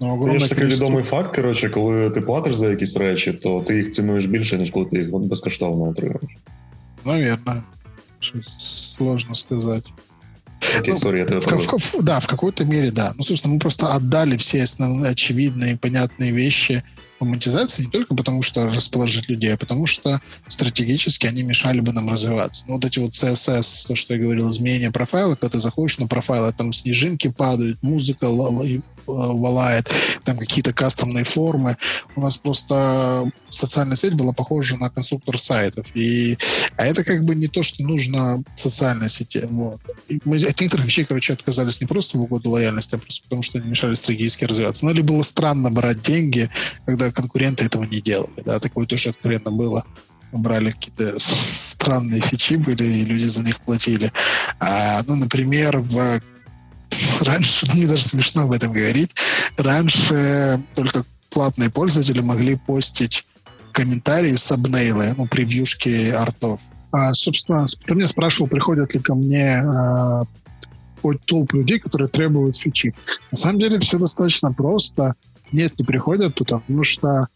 Ну, 0.00 0.08
огромне 0.08 0.34
Є 0.34 0.40
такий 0.40 0.56
количество... 0.56 0.86
відомий 0.86 1.04
факт, 1.04 1.36
коротше, 1.36 1.68
коли 1.68 2.10
ти 2.10 2.20
платиш 2.20 2.54
за 2.54 2.70
якісь 2.70 2.96
речі, 2.96 3.32
то 3.32 3.60
ти 3.60 3.76
їх 3.76 3.90
цінуєш 3.90 4.26
більше, 4.26 4.58
ніж 4.58 4.70
коли 4.70 4.86
ти 4.86 4.98
їх 4.98 5.10
безкоштовно 5.10 5.84
отримуєш. 5.84 6.36
Наверное. 7.04 7.62
Сложно 8.58 9.34
сказать. 9.34 9.84
Окей, 10.78 10.94
ну, 10.94 11.10
sorry, 11.10 11.18
я 11.18 11.40
в, 11.40 11.44
в, 11.44 11.98
в, 11.98 12.02
Да, 12.02 12.18
в 12.20 12.26
какой-то 12.26 12.64
мере, 12.64 12.90
да. 12.90 13.14
Ну, 13.16 13.24
собственно, 13.24 13.54
мы 13.54 13.60
просто 13.60 13.94
отдали 13.94 14.36
все 14.36 14.62
основные, 14.62 15.10
очевидные, 15.10 15.76
понятные 15.76 16.30
вещи 16.30 16.82
по 17.18 17.26
монетизации 17.26 17.84
не 17.84 17.90
только 17.90 18.14
потому, 18.14 18.42
что 18.42 18.66
расположить 18.66 19.28
людей, 19.28 19.54
а 19.54 19.56
потому 19.56 19.86
что 19.86 20.20
стратегически 20.48 21.26
они 21.26 21.42
мешали 21.42 21.80
бы 21.80 21.92
нам 21.92 22.10
развиваться. 22.10 22.64
Ну, 22.66 22.74
вот 22.74 22.84
эти 22.84 22.98
вот 22.98 23.12
CSS, 23.12 23.86
то, 23.86 23.94
что 23.94 24.14
я 24.14 24.20
говорил, 24.20 24.50
изменение 24.50 24.90
профайла, 24.90 25.34
когда 25.34 25.56
ты 25.56 25.60
заходишь 25.60 25.98
на 25.98 26.06
профайл, 26.06 26.44
а 26.44 26.52
там 26.52 26.72
снежинки 26.72 27.28
падают, 27.28 27.82
музыка 27.82 28.26
валает, 29.07 29.89
там 30.23 30.37
какие-то 30.37 30.73
кастомные 30.73 31.23
формы. 31.23 31.77
У 32.15 32.21
нас 32.21 32.37
просто 32.37 33.29
социальная 33.49 33.95
сеть 33.95 34.13
была 34.13 34.33
похожа 34.33 34.77
на 34.77 34.89
конструктор 34.89 35.39
сайтов. 35.39 35.87
И, 35.95 36.37
а 36.75 36.85
это 36.85 37.03
как 37.03 37.23
бы 37.23 37.35
не 37.35 37.47
то, 37.47 37.63
что 37.63 37.83
нужно 37.83 38.43
социальной 38.55 39.09
сети. 39.09 39.47
Вот. 39.49 39.79
И 40.07 40.19
мы 40.25 40.37
от 40.37 40.59
некоторых 40.59 40.85
вещей, 40.85 41.05
короче, 41.05 41.33
отказались 41.33 41.81
не 41.81 41.87
просто 41.87 42.17
в 42.17 42.21
угоду 42.21 42.49
лояльности, 42.51 42.95
а 42.95 42.97
просто 42.97 43.23
потому, 43.23 43.43
что 43.43 43.57
они 43.59 43.69
мешали 43.69 43.93
стратегически 43.93 44.45
развиваться. 44.45 44.85
Ну, 44.85 44.91
или 44.91 45.01
было 45.01 45.21
странно 45.21 45.71
брать 45.71 46.01
деньги, 46.01 46.49
когда 46.85 47.11
конкуренты 47.11 47.65
этого 47.65 47.83
не 47.83 48.01
делали. 48.01 48.43
Да? 48.45 48.59
Такое 48.59 48.85
тоже 48.85 49.09
откровенно 49.09 49.51
было 49.51 49.85
брали 50.31 50.71
какие-то 50.71 51.15
странные 51.19 52.21
фичи 52.21 52.55
были, 52.55 52.83
и 52.83 53.05
люди 53.05 53.25
за 53.25 53.43
них 53.43 53.59
платили. 53.61 54.11
А, 54.59 55.03
ну, 55.07 55.15
например, 55.15 55.79
в 55.79 56.21
раньше, 57.21 57.67
мне 57.73 57.87
даже 57.87 58.03
смешно 58.03 58.43
об 58.43 58.51
этом 58.51 58.71
говорить, 58.71 59.11
раньше 59.57 60.61
только 60.75 61.03
платные 61.29 61.69
пользователи 61.69 62.21
могли 62.21 62.55
постить 62.55 63.25
комментарии, 63.71 64.35
сабнейлы, 64.35 65.13
ну, 65.15 65.27
превьюшки 65.27 66.09
артов. 66.09 66.61
А, 66.91 67.13
собственно, 67.13 67.65
ты 67.85 67.95
меня 67.95 68.07
спрашивал, 68.07 68.47
приходят 68.47 68.93
ли 68.93 68.99
ко 68.99 69.13
мне 69.13 69.61
а, 69.61 70.23
толпы 71.25 71.57
людей, 71.57 71.79
которые 71.79 72.07
требуют 72.07 72.57
фичи. 72.57 72.95
На 73.31 73.37
самом 73.37 73.59
деле 73.59 73.79
все 73.79 73.99
достаточно 73.99 74.51
просто. 74.51 75.13
Нет, 75.51 75.77
не 75.77 75.85
приходят, 75.85 76.35
потому 76.35 76.83
что 76.83 77.27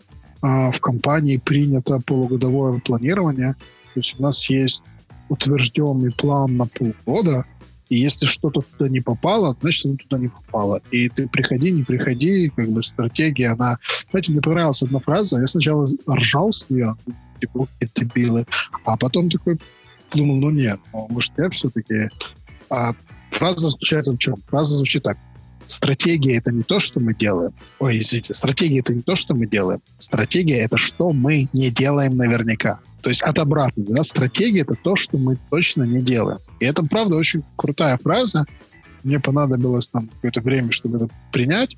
а, 0.41 0.71
в 0.71 0.79
компании 0.79 1.37
принято 1.37 1.99
полугодовое 1.99 2.79
планирование. 2.79 3.53
То 3.93 3.99
есть 3.99 4.15
у 4.17 4.23
нас 4.23 4.49
есть 4.49 4.81
утвержденный 5.29 6.11
план 6.11 6.57
на 6.57 6.65
полгода, 6.65 7.45
и 7.91 7.99
если 7.99 8.25
что-то 8.25 8.61
туда 8.61 8.89
не 8.89 9.01
попало, 9.01 9.57
значит, 9.59 9.85
оно 9.85 9.97
туда 9.97 10.17
не 10.17 10.29
попало. 10.29 10.81
И 10.91 11.09
ты 11.09 11.27
приходи, 11.27 11.71
не 11.71 11.83
приходи, 11.83 12.47
как 12.55 12.69
бы 12.69 12.81
стратегия, 12.81 13.49
она... 13.49 13.79
Знаете, 14.09 14.31
мне 14.31 14.41
понравилась 14.41 14.81
одна 14.81 14.99
фраза, 14.99 15.41
я 15.41 15.47
сначала 15.47 15.89
ржал 16.09 16.53
с 16.53 16.69
нее, 16.69 16.95
типа, 17.41 17.67
это 17.81 18.05
дебилы, 18.05 18.45
а 18.85 18.95
потом 18.95 19.29
такой 19.29 19.59
думал, 20.13 20.37
ну 20.37 20.51
нет, 20.51 20.79
ну, 20.93 21.07
может, 21.09 21.33
я 21.37 21.49
все-таки... 21.49 22.09
А 22.69 22.93
фраза 23.29 23.67
заключается 23.67 24.13
в 24.13 24.17
чем? 24.19 24.35
Фраза 24.47 24.75
звучит 24.75 25.03
так. 25.03 25.17
Стратегия— 25.67 26.37
это 26.37 26.53
не 26.53 26.63
то, 26.63 26.79
что 26.79 27.01
мы 27.01 27.13
делаем. 27.13 27.51
Ой, 27.79 27.99
извините, 27.99 28.33
стратегия— 28.33 28.79
это 28.81 28.93
не 28.93 29.01
то, 29.01 29.17
что 29.17 29.35
мы 29.35 29.47
делаем. 29.47 29.81
Стратегия— 29.97 30.59
это 30.63 30.77
что 30.77 31.11
мы 31.11 31.49
не 31.51 31.69
делаем 31.69 32.15
наверняка. 32.15 32.79
То 33.01 33.09
есть 33.09 33.21
от 33.23 33.39
обратного. 33.39 33.95
Да? 33.95 34.03
Стратегия— 34.03 34.61
это 34.61 34.75
то, 34.75 34.95
что 34.95 35.17
мы 35.17 35.37
точно 35.49 35.83
не 35.83 36.01
делаем. 36.01 36.39
И 36.59 36.65
это, 36.65 36.83
правда, 36.85 37.15
очень 37.15 37.43
крутая 37.55 37.97
фраза. 37.97 38.45
Мне 39.03 39.19
понадобилось 39.19 39.87
там 39.87 40.07
какое-то 40.07 40.41
время, 40.41 40.71
чтобы 40.71 40.97
это 40.97 41.09
принять. 41.31 41.77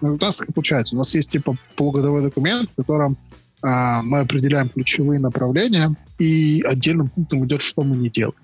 Но 0.00 0.14
у 0.14 0.18
нас 0.18 0.38
как 0.38 0.54
получается? 0.54 0.96
У 0.96 0.98
нас 0.98 1.14
есть 1.14 1.30
типа 1.30 1.56
полугодовой 1.76 2.22
документ, 2.22 2.70
в 2.70 2.74
котором 2.74 3.16
а, 3.62 4.02
мы 4.02 4.20
определяем 4.20 4.68
ключевые 4.68 5.20
направления, 5.20 5.94
и 6.18 6.62
отдельным 6.66 7.08
пунктом 7.08 7.44
идет, 7.44 7.62
что 7.62 7.82
мы 7.82 7.96
не 7.96 8.08
делаем. 8.08 8.34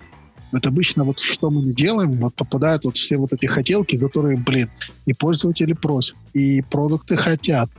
Вот 0.51 0.65
обычно 0.65 1.03
вот 1.03 1.19
что 1.19 1.49
мы 1.49 1.61
не 1.61 1.73
делаем, 1.73 2.11
вот 2.13 2.33
попадают 2.33 2.85
вот 2.85 2.97
все 2.97 3.17
вот 3.17 3.33
эти 3.33 3.45
хотелки, 3.45 3.97
которые, 3.97 4.37
блин, 4.37 4.69
и 5.05 5.13
пользователи 5.13 5.73
просят, 5.73 6.15
и 6.33 6.61
продукты 6.61 7.17
хотят, 7.17 7.69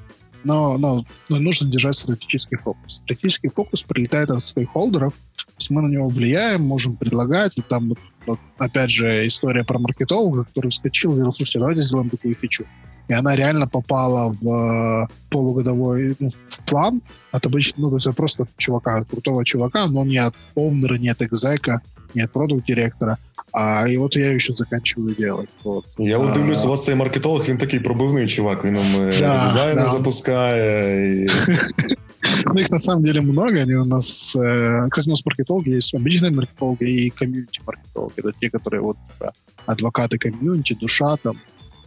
но, 0.45 0.79
но, 0.79 1.05
но 1.29 1.39
нужно 1.39 1.69
держать 1.69 1.97
стратегический 1.97 2.57
фокус. 2.57 2.97
Стратегический 3.05 3.49
фокус 3.49 3.83
прилетает 3.83 4.31
от 4.31 4.47
стейкхолдеров, 4.47 5.13
то 5.37 5.45
есть 5.59 5.71
мы 5.71 5.83
на 5.83 5.89
него 5.89 6.09
влияем, 6.09 6.63
можем 6.63 6.97
предлагать, 6.97 7.59
и 7.59 7.63
там, 7.63 7.95
вот, 8.27 8.39
опять 8.59 8.91
же, 8.91 9.27
история 9.27 9.65
про 9.65 9.79
маркетолога, 9.79 10.45
который 10.45 10.71
вскочил 10.71 11.13
и 11.13 11.15
говорил, 11.17 11.35
слушайте, 11.35 11.59
давайте 11.59 11.83
сделаем 11.83 12.11
такую 12.11 12.35
фичу. 12.35 12.65
и 13.09 13.13
она 13.13 13.35
реально 13.35 13.67
попала 13.67 14.33
в 14.41 14.49
э, 14.49 15.07
полугодовой 15.31 16.17
ну, 16.19 16.31
в 16.49 16.65
план 16.65 17.03
от 17.33 17.47
обычно, 17.47 17.83
ну, 17.83 17.91
то 17.91 17.97
есть 17.97 18.17
просто 18.17 18.47
чувака, 18.57 19.05
крутого 19.05 19.45
чувака, 19.45 19.87
но 19.87 20.05
не 20.05 20.19
от 20.19 20.35
овнера, 20.55 20.95
не 20.95 21.09
от 21.09 21.23
экзека, 21.23 21.83
не 22.16 22.24
от 22.24 22.32
продукт-директора, 22.32 23.18
а 23.52 23.88
і 23.88 23.98
от 23.98 24.16
я 24.16 24.32
еще 24.32 24.54
заканчиваю 24.54 25.16
делать. 25.16 25.50
Вот. 25.64 25.86
Я 25.98 26.18
от 26.18 26.34
дивлюсь, 26.34 26.66
у 26.66 26.70
вас 26.70 26.84
цей 26.84 26.96
маркетолог, 26.96 27.46
він 27.50 27.58
такий 27.58 27.80
пробивний 27.80 28.28
чувак, 28.28 28.66
він 28.66 28.74
нам 28.74 29.12
да, 29.20 29.46
дизайни 29.48 29.82
да. 29.82 29.88
запускає. 29.88 31.24
І... 31.24 31.30
Ну, 32.46 32.60
их 32.60 32.72
на 32.72 32.80
самом 32.80 33.04
деле 33.04 33.22
много. 33.22 33.62
Они 33.62 33.76
у 33.76 33.86
нас, 33.86 34.36
э, 34.36 34.90
кстати, 34.90 35.08
у 35.08 35.12
нас 35.12 35.26
маркетологи 35.26 35.70
есть 35.70 35.94
обычные 35.94 36.32
маркетологи 36.32 36.84
и 36.84 37.10
комьюнити-маркетологи. 37.10 38.14
Это 38.18 38.32
те, 38.40 38.50
которые 38.50 38.82
вот 38.82 38.98
типа, 39.14 39.34
адвокаты 39.68 40.18
комьюнити, 40.18 40.74
душа 40.74 41.18
там, 41.18 41.36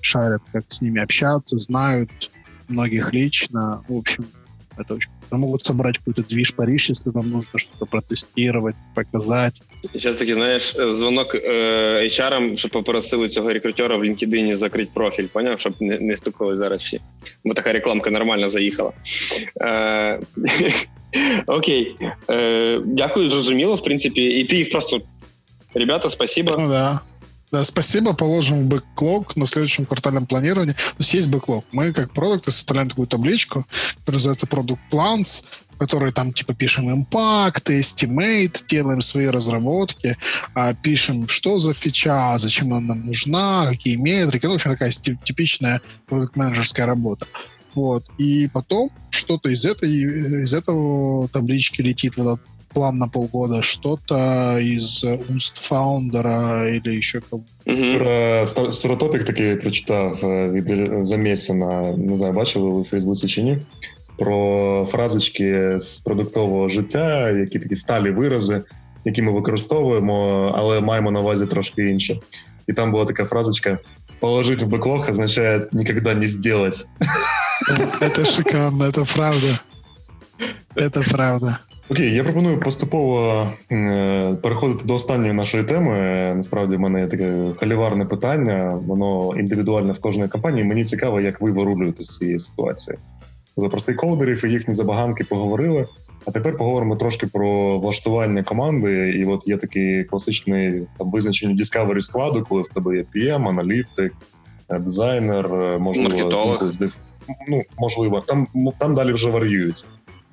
шарят, 0.01 0.43
как 0.53 0.64
с 0.68 0.81
ними 0.81 1.03
общаться, 1.03 1.59
знают 1.59 2.11
многих 2.68 3.12
лично. 3.12 3.83
В 3.89 3.97
общем, 3.97 4.26
это 4.76 4.95
очень 4.95 5.11
могут 5.31 5.64
собрать 5.64 5.99
какой-то 5.99 6.22
движ 6.22 6.55
Париж, 6.55 6.89
если 6.89 7.11
вам 7.11 7.31
нужно 7.31 7.59
что-то 7.59 7.87
протестировать, 7.87 8.76
показать. 8.95 9.62
Сейчас 9.93 10.16
таки, 10.16 10.35
знаєш, 10.35 10.76
дзвонок 10.93 11.35
е, 11.35 11.41
HR, 12.05 12.57
щоб 12.57 12.70
попросили 12.70 13.29
цього 13.29 13.53
рекрутера 13.53 13.97
в 13.97 14.05
LinkedIn 14.05 14.55
закрити 14.55 14.91
профіль, 14.95 15.26
поняв, 15.26 15.61
щоб 15.61 15.74
не, 15.81 15.99
не 15.99 16.16
стукали 16.16 16.57
зараз 16.57 16.83
всі. 16.83 17.01
Бо 17.45 17.55
така 17.55 17.72
рекламка 17.72 18.11
нормально 18.11 18.51
заїхала. 18.51 18.93
Е, 19.61 20.20
Окей. 21.47 21.97
Е, 22.31 22.81
Дякую, 22.85 23.29
зрозуміло, 23.29 23.74
в 23.74 23.83
принципі. 23.83 24.22
І 24.22 24.45
ти 24.45 24.57
їх 24.57 24.70
просто. 24.70 25.01
Ребята, 25.74 26.09
спасибо. 26.11 26.55
Ну 26.59 26.68
да. 26.68 27.01
Да, 27.53 27.64
спасибо, 27.64 28.12
положим 28.12 28.64
в 28.64 28.66
бэклог 28.66 29.33
на 29.37 29.47
следующем 29.47 29.87
квартальном 29.87 30.26
планировании. 30.26 30.74
То 30.74 31.01
есть 31.01 31.14
есть 31.14 31.31
бэклог. 31.31 31.64
Мы 31.72 31.93
как 31.93 32.12
продукты 32.12 32.51
составляем 32.51 32.91
такую 32.91 33.07
табличку, 33.07 33.64
которая 34.01 34.18
называется 34.18 34.47
Product 34.47 34.79
Plans, 34.91 35.45
в 35.72 35.79
которой 35.79 36.12
там 36.12 36.33
типа 36.33 36.55
пишем 36.55 36.91
импакт, 36.91 37.70
estimate, 37.70 38.64
делаем 38.68 39.01
свои 39.01 39.26
разработки, 39.26 40.16
а, 40.55 40.74
пишем, 40.74 41.29
что 41.29 41.59
за 41.59 41.72
фича, 41.72 42.37
зачем 42.39 42.74
она 42.74 42.95
нам 42.95 43.07
нужна, 43.07 43.66
какие 43.70 43.97
метрики. 43.97 44.47
Ну, 44.47 44.53
в 44.53 44.55
общем, 44.57 44.72
такая 44.72 44.91
типичная 44.91 45.81
продукт-менеджерская 46.07 46.87
работа. 46.87 47.26
Вот. 47.74 48.05
И 48.18 48.49
потом 48.53 48.91
что-то 49.11 49.51
из 49.51 49.64
этой, 49.64 49.91
из 50.43 50.53
этого 50.53 51.29
таблички 51.29 51.83
летит 51.83 52.16
в 52.16 52.20
этот 52.20 52.41
план 52.72 52.99
на 52.99 53.09
полгода, 53.09 53.62
что-то 53.62 54.59
из 54.59 55.05
уст 55.05 55.59
фаундера 55.59 56.68
или 56.68 56.97
еще 56.97 57.20
кого 57.20 57.43
Про 57.99 58.47
Суротопік 58.72 59.24
такий 59.24 59.57
прочитав 59.57 60.18
від 60.53 61.07
Замєсіна, 61.07 61.97
не 61.97 62.16
знаю, 62.16 62.33
бачили 62.33 62.70
ви 62.70 62.81
у 62.81 62.85
Фейсбуці 62.85 63.29
чи 63.29 63.43
ні, 63.43 63.59
про 64.18 64.87
фразочки 64.91 65.79
з 65.79 65.99
продуктового 65.99 66.68
життя, 66.68 67.31
які 67.31 67.59
такі 67.59 67.76
сталі 67.76 68.11
вирази, 68.11 68.62
які 69.05 69.22
ми 69.22 69.33
використовуємо, 69.33 70.53
але 70.57 70.81
маємо 70.81 71.11
на 71.11 71.20
увазі 71.20 71.47
трошки 71.47 71.89
інше. 71.89 72.20
І 72.66 72.72
там 72.72 72.93
була 72.93 73.05
така 73.05 73.24
фразочка: 73.24 73.79
положить 74.20 74.62
в 74.62 74.66
бэклог 74.66 75.11
означає 75.11 75.66
ніколи 75.72 76.14
не 76.14 76.26
сделать. 76.26 76.87
Это 78.01 78.24
шикарно, 78.24 78.85
это 78.85 79.05
правда. 79.14 79.61
Это 80.76 81.03
правда. 81.11 81.59
Окей, 81.91 82.14
я 82.14 82.24
пропоную 82.24 82.61
поступово 82.61 83.49
е, 83.72 84.35
переходити 84.43 84.85
до 84.85 84.95
останньої 84.95 85.33
нашої 85.33 85.64
теми. 85.64 85.93
Насправді, 86.37 86.76
в 86.76 86.81
мене 86.81 87.01
є 87.01 87.07
таке 87.07 87.47
халіварне 87.61 88.05
питання, 88.05 88.81
воно 88.87 89.35
індивідуальне 89.39 89.93
в 89.93 90.01
кожної 90.01 90.29
компанії. 90.29 90.64
Мені 90.64 90.85
цікаво, 90.85 91.20
як 91.20 91.41
ви 91.41 91.51
вирулюєте 91.51 92.05
з 92.05 92.18
цієї 92.18 92.39
ситуації. 92.39 92.99
Про 93.56 93.80
стейкхолдерів 93.80 94.45
і 94.45 94.51
їхні 94.51 94.74
забаганки 94.74 95.24
поговорили. 95.24 95.88
А 96.26 96.32
тепер 96.32 96.58
поговоримо 96.58 96.95
трошки 96.95 97.28
про 97.28 97.80
влаштування 97.80 98.43
команди. 98.43 99.10
І 99.10 99.26
от 99.26 99.47
є 99.47 99.58
такий 99.58 100.04
класичний 100.04 100.88
там 100.97 101.12
визначення 101.12 101.56
discovery 101.56 102.01
складу, 102.01 102.45
коли 102.49 102.62
в 102.62 102.68
тебе 102.68 102.95
є 102.97 103.06
PM, 103.16 103.49
аналітик, 103.49 104.14
е, 104.70 104.80
дизайнер, 104.80 105.56
е, 105.56 105.78
можливо, 105.78 106.30
ну, 107.47 107.64
можливо, 107.78 108.22
там 108.22 108.47
там 108.80 108.95
далі 108.95 109.14
вже 109.14 109.30
варіюється. 109.30 109.88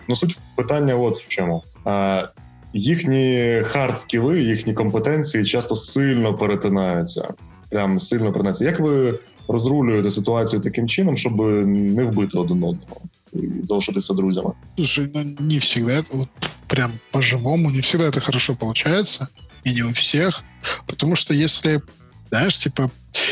Ну, 0.09 0.17
суть 0.17 0.39
питання, 0.57 0.95
от 0.95 1.19
в 1.19 1.29
чому. 1.29 1.63
А, 1.85 2.27
Їхні 2.73 3.63
хард-скіли, 3.65 4.39
їхні 4.39 4.75
компетенції 4.75 5.45
часто 5.45 5.75
сильно 5.75 6.35
перетинаються. 6.35 7.35
Прям 7.71 7.99
сильно 7.99 8.25
перетинаються. 8.25 8.65
Як 8.65 8.81
ви 8.81 9.19
розрулюєте 9.50 10.10
ситуацію 10.10 10.62
таким 10.62 10.88
чином, 10.88 11.18
щоб 11.18 11.38
не 11.68 12.04
вбити 12.04 12.38
один 12.38 12.64
одного 12.64 13.02
і 13.34 13.40
залишитися 13.64 14.14
друзями? 14.14 14.52
Слушай, 14.76 15.12
ну 15.14 15.36
не 15.40 15.58
всегда 15.58 16.04
вот 16.12 16.30
прям 16.68 16.92
по-живому, 17.12 17.72
не 17.72 17.80
всегда 17.80 18.06
это 18.08 18.22
хорошо 18.22 18.56
получается, 18.56 19.28
и 19.66 19.74
не 19.74 19.84
у 19.84 19.92
всех, 19.92 20.44
потому 20.86 21.16
что 21.16 21.34
если, 21.34 21.82
знаешь, 22.30 22.58
типа, 22.58 22.90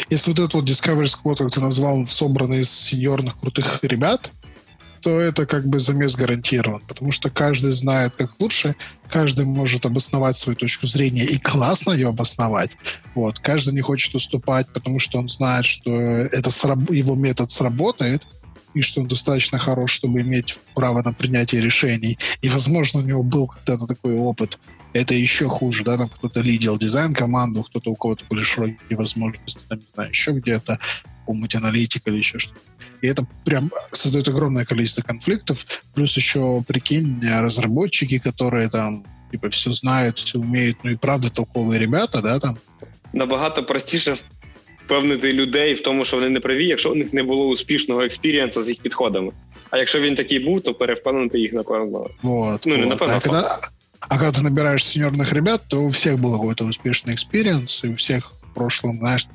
если 0.09 0.31
вот 0.31 0.39
этот 0.39 0.53
вот 0.53 0.69
Discovery 0.69 1.05
Squad, 1.05 1.37
как 1.37 1.51
ты 1.51 1.59
назвал, 1.61 2.07
собранный 2.07 2.59
из 2.61 2.69
сеньорных 2.69 3.39
крутых 3.39 3.79
ребят, 3.83 4.31
то 5.08 5.20
это 5.20 5.46
как 5.46 5.66
бы 5.66 5.78
замес 5.78 6.16
гарантирован, 6.16 6.82
потому 6.86 7.12
что 7.12 7.30
каждый 7.30 7.70
знает, 7.70 8.14
как 8.16 8.38
лучше, 8.38 8.76
каждый 9.08 9.46
может 9.46 9.86
обосновать 9.86 10.36
свою 10.36 10.54
точку 10.54 10.86
зрения 10.86 11.24
и 11.24 11.38
классно 11.38 11.92
ее 11.92 12.08
обосновать. 12.08 12.72
Вот. 13.14 13.38
Каждый 13.38 13.72
не 13.72 13.80
хочет 13.80 14.14
уступать, 14.14 14.68
потому 14.68 14.98
что 14.98 15.18
он 15.18 15.30
знает, 15.30 15.64
что 15.64 15.96
это 15.98 16.50
сраб... 16.50 16.90
его 16.90 17.14
метод 17.14 17.50
сработает, 17.50 18.22
и 18.74 18.82
что 18.82 19.00
он 19.00 19.08
достаточно 19.08 19.56
хорош, 19.58 19.92
чтобы 19.92 20.20
иметь 20.20 20.58
право 20.74 21.02
на 21.02 21.14
принятие 21.14 21.62
решений. 21.62 22.18
И, 22.42 22.50
возможно, 22.50 23.00
у 23.00 23.02
него 23.02 23.22
был 23.22 23.46
когда-то 23.46 23.86
такой 23.86 24.14
опыт. 24.14 24.58
Это 24.92 25.14
еще 25.14 25.48
хуже, 25.48 25.84
да, 25.84 25.96
там 25.96 26.10
кто-то 26.10 26.42
лидил 26.42 26.76
дизайн-команду, 26.76 27.62
кто-то 27.62 27.90
у 27.90 27.96
кого-то 27.96 28.26
были 28.28 28.42
широкие 28.42 28.98
возможности, 28.98 29.62
там, 29.68 29.78
не 29.78 29.86
знаю, 29.94 30.10
еще 30.10 30.32
где-то, 30.32 30.78
какому-нибудь 31.20 31.54
аналитика 31.54 32.10
или 32.10 32.18
еще 32.18 32.38
что-то. 32.38 32.60
И 33.01 33.07
это 33.07 33.25
прям 33.45 33.71
создает 33.91 34.27
огромное 34.27 34.65
количество 34.65 35.01
конфликтов. 35.01 35.65
Плюс 35.93 36.17
еще, 36.17 36.63
прикинь, 36.67 37.21
разработчики, 37.23 38.19
которые 38.19 38.69
там 38.69 39.05
типа 39.31 39.49
все 39.49 39.71
знают, 39.71 40.19
все 40.19 40.39
умеют, 40.39 40.77
ну 40.83 40.91
и 40.91 40.95
правда 40.95 41.29
толковые 41.29 41.79
ребята, 41.79 42.21
да, 42.21 42.39
там. 42.39 42.57
Набагато 43.13 43.63
простіше 43.63 44.17
впевнити 44.85 45.33
людей 45.33 45.73
в 45.73 45.81
тому, 45.81 46.05
що 46.05 46.17
вони 46.17 46.29
не 46.29 46.39
праві, 46.39 46.65
якщо 46.65 46.91
у 46.91 46.95
них 46.95 47.13
не 47.13 47.23
було 47.23 47.47
успішного 47.47 48.01
експірієнса 48.01 48.63
з 48.63 48.69
їх 48.69 48.79
підходами. 48.79 49.31
А 49.69 49.77
якщо 49.77 50.01
він 50.01 50.15
такий 50.15 50.39
був, 50.39 50.61
то 50.61 50.73
перевпевнити 50.73 51.39
їх, 51.39 51.53
напевно. 51.53 52.07
Вот, 52.21 52.61
ну, 52.65 52.77
не 52.77 52.81
вот. 52.81 52.89
напевно. 52.89 53.15
А 53.15 53.19
когда, 53.19 53.59
а 53.99 54.17
когда 54.17 54.31
ты 54.31 54.43
набираешь 54.43 54.83
сеньорных 54.83 55.33
ребят, 55.33 55.61
то 55.67 55.81
у 55.81 55.87
всех 55.87 56.19
был 56.19 56.31
какой-то 56.31 56.65
успешный 56.65 57.13
экспириенс, 57.13 57.83
и 57.83 57.89
у 57.89 57.95
всех 57.95 58.31
в 58.31 58.53
прошлом, 58.53 58.97
знаешь, 58.99 59.27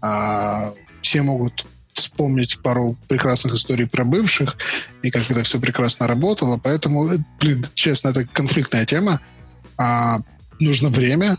а, 0.00 0.72
все 1.00 1.22
могут 1.22 1.66
вспомнить 1.97 2.59
пару 2.59 2.97
прекрасных 3.07 3.55
историй 3.55 3.87
про 3.87 4.05
бывших 4.05 4.57
и 5.01 5.11
как 5.11 5.29
это 5.29 5.43
все 5.43 5.59
прекрасно 5.59 6.07
работало. 6.07 6.57
Поэтому, 6.57 7.09
блин, 7.39 7.65
честно, 7.73 8.09
это 8.09 8.25
конфликтная 8.25 8.85
тема. 8.85 9.19
А, 9.77 10.19
нужно 10.59 10.89
время, 10.89 11.37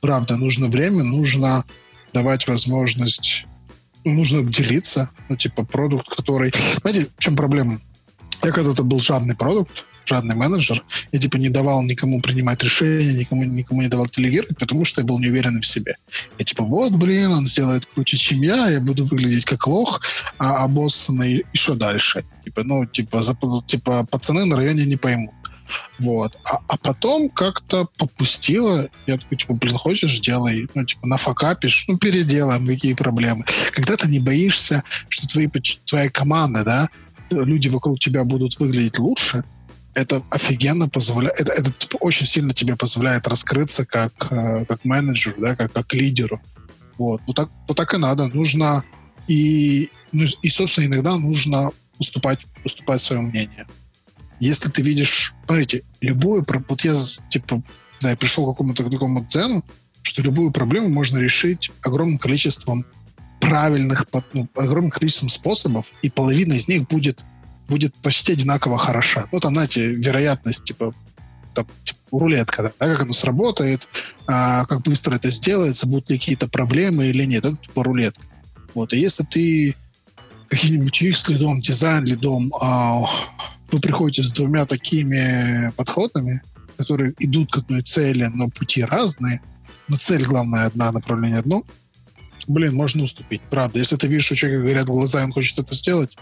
правда, 0.00 0.36
нужно 0.36 0.68
время, 0.68 1.04
нужно 1.04 1.64
давать 2.12 2.46
возможность, 2.48 3.46
ну, 4.04 4.12
нужно 4.12 4.42
делиться, 4.42 5.10
ну, 5.28 5.36
типа, 5.36 5.64
продукт, 5.64 6.14
который... 6.14 6.52
Знаете, 6.80 7.08
в 7.16 7.22
чем 7.22 7.36
проблема? 7.36 7.80
Я 8.42 8.50
когда-то 8.50 8.82
был 8.82 9.00
жадный 9.00 9.36
продукт, 9.36 9.84
жадный 10.06 10.34
менеджер. 10.34 10.84
Я 11.12 11.18
типа 11.18 11.36
не 11.36 11.48
давал 11.48 11.82
никому 11.82 12.20
принимать 12.20 12.62
решения, 12.62 13.12
никому, 13.12 13.44
никому 13.44 13.82
не 13.82 13.88
давал 13.88 14.08
делегировать, 14.08 14.58
потому 14.58 14.84
что 14.84 15.00
я 15.00 15.06
был 15.06 15.18
не 15.18 15.28
уверен 15.28 15.60
в 15.60 15.66
себе. 15.66 15.96
Я 16.38 16.44
типа, 16.44 16.64
вот, 16.64 16.92
блин, 16.92 17.32
он 17.32 17.46
сделает 17.46 17.86
круче, 17.86 18.16
чем 18.16 18.42
я, 18.42 18.68
я 18.68 18.80
буду 18.80 19.04
выглядеть 19.04 19.44
как 19.44 19.66
лох, 19.66 20.02
а, 20.38 20.64
а 20.64 21.24
и, 21.24 21.44
и 21.52 21.56
что 21.56 21.74
дальше? 21.74 22.24
Типа, 22.44 22.62
ну, 22.64 22.86
типа, 22.86 23.20
за, 23.20 23.36
типа, 23.66 24.06
пацаны 24.10 24.44
на 24.44 24.56
районе 24.56 24.84
не 24.84 24.96
поймут. 24.96 25.34
Вот. 25.98 26.36
А, 26.44 26.58
а 26.68 26.76
потом 26.76 27.30
как-то 27.30 27.88
попустило. 27.96 28.88
Я 29.06 29.18
такой, 29.18 29.38
типа, 29.38 29.54
блин, 29.54 29.76
хочешь, 29.76 30.20
делай. 30.20 30.68
Ну, 30.74 30.84
типа, 30.84 31.06
нафакапишь, 31.06 31.84
ну, 31.88 31.96
переделаем, 31.96 32.66
какие 32.66 32.94
проблемы. 32.94 33.44
Когда 33.72 33.96
ты 33.96 34.08
не 34.08 34.18
боишься, 34.18 34.82
что 35.08 35.26
твои, 35.28 35.48
твоя 35.86 36.10
команда, 36.10 36.64
да, 36.64 36.88
люди 37.30 37.68
вокруг 37.68 37.98
тебя 37.98 38.24
будут 38.24 38.58
выглядеть 38.58 38.98
лучше, 38.98 39.44
это 39.94 40.22
офигенно 40.30 40.88
позволяет, 40.88 41.38
это, 41.40 41.52
это 41.52 41.72
типа, 41.72 41.96
очень 41.96 42.26
сильно 42.26 42.54
тебе 42.54 42.76
позволяет 42.76 43.26
раскрыться 43.28 43.84
как, 43.84 44.12
э, 44.30 44.64
как 44.64 44.84
менеджеру, 44.84 45.36
да, 45.38 45.56
как, 45.56 45.72
как 45.72 45.92
лидеру. 45.94 46.40
Вот. 46.98 47.20
Вот, 47.26 47.36
так, 47.36 47.50
вот 47.68 47.76
так 47.76 47.94
и 47.94 47.98
надо. 47.98 48.28
Нужно 48.28 48.84
и, 49.28 49.90
ну, 50.12 50.24
и, 50.42 50.48
собственно, 50.48 50.86
иногда 50.86 51.16
нужно 51.16 51.72
уступать, 51.98 52.40
уступать 52.64 53.00
свое 53.00 53.22
мнение. 53.22 53.66
Если 54.40 54.68
ты 54.68 54.82
видишь, 54.82 55.34
смотрите, 55.46 55.82
любую, 56.00 56.44
вот 56.68 56.84
я, 56.84 56.94
типа, 57.30 57.62
знаю, 58.00 58.16
пришел 58.16 58.44
к 58.44 58.50
какому-то 58.50 58.88
такому 58.88 59.24
дзену, 59.24 59.64
что 60.02 60.22
любую 60.22 60.50
проблему 60.50 60.88
можно 60.88 61.18
решить 61.18 61.70
огромным 61.82 62.18
количеством 62.18 62.84
правильных, 63.40 64.06
ну, 64.32 64.48
огромным 64.54 64.90
количеством 64.90 65.28
способов, 65.28 65.86
и 66.02 66.10
половина 66.10 66.54
из 66.54 66.68
них 66.68 66.88
будет, 66.88 67.20
будет 67.72 67.94
почти 67.94 68.32
одинаково 68.34 68.76
хороша. 68.76 69.28
Ну, 69.32 69.40
там, 69.40 69.54
знаете, 69.54 69.86
вероятность, 69.86 70.64
типа, 70.64 70.92
там, 71.54 71.66
типа 71.84 71.98
рулетка, 72.12 72.62
да, 72.62 72.72
как 72.86 73.00
оно 73.00 73.14
сработает, 73.14 73.88
а, 74.26 74.66
как 74.66 74.82
быстро 74.82 75.16
это 75.16 75.30
сделается, 75.30 75.86
будут 75.86 76.10
ли 76.10 76.18
какие-то 76.18 76.48
проблемы 76.48 77.06
или 77.06 77.24
нет. 77.24 77.46
Это 77.46 77.56
типа 77.56 77.82
рулетка. 77.82 78.22
Вот, 78.74 78.92
и 78.92 78.98
если 78.98 79.24
ты 79.24 79.74
каким-нибудь 80.48 81.02
UX 81.02 81.32
лидом, 81.32 81.62
дизайн 81.62 82.04
лидом, 82.04 82.52
а, 82.60 83.06
вы 83.70 83.80
приходите 83.80 84.22
с 84.22 84.32
двумя 84.32 84.66
такими 84.66 85.72
подходами, 85.76 86.42
которые 86.76 87.14
идут 87.20 87.52
к 87.52 87.58
одной 87.58 87.82
цели, 87.82 88.28
но 88.34 88.50
пути 88.50 88.84
разные, 88.84 89.40
но 89.88 89.96
цель, 89.96 90.24
главная, 90.24 90.66
одна, 90.66 90.92
направление 90.92 91.38
одно, 91.38 91.64
блин, 92.46 92.74
можно 92.74 93.02
уступить, 93.02 93.40
правда. 93.48 93.78
Если 93.78 93.96
ты 93.96 94.08
видишь, 94.08 94.26
что 94.26 94.34
человек 94.34 94.62
горят 94.62 94.86
глаза, 94.86 95.22
и 95.22 95.24
он 95.24 95.32
хочет 95.32 95.58
это 95.58 95.74
сделать, 95.74 96.18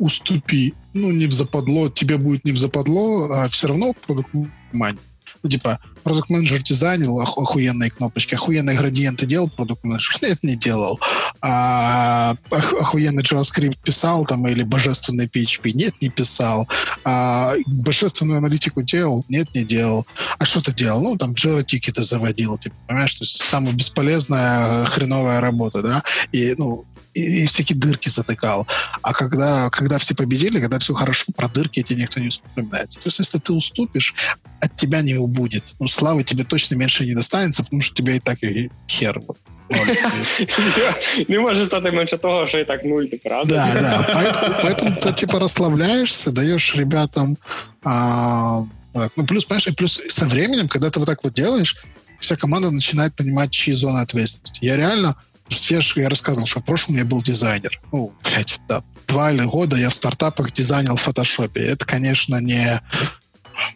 уступи. 0.00 0.74
Ну, 0.94 1.12
не 1.12 1.26
в 1.26 1.32
западло, 1.32 1.88
тебе 1.88 2.16
будет 2.16 2.44
не 2.44 2.50
в 2.50 2.58
западло, 2.58 3.30
а 3.30 3.48
все 3.48 3.68
равно 3.68 3.92
продукт 3.92 4.30
мань. 4.72 4.98
Ну, 5.42 5.48
типа, 5.48 5.78
продукт 6.02 6.28
менеджер 6.28 6.62
дизайнил 6.62 7.18
охуенные 7.20 7.90
кнопочки, 7.90 8.34
охуенные 8.34 8.76
градиенты 8.76 9.26
делал 9.26 9.48
продукт 9.48 9.84
менеджер? 9.84 10.16
Нет, 10.22 10.38
не 10.42 10.56
делал. 10.56 11.00
А 11.40 12.36
охуенный 12.50 13.22
JavaScript 13.22 13.78
писал 13.82 14.26
там 14.26 14.46
или 14.46 14.62
божественный 14.62 15.26
PHP? 15.26 15.72
Нет, 15.72 15.94
не 16.02 16.10
писал. 16.10 16.68
А 17.04 17.54
божественную 17.66 18.38
аналитику 18.38 18.82
делал? 18.82 19.24
Нет, 19.28 19.54
не 19.54 19.64
делал. 19.64 20.06
А 20.38 20.44
что 20.44 20.60
ты 20.60 20.74
делал? 20.74 21.02
Ну, 21.02 21.16
там 21.16 21.32
Jira 21.32 21.62
тикеты 21.62 22.04
заводил, 22.04 22.58
типа, 22.58 22.76
понимаешь, 22.86 23.14
то 23.14 23.24
есть 23.24 23.42
самая 23.42 23.74
бесполезная 23.74 24.86
хреновая 24.86 25.40
работа, 25.40 25.82
да? 25.82 26.02
И, 26.32 26.54
ну, 26.58 26.84
и, 27.14 27.42
и 27.42 27.46
всякие 27.46 27.78
дырки 27.78 28.08
затыкал. 28.08 28.66
А 29.02 29.12
когда, 29.12 29.70
когда 29.70 29.98
все 29.98 30.14
победили, 30.14 30.60
когда 30.60 30.78
все 30.78 30.94
хорошо, 30.94 31.32
про 31.36 31.48
дырки 31.48 31.80
эти 31.80 31.94
никто 31.94 32.20
не 32.20 32.28
вспоминает. 32.28 32.90
То 32.90 33.06
есть, 33.06 33.18
если 33.18 33.38
ты 33.38 33.52
уступишь, 33.52 34.14
от 34.60 34.76
тебя 34.76 35.02
не 35.02 35.14
убудет. 35.14 35.64
Ну, 35.78 35.88
славы 35.88 36.22
тебе 36.22 36.44
точно 36.44 36.74
меньше 36.76 37.06
не 37.06 37.14
достанется, 37.14 37.64
потому 37.64 37.82
что 37.82 37.94
тебя 37.94 38.14
и 38.16 38.20
так 38.20 38.42
и 38.42 38.70
хер. 38.88 39.20
Вот. 39.26 39.38
Не 41.28 41.38
може 41.38 41.66
стати 41.66 41.90
менше 41.90 42.18
того, 42.18 42.46
что 42.46 42.58
и 42.58 42.64
так 42.64 42.84
нуль, 42.84 43.08
ты 43.08 43.18
правда? 43.18 43.54
Да, 43.54 43.80
да. 43.80 44.08
Поэтому, 44.12 44.56
поэтому 44.62 44.96
ты 44.96 45.12
типа 45.12 45.38
расслабляешься, 45.38 46.32
даешь 46.32 46.74
ребятам... 46.74 47.36
А, 47.84 48.64
ну, 48.92 49.26
плюс, 49.26 49.44
понимаешь, 49.44 49.68
и 49.68 49.72
плюс 49.72 50.02
со 50.08 50.26
временем, 50.26 50.68
когда 50.68 50.90
ты 50.90 50.98
вот 50.98 51.06
так 51.06 51.22
вот 51.22 51.34
делаешь, 51.34 51.76
вся 52.18 52.36
команда 52.36 52.70
начинает 52.70 53.14
понимать, 53.14 53.50
чьи 53.52 53.72
зоны 53.72 54.00
ответственности. 54.00 54.64
Я 54.64 54.76
реально 54.76 55.16
я 55.50 55.80
же 55.80 56.00
я 56.00 56.08
рассказывал, 56.08 56.46
что 56.46 56.60
в 56.60 56.64
прошлом 56.64 56.96
я 56.96 57.04
был 57.04 57.22
дизайнер. 57.22 57.80
Ну, 57.92 58.12
блядь, 58.22 58.60
да. 58.68 58.82
Два 59.06 59.32
или 59.32 59.42
года 59.42 59.76
я 59.76 59.88
в 59.88 59.94
стартапах 59.94 60.52
дизайнил 60.52 60.96
в 60.96 61.00
фотошопе. 61.00 61.60
Это, 61.60 61.84
конечно, 61.84 62.40
не, 62.40 62.80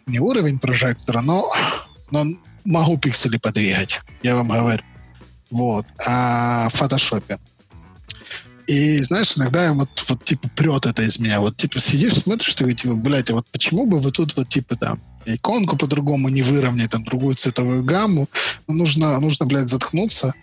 не 0.05 0.19
уровень 0.19 0.59
прожектора, 0.59 1.21
но, 1.21 1.51
но 2.11 2.23
могу 2.63 2.97
пиксели 2.97 3.37
подвигать, 3.37 4.01
я 4.23 4.35
вам 4.35 4.47
говорю. 4.47 4.83
Вот. 5.51 5.85
А 6.05 6.69
в 6.69 6.73
фотошопе. 6.77 7.37
И, 8.67 8.97
знаешь, 9.03 9.33
иногда 9.37 9.71
вот, 9.73 9.89
вот, 10.07 10.23
типа, 10.23 10.49
прет 10.55 10.85
это 10.87 11.03
из 11.03 11.19
меня. 11.19 11.39
Вот, 11.39 11.55
типа, 11.57 11.79
сидишь, 11.79 12.13
смотришь, 12.13 12.55
ты, 12.55 12.73
типа, 12.73 12.95
блядь, 12.95 13.29
а 13.29 13.35
вот 13.35 13.45
почему 13.51 13.85
бы 13.85 13.99
вы 13.99 14.11
тут, 14.11 14.35
вот, 14.35 14.49
типа, 14.49 14.75
там, 14.75 14.99
иконку 15.25 15.77
по-другому 15.77 16.29
не 16.29 16.41
выровнять, 16.41 16.91
там, 16.91 17.03
другую 17.03 17.35
цветовую 17.35 17.83
гамму? 17.83 18.27
Ну, 18.67 18.73
нужно, 18.75 19.19
нужно, 19.19 19.45
блядь, 19.45 19.69
заткнуться 19.69 20.33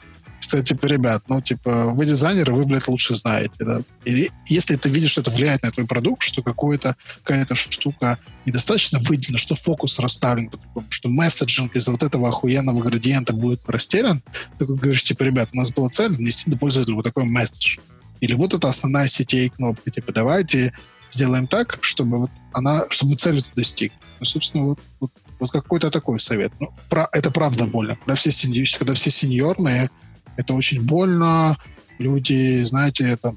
кстати, 0.42 0.70
типа, 0.70 0.86
ребят, 0.86 1.22
ну, 1.28 1.40
типа, 1.40 1.86
вы 1.94 2.04
дизайнеры, 2.04 2.52
вы, 2.52 2.64
блядь, 2.64 2.88
лучше 2.88 3.14
знаете, 3.14 3.54
да. 3.60 3.80
И 4.04 4.28
если 4.46 4.74
ты 4.74 4.88
видишь, 4.88 5.12
что 5.12 5.20
это 5.20 5.30
влияет 5.30 5.62
на 5.62 5.70
твой 5.70 5.86
продукт, 5.86 6.24
что 6.24 6.42
какая-то 6.42 7.54
штука 7.54 8.18
недостаточно 8.44 8.98
выделена, 8.98 9.38
что 9.38 9.54
фокус 9.54 10.00
расставлен 10.00 10.50
что 10.88 11.08
месседжинг 11.08 11.76
из-за 11.76 11.92
вот 11.92 12.02
этого 12.02 12.28
охуенного 12.28 12.82
градиента 12.82 13.32
будет 13.32 13.60
растерян, 13.68 14.20
ты 14.58 14.66
говоришь, 14.66 15.04
типа, 15.04 15.22
ребят, 15.22 15.50
у 15.52 15.56
нас 15.56 15.70
была 15.70 15.88
цель 15.90 16.10
нанести 16.10 16.50
до 16.50 16.58
пользователя 16.58 16.96
вот 16.96 17.04
такой 17.04 17.24
месседж. 17.24 17.78
Или 18.20 18.34
вот 18.34 18.52
это 18.52 18.68
основная 18.68 19.06
CTA 19.06 19.48
кнопка, 19.48 19.92
типа, 19.92 20.12
давайте 20.12 20.72
сделаем 21.12 21.46
так, 21.46 21.78
чтобы 21.82 22.18
вот 22.18 22.30
она, 22.52 22.86
чтобы 22.90 23.14
цель 23.14 23.38
эту 23.38 23.48
достиг. 23.54 23.92
Ну, 24.18 24.26
собственно, 24.26 24.64
вот, 24.64 24.80
вот, 24.98 25.12
вот 25.38 25.52
какой-то 25.52 25.90
такой 25.92 26.18
совет. 26.18 26.52
Ну, 26.58 26.74
про, 26.90 27.08
это 27.12 27.30
правда 27.30 27.66
больно. 27.66 27.94
Когда 27.94 28.16
все, 28.16 28.30
когда 28.76 28.94
все 28.94 29.10
сеньорные, 29.10 29.88
это 30.37 30.53
очень 30.53 30.81
больно. 30.81 31.57
Люди, 31.99 32.63
знаете, 32.63 33.03
это... 33.03 33.31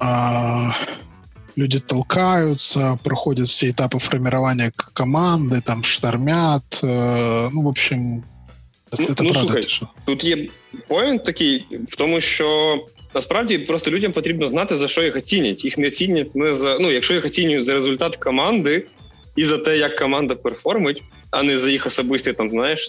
А, 0.00 0.72
люди 1.58 1.80
толкаются, 1.80 2.98
проходят 3.02 3.48
все 3.48 3.70
этапы 3.70 3.98
формирования 3.98 4.72
команды, 4.92 5.60
там 5.60 5.82
штормят. 5.82 6.80
Э, 6.82 7.48
ну, 7.52 7.62
в 7.62 7.66
общем, 7.66 8.24
ну, 8.98 9.06
це 9.06 9.06
ну, 9.08 9.30
правда. 9.30 9.62
Слухай, 9.62 9.66
тут 10.04 10.24
є 10.24 10.48
поінт 10.88 11.24
такий 11.24 11.66
в 11.88 11.96
тому, 11.96 12.20
що 12.20 12.78
насправді 13.14 13.58
просто 13.58 13.90
людям 13.90 14.12
потрібно 14.12 14.48
знати, 14.48 14.76
за 14.76 14.88
що 14.88 15.02
їх 15.02 15.16
оцінять. 15.16 15.64
Їх 15.64 15.78
не 15.78 15.86
оцінять 15.86 16.36
не 16.36 16.56
за 16.56 16.78
ну, 16.78 16.90
якщо 16.90 17.14
їх 17.14 17.24
оцінюють 17.24 17.64
за 17.64 17.74
результат 17.74 18.16
команди 18.16 18.86
і 19.36 19.44
за 19.44 19.58
те, 19.58 19.78
як 19.78 19.96
команда 19.96 20.34
перформить, 20.34 21.02
а 21.30 21.42
не 21.42 21.58
за 21.58 21.70
їх 21.70 21.86
особисті 21.86 22.32
там, 22.32 22.50
знаєш, 22.50 22.88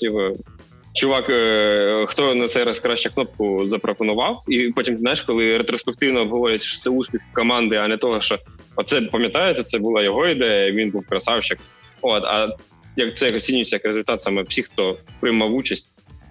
чувак, 0.94 1.30
е, 1.30 2.06
хто 2.08 2.34
на 2.34 2.48
цей 2.48 2.64
раз 2.64 2.80
краще 2.80 3.10
кнопку 3.10 3.68
запропонував, 3.68 4.42
і 4.48 4.72
потім 4.76 4.96
знаєш, 4.96 5.22
коли 5.22 5.58
ретроспективно 5.58 6.20
обговорять, 6.20 6.62
що 6.62 6.82
це 6.82 6.90
успіх 6.90 7.20
команди, 7.32 7.76
а 7.76 7.88
не 7.88 7.96
того, 7.96 8.20
що 8.20 8.38
оце 8.76 9.00
пам'ятаєте, 9.00 9.62
це 9.62 9.78
була 9.78 10.02
його 10.02 10.26
ідея, 10.28 10.72
він 10.72 10.90
був 10.90 11.06
красавчик. 11.06 11.58
От, 12.02 12.24
а 12.24 12.48
як 12.96 13.16
це 13.16 13.36
оцінюється 13.36 13.76
як 13.76 13.84
результат 13.84 14.22
саме 14.22 14.42
всіх, 14.42 14.66
хто 14.66 14.96
приймав 15.20 15.54
участь 15.54 15.88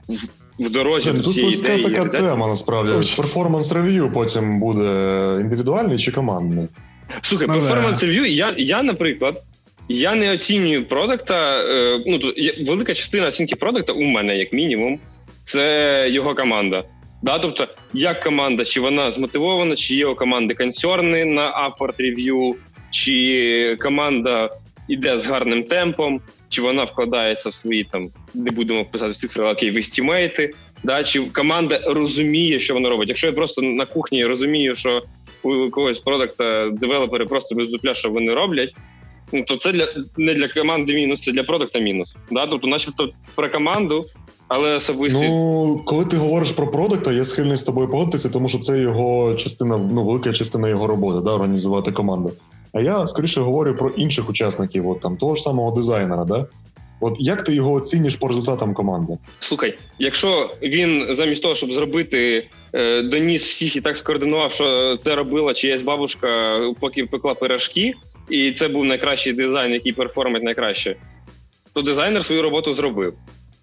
в, 0.08 0.66
в 0.66 0.70
дорозі 0.70 1.12
Тут 1.12 1.38
слизька 1.38 1.78
така 1.78 2.06
тема, 2.06 2.48
насправді. 2.48 3.16
Performance 3.16 3.72
review 3.72 4.12
потім 4.14 4.60
буде 4.60 5.38
індивідуальний 5.42 5.98
чи 5.98 6.12
командний? 6.12 6.68
Слухай, 7.22 7.48
performance 7.48 8.04
review, 8.04 8.26
я, 8.26 8.54
я, 8.58 8.84
наприклад. 8.84 9.44
Я 9.90 10.16
не 10.16 10.34
оцінюю 10.34 10.86
продукта. 10.86 11.64
Е, 11.64 12.02
ну 12.06 12.20
велика 12.68 12.94
частина 12.94 13.28
оцінки 13.28 13.56
продукта 13.56 13.94
у 13.94 14.02
мене, 14.02 14.38
як 14.38 14.54
мінімум, 14.54 15.00
це 15.44 16.08
його 16.10 16.36
команда. 16.36 16.84
Да, 17.22 17.40
Тобто, 17.40 17.68
як 17.94 18.24
команда, 18.24 18.66
чи 18.66 18.82
вона 18.82 19.12
змотивована, 19.12 19.76
чи 19.76 19.96
є 19.96 20.06
у 20.06 20.16
команди 20.16 20.54
консерни 20.54 21.26
на 21.26 21.52
Upward 21.52 21.96
Review, 22.00 22.54
чи 22.92 23.78
команда 23.80 24.50
йде 24.88 25.20
з 25.20 25.28
гарним 25.28 25.64
темпом, 25.64 26.22
чи 26.50 26.62
вона 26.62 26.84
вкладається 26.84 27.50
в 27.50 27.54
свої 27.54 27.84
там, 27.84 28.10
не 28.34 28.52
будемо 28.52 28.86
писати 28.86 29.14
цифри, 29.14 29.46
окей, 29.46 29.72
в 29.72 29.78
естімейти, 29.78 30.52
да, 30.84 31.04
чи 31.04 31.22
команда 31.22 31.80
розуміє, 31.86 32.60
що 32.60 32.74
вона 32.74 32.90
робить. 32.90 33.10
Якщо 33.10 33.28
я 33.28 33.34
просто 33.34 33.62
на 33.62 33.86
кухні 33.86 34.26
розумію, 34.26 34.76
що 34.76 35.02
у 35.44 35.70
когось 35.70 36.00
продукта 36.00 36.70
девелопери 36.70 37.26
просто 37.26 37.56
без 37.56 37.70
дупля, 37.70 37.94
що 37.94 38.10
вони 38.10 38.34
роблять 38.34 38.76
ну 39.34 39.44
то 39.44 39.58
це 39.58 39.72
для 39.72 39.88
не 40.18 40.34
для 40.34 40.48
команди 40.48 40.94
мінус, 40.94 41.22
це 41.22 41.32
для 41.32 41.44
продукта 41.44 41.80
мінус. 41.80 42.16
Да? 42.32 42.48
Тобто, 42.48 42.68
начебто, 42.68 43.10
про 43.36 43.50
команду. 43.50 44.06
Але 44.48 44.76
особисто 44.76 45.20
ну 45.20 45.82
коли 45.86 46.06
ти 46.06 46.18
говориш 46.18 46.52
про 46.52 46.72
продукта, 46.72 47.12
я 47.12 47.26
схильний 47.26 47.58
з 47.58 47.64
тобою 47.64 47.90
погодитися, 47.90 48.30
тому 48.30 48.50
що 48.50 48.58
це 48.58 48.80
його 48.80 49.36
частина, 49.36 49.78
ну 49.78 50.04
велика 50.04 50.34
частина 50.34 50.70
його 50.70 50.88
роботи, 50.88 51.20
да, 51.26 51.32
організувати 51.32 51.92
команду. 51.92 52.32
А 52.74 52.82
я 52.82 53.08
скоріше 53.08 53.42
говорю 53.42 53.76
про 53.76 53.90
інших 53.90 54.30
учасників, 54.30 54.90
от 54.90 55.02
там 55.02 55.18
того 55.18 55.36
ж 55.36 55.42
самого 55.42 55.76
дизайнера. 55.76 56.26
Да? 56.26 56.46
От 57.00 57.16
як 57.20 57.44
ти 57.44 57.54
його 57.54 57.74
оцінюєш 57.74 58.16
по 58.16 58.28
результатам 58.28 58.74
команди? 58.74 59.18
Слухай, 59.40 59.78
якщо 60.00 60.50
він 60.62 61.08
замість 61.10 61.44
того, 61.44 61.56
щоб 61.56 61.72
зробити 61.72 62.48
е, 62.74 63.02
доніс 63.02 63.48
всіх 63.48 63.76
і 63.76 63.82
так 63.82 63.98
скоординував, 63.98 64.52
що 64.52 64.98
це 64.98 65.16
робила 65.16 65.54
чиясь 65.54 65.84
бабушка, 65.84 66.60
поки 66.80 67.06
пекла 67.06 67.34
пирожки 67.34 67.94
і 68.30 68.52
це 68.52 68.68
був 68.68 68.86
найкращий 68.86 69.34
дизайн, 69.34 69.74
який 69.74 69.94
перформить 69.94 70.44
найкраще, 70.44 70.96
то 71.74 71.82
дизайнер 71.82 72.26
свою 72.26 72.42
роботу 72.42 72.74
зробив. 72.74 73.14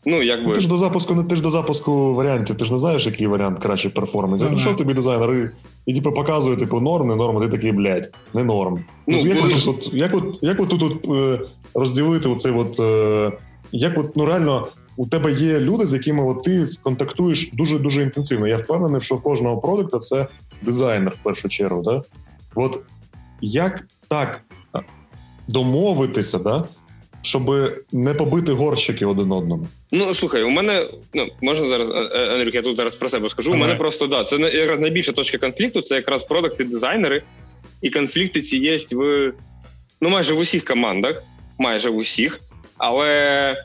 Ну, 0.04 0.22
якби... 0.22 0.46
Ну, 0.46 0.52
ти 0.52 0.61
ж 0.61 0.68
до 0.68 0.76
запуску 0.76 1.22
ти 1.22 1.36
ж 1.36 1.42
до 1.42 1.50
запуску 1.50 2.14
варіантів, 2.14 2.56
ти 2.56 2.64
ж 2.64 2.72
не 2.72 2.78
знаєш, 2.78 3.06
який 3.06 3.26
варіант 3.26 3.58
краще 3.58 3.90
перформить. 3.90 4.42
Mm-hmm. 4.42 4.58
Що 4.58 4.74
тобі 4.74 4.94
дизайнер 4.94 5.34
і, 5.34 5.50
і 5.86 5.94
типу, 5.94 6.12
показує, 6.12 6.56
типу, 6.56 6.80
норм, 6.80 7.08
не 7.08 7.16
норм, 7.16 7.36
а 7.36 7.40
ти 7.40 7.48
такий, 7.48 7.72
блядь, 7.72 8.11
не 8.34 8.44
норм. 8.44 8.84
Ну, 9.06 9.26
як, 9.26 9.44
от, 9.44 9.68
от, 9.68 9.94
як, 9.94 10.14
от, 10.14 10.38
як 10.42 10.61
от 10.61 10.68
тут 10.68 10.82
от, 10.82 11.16
е, 11.16 11.40
розділити 11.74 12.28
оцей 12.28 12.52
от, 12.52 12.80
е, 12.80 13.32
як 13.72 13.98
от, 13.98 14.16
ну 14.16 14.26
реально, 14.26 14.68
у 14.96 15.06
тебе 15.06 15.32
є 15.32 15.61
люди, 15.61 15.86
з 15.86 15.94
якими 15.94 16.24
от 16.24 16.44
ти 16.44 16.66
контактуєш 16.82 17.50
дуже-дуже 17.52 18.02
інтенсивно. 18.02 18.46
Я 18.46 18.56
впевнений, 18.56 19.00
що 19.00 19.14
в 19.14 19.22
кожного 19.22 19.58
продукта 19.58 19.98
це 19.98 20.26
дизайнер 20.62 21.14
в 21.20 21.22
першу 21.22 21.48
чергу. 21.48 21.82
Да? 21.82 22.02
От 22.54 22.78
як 23.40 23.86
так 24.08 24.40
домовитися, 25.53 26.38
да? 26.38 26.64
щоб 27.22 27.51
не 27.92 28.14
побити 28.14 28.53
горщики 28.53 29.07
один 29.07 29.32
одному. 29.32 29.68
Ну 29.92 30.14
слухай, 30.14 30.42
у 30.42 30.51
мене 30.51 30.88
ну 31.14 31.28
можна 31.42 31.68
зараз 31.68 31.88
е, 31.88 31.92
е, 31.92 32.34
Андрюк, 32.34 32.55
я 32.55 32.62
тут 32.62 32.76
зараз 32.76 32.94
про 32.94 33.09
себе 33.09 33.28
скажу. 33.28 33.51
Ага. 33.51 33.59
У 33.59 33.61
мене 33.61 33.74
просто 33.74 34.07
да, 34.07 34.24
це 34.24 34.36
якраз 34.36 34.80
найбільша 34.80 35.12
точка 35.12 35.38
конфлікту. 35.38 35.82
Це 35.82 35.94
якраз 35.94 36.24
продакти 36.24 36.64
дизайнери, 36.64 37.22
і 37.82 37.90
конфлікти 37.90 38.40
ці 38.40 38.59
є 38.59 38.78
в 38.90 39.32
ну 40.01 40.11
майже 40.11 40.34
в 40.34 40.38
усіх 40.38 40.64
командах, 40.64 41.22
майже 41.59 41.90
в 41.90 41.96
усіх, 41.96 42.40
але 42.78 43.57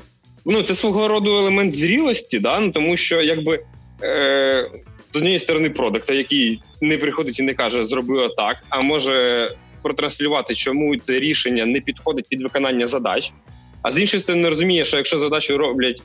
ну 0.45 0.61
це 0.61 0.75
свого 0.75 1.07
роду 1.07 1.37
елемент 1.37 1.75
зрілості, 1.75 2.39
да 2.39 2.59
ну 2.59 2.71
тому 2.71 2.97
що 2.97 3.21
якби. 3.21 3.59
Е, 4.03 4.71
з 5.13 5.17
однієї 5.17 5.39
сторони 5.39 5.69
продакта, 5.69 6.13
який 6.13 6.61
не 6.81 6.97
приходить 6.97 7.39
і 7.39 7.43
не 7.43 7.53
каже 7.53 7.85
зроби 7.85 8.29
так, 8.37 8.57
а 8.69 8.81
може 8.81 9.51
протранслювати, 9.85 10.55
чому 10.55 10.97
це 10.97 11.19
рішення 11.19 11.65
не 11.65 11.81
підходить 11.81 12.25
під 12.29 12.43
виконання 12.43 12.87
задач. 12.87 13.33
А 13.81 13.91
з 13.91 13.99
іншої 13.99 14.23
сторони, 14.23 14.49
розуміє, 14.49 14.85
що 14.85 14.97
якщо 14.97 15.19
задачу 15.19 15.57
роблять 15.57 16.01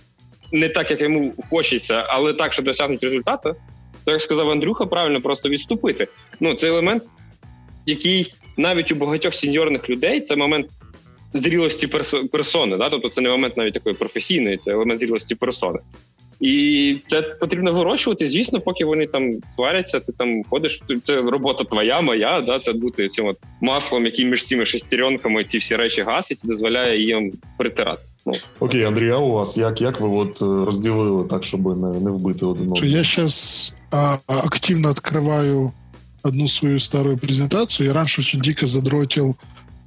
не 0.52 0.68
так, 0.68 0.90
як 0.90 1.00
йому 1.00 1.34
хочеться, 1.50 1.94
але 2.08 2.34
так, 2.34 2.52
щоб 2.52 2.64
досягнути 2.64 3.06
результату, 3.06 3.54
то 4.04 4.12
як 4.12 4.22
сказав 4.22 4.50
Андрюха, 4.50 4.86
правильно 4.86 5.20
просто 5.20 5.48
відступити. 5.48 6.08
Ну, 6.40 6.54
це 6.54 6.68
елемент, 6.68 7.02
який 7.86 8.34
навіть 8.56 8.92
у 8.92 8.94
багатьох 8.94 9.34
сеньорних 9.34 9.90
людей 9.90 10.20
це 10.20 10.36
момент 10.36 10.66
зрілості 11.34 11.86
персони. 12.32 12.76
Да? 12.76 12.90
Тобто 12.90 13.08
це 13.08 13.20
не 13.20 13.28
момент 13.28 13.56
навіть 13.56 13.74
такої 13.74 13.94
професійної, 13.94 14.56
це 14.56 14.72
елемент 14.72 15.00
зрілості 15.00 15.34
персони. 15.34 15.78
І 16.40 16.96
це 17.06 17.22
потрібно 17.22 17.72
вирощувати. 17.72 18.28
Звісно, 18.28 18.60
поки 18.60 18.84
вони 18.84 19.06
там 19.06 19.34
сваряться, 19.54 20.00
ти 20.00 20.12
там 20.12 20.44
ходиш. 20.44 20.82
Це 21.04 21.16
робота 21.16 21.64
твоя, 21.64 22.00
моя. 22.00 22.40
Да, 22.40 22.58
це 22.58 22.72
бути 22.72 23.08
цим 23.08 23.26
от 23.26 23.38
маслом, 23.60 24.04
який 24.04 24.24
між 24.24 24.46
цими 24.46 24.66
шестеренками 24.66 25.44
ці 25.44 25.58
всі 25.58 25.76
речі 25.76 26.02
гасить 26.02 26.44
і 26.44 26.48
дозволяє 26.48 27.02
їм 27.02 27.32
притирати. 27.58 28.02
Ну. 28.26 28.32
Окей, 28.60 28.84
Андрій, 28.84 29.10
а 29.10 29.18
у 29.18 29.32
вас 29.32 29.56
як 29.56 29.80
як 29.80 30.00
ви 30.00 30.08
от 30.08 30.40
розділили 30.40 31.24
так, 31.28 31.44
щоб 31.44 31.78
не 31.78 32.00
не 32.00 32.10
вбити 32.10 32.46
один 32.46 32.62
одного? 32.62 32.86
Я 32.86 33.02
зараз 33.04 33.74
активно 34.26 34.90
відкриваю 34.90 35.72
одну 36.22 36.48
свою 36.48 36.78
старую 36.78 37.18
презентацию. 37.18 37.88
Я 37.88 37.94
раньше 37.94 38.20
очень 38.20 38.40
дико 38.40 38.66
задротил 38.66 39.36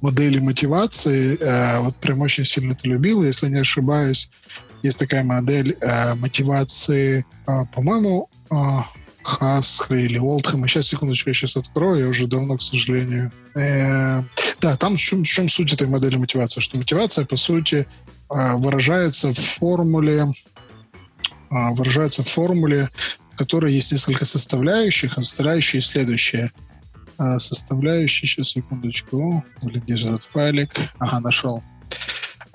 модели 0.00 0.38
мотивации. 0.38 1.38
Э, 1.40 1.80
вот 1.80 1.96
прям 1.96 2.20
очень 2.20 2.44
сильно 2.44 2.72
это 2.72 2.88
любил. 2.88 3.22
Если 3.22 3.48
не 3.48 3.60
ошибаюсь, 3.60 4.30
Есть 4.84 4.98
такая 4.98 5.24
модель 5.24 5.78
э, 5.80 6.14
мотивации, 6.14 7.24
э, 7.46 7.64
по-моему, 7.74 8.28
э, 8.50 8.54
Хасха 9.22 9.94
или 9.94 10.18
Олдхэма. 10.18 10.68
Сейчас, 10.68 10.88
секундочку, 10.88 11.30
я 11.30 11.34
сейчас 11.34 11.56
открою, 11.56 12.04
я 12.04 12.08
уже 12.10 12.26
давно, 12.26 12.58
к 12.58 12.62
сожалению. 12.62 13.32
Э, 13.56 14.22
да, 14.60 14.76
там 14.76 14.96
в 14.96 15.00
чем, 15.00 15.24
в 15.24 15.26
чем 15.26 15.48
суть 15.48 15.72
этой 15.72 15.86
модели 15.86 16.16
мотивации? 16.16 16.60
Что 16.60 16.76
мотивация, 16.76 17.24
по 17.24 17.38
сути, 17.38 17.86
э, 18.30 18.56
выражается 18.56 19.32
в 19.32 19.38
формуле, 19.38 20.26
э, 21.50 21.70
выражается 21.70 22.22
в 22.22 22.28
формуле, 22.28 22.90
в 23.32 23.36
которой 23.36 23.72
есть 23.72 23.90
несколько 23.90 24.26
составляющих, 24.26 25.16
а 25.16 25.22
составляющие 25.22 25.80
следующие. 25.80 26.52
Э, 27.18 27.38
составляющие, 27.38 28.28
сейчас, 28.28 28.48
секундочку. 28.48 29.42
Где 29.62 29.96
же 29.96 30.08
этот 30.08 30.24
файлик? 30.24 30.74
Ага, 30.98 31.20
нашел. 31.20 31.62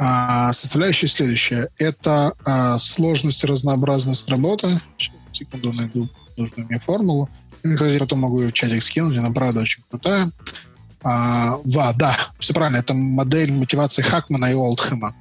А, 0.01 0.53
составляющая 0.53 1.09
следующая. 1.09 1.69
Это 1.77 2.33
а, 2.45 2.77
сложность 2.77 3.43
и 3.43 3.47
разнообразность 3.47 4.29
работы. 4.29 4.79
Сейчас, 4.97 5.13
секунду, 5.33 5.71
найду 5.77 6.09
нужную 6.37 6.67
мне 6.69 6.79
формулу. 6.79 7.29
кстати, 7.61 7.99
потом 7.99 8.19
могу 8.19 8.39
ее 8.39 8.47
в 8.47 8.53
чатик 8.53 8.81
скинуть, 8.81 9.17
она 9.17 9.29
правда 9.31 9.61
очень 9.61 9.83
крутая. 9.89 10.31
А, 11.03 11.57
ва, 11.65 11.93
да, 11.97 12.17
все 12.39 12.53
правильно, 12.53 12.77
это 12.77 12.93
модель 12.93 13.51
мотивации 13.51 14.01
Хакмана 14.01 14.45
и 14.45 14.53
Олдхэма. 14.53 15.15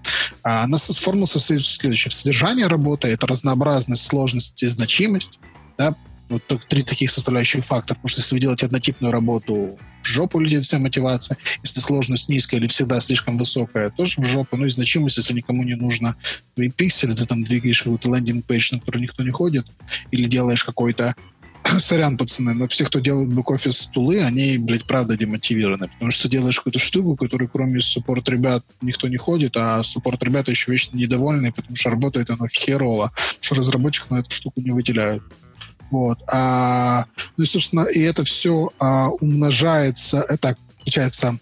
А, 0.44 0.62
она 0.62 0.78
формула 0.78 1.26
состоит 1.26 1.60
в 1.60 1.66
следующем. 1.66 2.12
Содержание 2.12 2.68
работы— 2.68 3.08
это 3.08 3.26
разнообразность, 3.26 4.06
сложность 4.06 4.62
и 4.62 4.66
значимость. 4.66 5.40
Да? 5.76 5.96
Вот 6.28 6.42
три 6.68 6.84
таких 6.84 7.10
составляющих 7.10 7.64
фактора. 7.64 7.96
Потому 7.96 8.08
что 8.08 8.20
если 8.20 8.36
вы 8.36 8.40
делаете 8.40 8.66
однотипную 8.66 9.12
работу, 9.12 9.76
жопу 10.02 10.40
летит 10.40 10.64
вся 10.64 10.78
мотивация. 10.78 11.36
Если 11.62 11.80
сложность 11.80 12.28
низкая 12.28 12.60
или 12.60 12.66
всегда 12.66 13.00
слишком 13.00 13.36
высокая, 13.38 13.90
тоже 13.90 14.20
в 14.20 14.24
жопу. 14.24 14.56
Ну 14.56 14.66
и 14.66 14.68
значимость, 14.68 15.16
если 15.16 15.34
никому 15.34 15.62
не 15.64 15.74
нужно 15.74 16.16
твои 16.54 16.70
пиксели, 16.70 17.12
ты 17.12 17.26
там 17.26 17.44
двигаешь 17.44 17.82
какой-то 17.82 18.08
лендинг-пейдж, 18.08 18.72
на 18.72 18.80
который 18.80 19.02
никто 19.02 19.22
не 19.22 19.30
ходит, 19.30 19.66
или 20.10 20.26
делаешь 20.26 20.64
какой-то 20.64 21.14
сорян, 21.78 22.16
пацаны, 22.16 22.54
но 22.54 22.68
все, 22.68 22.84
кто 22.84 23.00
делает 23.00 23.28
бэк-офис 23.28 23.78
стулы, 23.78 24.22
они, 24.22 24.58
блядь, 24.58 24.84
правда 24.84 25.16
демотивированы. 25.16 25.88
Потому 25.88 26.10
что 26.10 26.28
делаешь 26.28 26.56
какую-то 26.56 26.78
штуку, 26.78 27.16
которую 27.16 27.48
кроме 27.48 27.80
суппорт-ребят 27.80 28.64
никто 28.80 29.08
не 29.08 29.16
ходит, 29.16 29.56
а 29.56 29.82
суппорт-ребята 29.82 30.50
еще 30.50 30.72
вечно 30.72 30.96
недовольны, 30.96 31.52
потому 31.52 31.76
что 31.76 31.90
работает 31.90 32.30
оно 32.30 32.48
херово, 32.48 33.12
что 33.40 33.54
разработчик 33.54 34.10
на 34.10 34.20
эту 34.20 34.30
штуку 34.30 34.60
не 34.60 34.70
выделяют. 34.70 35.22
Вот. 35.90 36.18
А, 36.26 37.06
ну 37.36 37.44
и, 37.44 37.46
собственно, 37.46 37.82
и 37.82 38.00
это 38.00 38.24
все 38.24 38.70
а, 38.78 39.08
умножается, 39.08 40.24
это 40.28 40.56
получается 40.80 41.38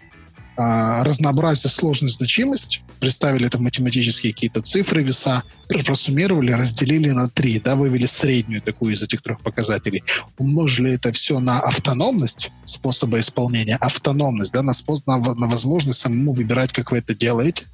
а, 0.56 1.04
разнообразие, 1.04 1.70
сложность, 1.70 2.16
значимость. 2.16 2.82
Представили 2.98 3.46
это 3.46 3.60
математические 3.60 4.32
какие-то 4.32 4.62
цифры, 4.62 5.02
веса, 5.02 5.42
просуммировали, 5.68 6.52
разделили 6.52 7.10
на 7.10 7.28
три, 7.28 7.60
да, 7.60 7.76
вывели 7.76 8.06
среднюю 8.06 8.62
такую 8.62 8.94
из 8.94 9.02
этих 9.02 9.20
трех 9.20 9.40
показателей. 9.40 10.02
Умножили 10.38 10.94
это 10.94 11.12
все 11.12 11.38
на 11.38 11.60
автономность 11.60 12.50
способа 12.64 13.20
исполнения, 13.20 13.76
автономность, 13.76 14.52
да, 14.52 14.62
на, 14.62 14.72
способ, 14.72 15.06
на, 15.06 15.18
на 15.18 15.46
возможность 15.46 15.98
самому 15.98 16.32
выбирать, 16.32 16.72
как 16.72 16.90
вы 16.90 16.98
это 16.98 17.14
делаете, 17.14 17.64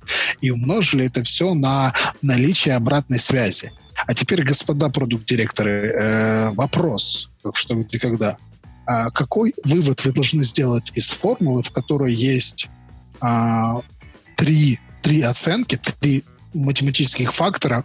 и 0.40 0.50
умножили 0.50 1.06
это 1.06 1.22
все 1.22 1.54
на 1.54 1.94
наличие 2.20 2.74
обратной 2.74 3.20
связи. 3.20 3.72
А 3.94 4.14
теперь, 4.14 4.42
господа 4.42 4.88
продукт-директоры, 4.88 5.88
э, 5.88 6.50
вопрос, 6.50 7.30
что 7.54 7.74
где 7.74 7.98
когда. 7.98 8.36
А 8.86 9.10
какой 9.10 9.54
вывод 9.64 10.04
вы 10.04 10.12
должны 10.12 10.42
сделать 10.42 10.90
из 10.94 11.10
формулы, 11.10 11.62
в 11.62 11.70
которой 11.70 12.12
есть 12.12 12.68
а, 13.20 13.80
три, 14.36 14.80
три 15.02 15.22
оценки, 15.22 15.78
три 16.00 16.24
математических 16.52 17.32
фактора, 17.32 17.84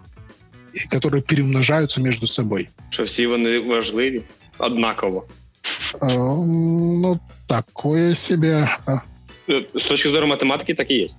которые 0.89 1.21
перемножаются 1.21 2.01
между 2.01 2.27
собой? 2.27 2.69
Що 2.89 3.03
всі 3.03 3.27
вони 3.27 3.59
важливі 3.59 4.23
однаково. 4.57 5.25
Э, 6.01 6.17
ну, 6.17 7.19
такое 7.47 8.15
себе. 8.15 8.69
С 9.47 9.83
точки 9.83 10.09
зрения 10.09 10.27
математики 10.27 10.73
так 10.73 10.89
и 10.91 11.03
есть. 11.03 11.17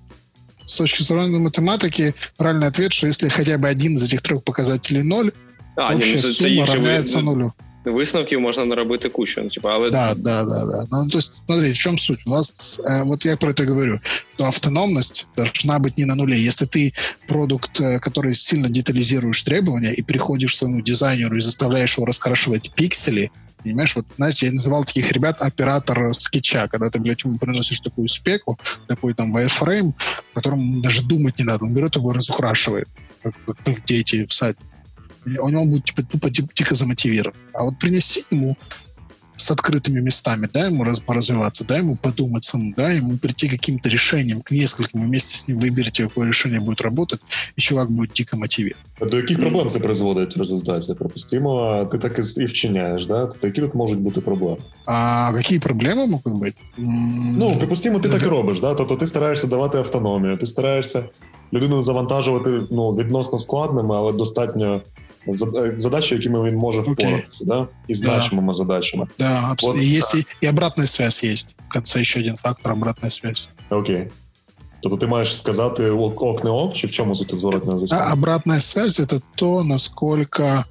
С 0.69 0.75
точки 0.75 1.03
зрения 1.03 1.39
математики 1.39 2.15
правильный 2.37 2.67
ответ, 2.67 2.93
что 2.93 3.07
если 3.07 3.29
хотя 3.29 3.59
бы 3.59 3.69
один 3.69 3.95
из 3.95 4.05
этих 4.05 4.21
трех 4.23 4.45
показателей 4.45 5.03
ноль, 5.03 5.33
а, 5.77 5.95
общая 5.95 6.15
ні, 6.15 6.21
це, 6.21 6.29
сумма 6.29 6.67
це 6.67 6.73
равняется 6.73 7.21
нулю. 7.21 7.53
Висновків 7.85 8.41
можна 8.41 8.65
наробити 8.65 9.09
кучу. 9.09 9.41
Ну, 9.43 9.49
типа, 9.49 9.75
але... 9.75 9.91
Да, 9.91 10.15
да, 10.15 10.45
да, 10.45 10.67
да. 10.67 10.87
Ну, 10.93 11.11
то 11.11 11.19
есть, 11.19 11.33
смотри, 11.47 11.73
в 11.73 11.79
чем 11.79 11.99
суть? 11.99 12.27
У 12.27 12.31
вас, 12.31 12.81
э, 12.85 13.05
вот 13.05 13.25
я 13.25 13.37
про 13.37 13.53
это 13.53 13.67
говорю, 13.67 14.01
что 14.35 14.45
автономность 14.45 15.27
должна 15.37 15.79
быть 15.79 15.97
не 15.97 16.05
на 16.05 16.15
нуле. 16.15 16.37
Если 16.37 16.67
ты 16.67 16.93
продукт, 17.29 17.81
э, 17.81 17.99
который 18.01 18.35
сильно 18.35 18.69
детализируешь 18.69 19.43
требования 19.43 19.95
и 19.95 20.03
приходишь 20.03 20.57
своему 20.57 20.83
дизайнеру 20.83 21.37
и 21.37 21.41
заставляешь 21.41 21.97
его 21.97 22.07
раскрашивать 22.07 22.73
пиксели, 22.75 23.31
Понимаешь, 23.63 23.97
вот, 23.97 24.07
знаете, 24.17 24.47
я 24.47 24.53
называл 24.53 24.85
таких 24.85 25.11
ребят 25.13 25.43
оператор 25.43 26.15
скетча, 26.15 26.69
когда 26.69 26.91
ты, 26.91 27.01
блядь, 27.01 27.25
ему 27.25 27.39
приносишь 27.39 27.81
такую 27.81 28.09
спеку, 28.09 28.59
такой 28.87 29.15
там 29.15 29.37
wireframe, 29.37 29.95
котором 30.39 30.81
даже 30.81 31.03
думать 31.03 31.39
не 31.39 31.45
надо, 31.45 31.65
он 31.65 31.75
берет 31.75 31.97
его 31.97 32.13
и 32.13 32.15
разукрашивает, 32.15 32.89
как, 33.23 33.35
как 33.65 33.85
дети 33.85 34.25
в 34.25 34.33
саде. 34.33 34.59
У 35.27 35.49
него 35.49 35.65
будет 35.65 35.85
типа, 35.85 36.03
тупо 36.03 36.31
дико 36.31 36.75
замотивирован. 36.75 37.37
А 37.53 37.65
вот 37.65 37.79
принеси 37.79 38.25
ему 38.31 38.57
с 39.38 39.52
открытыми 39.52 40.00
местами, 40.00 40.48
дай 40.54 40.68
ему 40.68 40.84
раз, 40.84 41.00
поразвиваться, 41.00 41.66
дай 41.66 41.80
ему 41.80 41.96
подумать 41.96 42.44
самому, 42.44 42.74
дай 42.78 42.98
ему 42.98 43.18
прийти 43.18 43.48
к 43.48 43.52
каким-то 43.52 43.90
решениям, 43.90 44.42
к 44.42 44.52
нескольким, 44.52 45.08
вместе 45.08 45.38
с 45.38 45.48
ним 45.48 45.60
выберите, 45.60 46.04
какое 46.04 46.28
решение 46.28 46.60
будет 46.60 46.82
работать, 46.82 47.20
и 47.56 47.62
чувак 47.62 47.90
будет 47.90 48.12
дико 48.14 48.38
мотивирован. 48.38 48.84
До 49.10 49.18
яких 49.18 49.40
проблем 49.40 49.68
це 49.68 49.80
призводить 49.80 50.36
в 50.38 50.40
результаті? 50.40 50.94
Припустимо, 50.94 51.86
ти 51.92 51.98
так 51.98 52.20
і 52.38 52.46
вчиняєш, 52.46 53.06
да? 53.06 53.26
Тобто 53.26 53.48
які 53.48 53.62
тут 53.62 53.76
можуть 53.76 54.00
бути 54.00 54.22
проблеми? 54.22 54.58
А 54.86 55.32
які 55.38 55.60
проблеми 55.60 56.08
можуть 56.08 56.40
бути? 56.40 56.54
Ну, 57.38 57.56
припустимо, 57.58 58.00
ти 58.00 58.10
так 58.10 58.24
і 58.24 58.26
робиш, 58.26 58.60
да? 58.60 58.74
Тобто 58.74 58.96
ти 58.96 59.08
стараєшся 59.08 59.48
давати 59.48 59.78
автономію, 59.78 60.38
ти 60.38 60.48
стараєшся 60.48 61.04
людину 61.54 61.82
завантажувати 61.82 62.62
ну, 62.72 62.96
відносно 62.96 63.40
складними, 63.40 63.96
але 63.96 64.14
достатньо 64.14 64.82
задачи, 65.76 66.16
якими 66.16 66.44
він 66.50 66.56
може 66.56 66.82
впоратися, 66.82 67.44
okay. 67.44 67.48
да? 67.48 67.68
і 67.88 67.94
значимыми 67.94 68.48
да. 68.48 68.54
задачами. 68.54 69.08
Да, 69.20 69.48
абсолютно. 69.52 69.82
Вот. 69.82 69.92
Есть 69.92 70.16
и, 70.16 70.26
и 70.42 70.48
обратная 70.50 70.88
связь 70.88 71.24
есть. 71.24 71.56
В 71.70 71.74
конце 71.74 72.00
еще 72.00 72.20
один 72.20 72.38
фактор 72.38 72.72
обратная 72.72 73.12
связь. 73.12 73.50
Окей. 73.70 73.96
Okay. 73.96 74.08
Тобто 74.84 74.98
ти 74.98 75.08
маєш 75.08 75.38
сказати 75.38 75.90
ок, 75.90 76.44
не 76.44 76.50
ок, 76.50 76.74
чи 76.74 76.88
в 76.88 76.92
чому 76.92 77.16
суть 77.16 77.40
зворотного 77.40 77.78
зв'язку? 77.78 77.98
А, 77.98 78.14
обратная 78.14 78.60
связь — 78.60 79.00
это 79.00 79.22
то, 79.36 79.64
насколько 79.64 80.66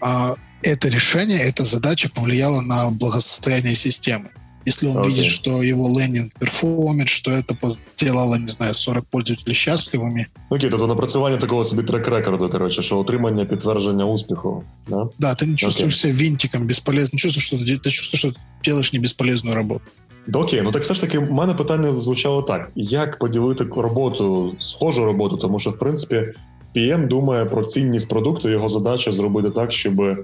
а, 0.00 0.34
это 0.62 0.88
решение, 0.88 1.38
эта 1.38 1.64
задача 1.64 2.08
повлияла 2.08 2.62
на 2.62 2.90
благосостояние 2.90 3.74
системы. 3.74 4.30
Если 4.66 4.88
он 4.88 4.98
okay. 4.98 5.08
видит, 5.08 5.24
что 5.24 5.62
его 5.62 5.88
лендинг 5.88 6.32
перформит, 6.38 7.08
что 7.08 7.30
это 7.30 7.56
сделало, 7.96 8.34
не 8.34 8.46
знаю, 8.46 8.74
40 8.74 9.06
пользователей 9.06 9.54
счастливыми. 9.54 10.26
Окей, 10.50 10.68
okay, 10.68 10.70
тобто 10.70 10.86
напрацювання 10.86 11.36
такого 11.36 11.64
собі 11.64 11.82
трек-рекорду, 11.82 12.48
короче, 12.48 12.82
що 12.82 12.98
отримання 12.98 13.44
підтвердження 13.44 14.04
успіху. 14.04 14.64
Да, 14.88 15.08
да 15.18 15.34
ты 15.34 15.46
не 15.46 15.56
чувствуешь 15.56 15.94
okay. 15.94 15.98
себя 15.98 16.18
винтиком 16.18 16.66
бесполезно, 16.66 17.16
не 17.16 17.18
чувствуешь, 17.18 17.46
что 17.46 17.56
ты, 17.56 17.78
ты 17.78 17.90
чувствуешь, 17.90 18.20
что 18.20 18.32
делаешь 18.64 18.92
не 18.92 18.98
бесполезную 18.98 19.56
работу. 19.56 19.82
Да 20.26 20.38
окей, 20.38 20.60
ну 20.62 20.72
так 20.72 20.82
все 20.82 20.94
ж 20.94 21.00
таки, 21.00 21.18
в 21.18 21.32
мене 21.32 21.54
питання 21.54 21.96
звучало 21.96 22.42
так: 22.42 22.70
як 22.74 23.18
поділити 23.18 23.64
роботу, 23.64 24.54
схожу 24.58 25.04
роботу, 25.04 25.36
тому 25.36 25.58
що 25.58 25.70
в 25.70 25.78
принципі 25.78 26.22
PM 26.76 27.06
думає 27.06 27.44
про 27.44 27.64
цінність 27.64 28.08
продукту, 28.08 28.48
його 28.48 28.68
задача 28.68 29.12
зробити 29.12 29.50
так, 29.50 29.72
щоб 29.72 30.00
е, 30.00 30.16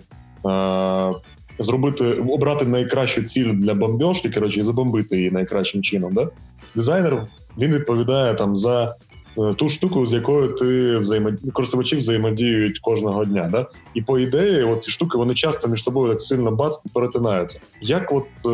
зробити 1.60 2.06
обрати 2.06 2.66
найкращу 2.66 3.22
ціль 3.22 3.54
для 3.54 3.74
бомбьошки, 3.74 4.30
коротше, 4.30 4.60
і 4.60 4.64
забомбити 4.64 5.18
її 5.18 5.32
найкращим 5.32 5.84
чином. 5.84 6.14
Да? 6.14 6.30
Дизайнер 6.76 7.28
він 7.58 7.74
відповідає 7.74 8.34
там 8.34 8.56
за 8.56 8.96
е, 9.38 9.54
ту 9.54 9.70
штуку, 9.70 10.06
з 10.06 10.14
якою 10.14 10.48
ти 10.48 10.98
взаємод... 10.98 11.34
користувачі 11.54 11.96
взаємодіють 11.96 12.80
кожного 12.80 13.26
дня. 13.26 13.50
Да? 13.52 13.66
І 13.94 14.02
по 14.02 14.20
ідеї, 14.20 14.64
оці 14.64 14.92
штуки 14.92 15.18
вони 15.18 15.34
часто 15.34 15.68
між 15.68 15.84
собою 15.84 16.10
так 16.10 16.22
сильно 16.22 16.52
бац 16.52 16.82
перетинаються. 16.94 17.60
Як 17.82 18.12
от 18.12 18.26
е, 18.46 18.50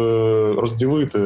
розділити, 0.61 1.19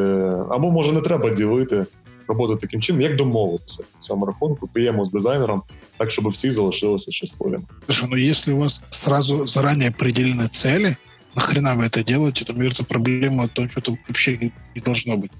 або 0.49 0.71
може 0.71 0.91
не 0.91 1.01
треба 1.01 1.29
ділити 1.29 1.85
роботу 2.31 2.55
таким 2.55 2.81
чином, 2.81 3.01
як 3.01 3.15
домовитися 3.15 3.83
в 3.97 3.99
цьому 3.99 4.25
рахунку, 4.25 4.67
п'ємо 4.67 5.05
з 5.05 5.11
дизайнером, 5.11 5.61
так 5.97 6.11
щоб 6.11 6.27
всі 6.27 6.51
залишилися 6.51 7.11
щасливими. 7.11 7.63
Ну, 8.09 8.17
якщо 8.17 8.55
у 8.55 8.59
вас 8.59 8.83
сразу 8.89 9.47
заранее 9.47 9.89
определены 9.89 10.49
цели, 10.51 10.95
нахрена 11.34 11.74
вы 11.74 11.84
это 11.84 12.04
делаете, 12.04 12.44
то, 12.44 12.52
мне 12.52 12.62
кажется, 12.62 12.84
проблема 12.84 13.48
то, 13.48 13.68
что 13.68 13.80
это 13.80 13.96
вообще 14.08 14.38
не 14.74 14.80
должно 14.80 15.16
быть. 15.16 15.30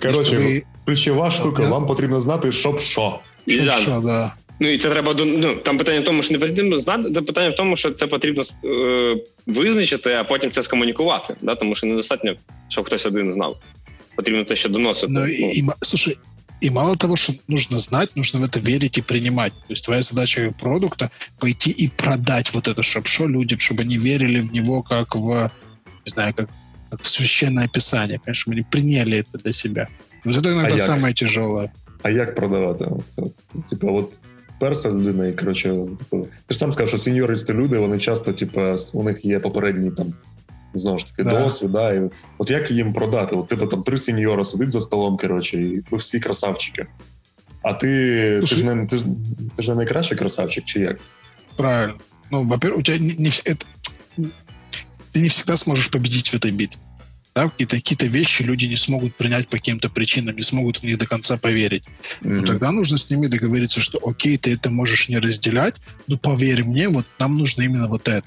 Короче, 0.00 0.38
ви... 0.38 0.62
ключова 0.86 1.30
штука, 1.30 1.62
я... 1.62 1.68
вам 1.68 1.86
потрібно 1.86 2.20
знати, 2.20 2.52
щоб 2.52 2.80
що. 2.80 3.20
Щоб 3.48 3.70
що, 3.70 4.00
да. 4.04 4.34
Ну 4.60 4.68
і 4.68 4.78
це 4.78 4.90
треба 4.90 5.14
ну, 5.18 5.54
там 5.54 5.78
питання 5.78 6.00
в 6.00 6.04
тому, 6.04 6.22
що 6.22 6.32
не 6.32 6.38
потрібно 6.38 6.80
знати. 6.80 7.10
Це 7.14 7.22
питання 7.22 7.48
в 7.48 7.54
тому, 7.54 7.76
що 7.76 7.90
це 7.90 8.06
потрібно 8.06 8.42
е, 8.64 9.16
визначити, 9.46 10.12
а 10.12 10.24
потім 10.24 10.50
це 10.50 10.62
скомунікувати. 10.62 11.36
Да? 11.42 11.54
Тому 11.54 11.74
що 11.74 11.86
недостатньо, 11.86 12.34
щоб 12.68 12.84
хтось 12.84 13.06
один 13.06 13.32
знав. 13.32 13.56
Потрібно 14.16 14.44
це 14.44 14.56
ще 14.56 14.68
доносити. 14.68 15.12
Ну, 15.12 15.26
і, 15.26 15.58
і, 15.58 15.64
слушай, 15.82 16.16
и 16.64 16.70
мало 16.70 16.96
того, 16.96 17.16
что 17.16 17.34
нужно 17.46 17.78
знать, 17.78 18.16
нужно 18.16 18.40
в 18.40 18.44
это 18.44 18.58
верить 18.58 18.96
и 18.98 19.02
принимать. 19.02 19.52
То 19.52 19.72
есть 19.72 19.84
твоя 19.84 20.02
задача 20.02 20.54
продукта — 20.58 21.38
пойти 21.38 21.70
и 21.70 21.88
продать 21.88 22.54
вот 22.54 22.68
это 22.68 22.82
шопшо 22.82 23.26
людям, 23.26 23.58
чтобы 23.58 23.82
они 23.82 23.98
верили 23.98 24.40
в 24.40 24.52
него 24.52 24.82
как 24.82 25.14
в, 25.14 25.50
не 26.06 26.10
знаю, 26.10 26.34
как, 26.34 26.48
как 26.90 27.02
в 27.02 27.06
священное 27.06 27.68
писание, 27.68 28.18
понимаешь, 28.18 28.38
чтобы 28.38 28.54
они 28.54 28.62
приняли 28.62 29.18
это 29.18 29.42
для 29.42 29.52
себя. 29.52 29.88
Вот 30.24 30.36
это 30.36 30.52
иногда 30.52 30.74
а 30.74 30.78
самое 30.78 31.14
тяжелое. 31.14 31.70
А 32.02 32.10
як 32.10 32.34
продавати? 32.34 32.86
Типа, 33.70 33.92
от 33.92 34.18
перша 34.58 34.88
людина, 34.88 35.26
і 35.26 35.32
коротше, 35.32 35.68
типу, 35.68 36.28
ти 36.46 36.54
ж 36.54 36.58
сам 36.58 36.72
сказав, 36.72 36.88
що 36.88 36.98
сеньористи 36.98 37.52
люди, 37.52 37.78
вони 37.78 37.98
часто, 37.98 38.32
типу, 38.32 38.60
у 38.94 39.02
них 39.02 39.24
є 39.24 39.40
попередні 39.40 39.90
там 39.90 40.14
знову 40.74 40.98
ж 40.98 41.06
таки 41.06 41.22
да. 41.22 41.42
досвід. 41.42 41.72
Да, 41.72 41.92
і 41.92 42.10
От 42.38 42.50
як 42.50 42.70
їм 42.70 42.92
продати? 42.92 43.36
От 43.36 43.48
типу 43.48 43.66
там 43.66 43.82
три 43.82 43.98
сеньора 43.98 44.44
сидить 44.44 44.70
за 44.70 44.80
столом, 44.80 45.16
коротше, 45.16 45.56
і 45.56 45.82
ви 45.90 45.98
всі 45.98 46.20
красавчики. 46.20 46.86
А 47.62 47.72
ти, 47.72 48.40
Слушай, 48.40 48.58
ти, 48.58 48.64
ж 48.64 48.74
не, 48.74 48.86
ти, 48.86 48.98
ти 49.56 49.62
ж 49.62 49.68
не 49.68 49.74
найкращий 49.74 50.16
красавчик, 50.16 50.64
чи 50.64 50.80
як? 50.80 50.98
Правильно. 51.56 51.94
Ну, 52.30 52.42
во-первых, 52.42 52.78
у 52.78 52.82
тебя 52.82 52.98
не, 52.98 53.14
не, 53.14 53.30
это, 53.30 53.64
ты 55.12 55.20
не 55.20 55.28
всегда 55.28 55.56
сможешь 55.56 55.90
победить 55.90 56.32
в 56.32 56.34
этой 56.34 56.50
битве. 56.50 56.80
Да, 57.34 57.48
какие-то, 57.48 57.76
какие-то 57.76 58.06
вещи 58.06 58.44
люди 58.44 58.66
не 58.66 58.76
смогут 58.76 59.16
принять 59.16 59.48
по 59.48 59.56
каким-то 59.56 59.88
причинам, 59.88 60.36
не 60.36 60.42
смогут 60.42 60.78
в 60.78 60.82
них 60.84 60.98
до 60.98 61.06
конца 61.06 61.36
поверить. 61.36 61.82
Mm-hmm. 61.82 62.40
Но 62.40 62.42
тогда 62.46 62.70
нужно 62.70 62.96
с 62.96 63.10
ними 63.10 63.26
договориться, 63.26 63.80
что 63.80 63.98
окей, 64.02 64.36
ты 64.36 64.52
это 64.52 64.70
можешь 64.70 65.08
не 65.08 65.18
разделять, 65.18 65.76
но 66.06 66.16
поверь 66.16 66.64
мне, 66.64 66.88
вот 66.88 67.06
нам 67.18 67.36
нужно 67.36 67.62
именно 67.62 67.88
вот 67.88 68.08
это. 68.08 68.26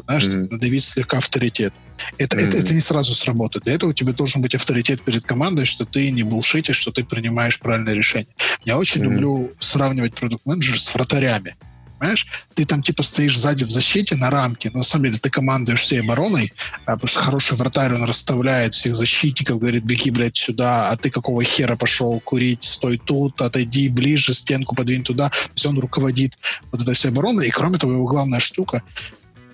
Знаешь, 0.00 0.24
mm-hmm. 0.24 0.48
надавить 0.50 0.84
слегка 0.84 1.18
авторитет. 1.18 1.74
Это, 2.18 2.36
mm-hmm. 2.36 2.48
это, 2.48 2.56
это 2.58 2.74
не 2.74 2.80
сразу 2.80 3.14
сработает. 3.14 3.64
Для 3.64 3.74
этого 3.74 3.90
у 3.90 3.92
тебя 3.92 4.12
должен 4.12 4.42
быть 4.42 4.54
авторитет 4.54 5.02
перед 5.02 5.24
командой, 5.24 5.66
что 5.66 5.84
ты 5.84 6.10
не 6.10 6.22
булшитишь, 6.22 6.76
что 6.76 6.90
ты 6.90 7.04
принимаешь 7.04 7.58
правильное 7.58 7.94
решение. 7.94 8.34
Я 8.64 8.78
очень 8.78 9.02
mm-hmm. 9.02 9.04
люблю 9.04 9.52
сравнивать 9.58 10.14
продукт-менеджер 10.14 10.80
с 10.80 10.94
вратарями. 10.94 11.56
Понимаешь? 12.02 12.26
Ты 12.54 12.64
там 12.64 12.82
типа 12.82 13.04
стоишь 13.04 13.38
сзади 13.38 13.62
в 13.62 13.70
защите 13.70 14.16
на 14.16 14.28
рамке, 14.28 14.70
но 14.72 14.78
на 14.78 14.82
самом 14.82 15.04
деле 15.04 15.18
ты 15.18 15.30
командуешь 15.30 15.82
всей 15.82 16.00
обороной, 16.00 16.52
а, 16.84 16.94
потому 16.94 17.06
что 17.06 17.20
хороший 17.20 17.56
вратарь, 17.56 17.94
он 17.94 18.02
расставляет 18.02 18.74
всех 18.74 18.96
защитников, 18.96 19.60
говорит, 19.60 19.84
беги, 19.84 20.10
блядь, 20.10 20.36
сюда, 20.36 20.90
а 20.90 20.96
ты 20.96 21.10
какого 21.10 21.44
хера 21.44 21.76
пошел 21.76 22.18
курить, 22.18 22.64
стой 22.64 22.98
тут, 22.98 23.40
отойди 23.40 23.88
ближе, 23.88 24.34
стенку 24.34 24.74
подвинь 24.74 25.04
туда. 25.04 25.28
То 25.28 25.52
есть 25.54 25.64
он 25.64 25.78
руководит 25.78 26.36
вот 26.72 26.82
этой 26.82 26.94
всей 26.96 27.12
обороной, 27.12 27.46
и 27.46 27.50
кроме 27.50 27.78
того, 27.78 27.92
его 27.92 28.06
главная 28.08 28.40
штука 28.40 28.82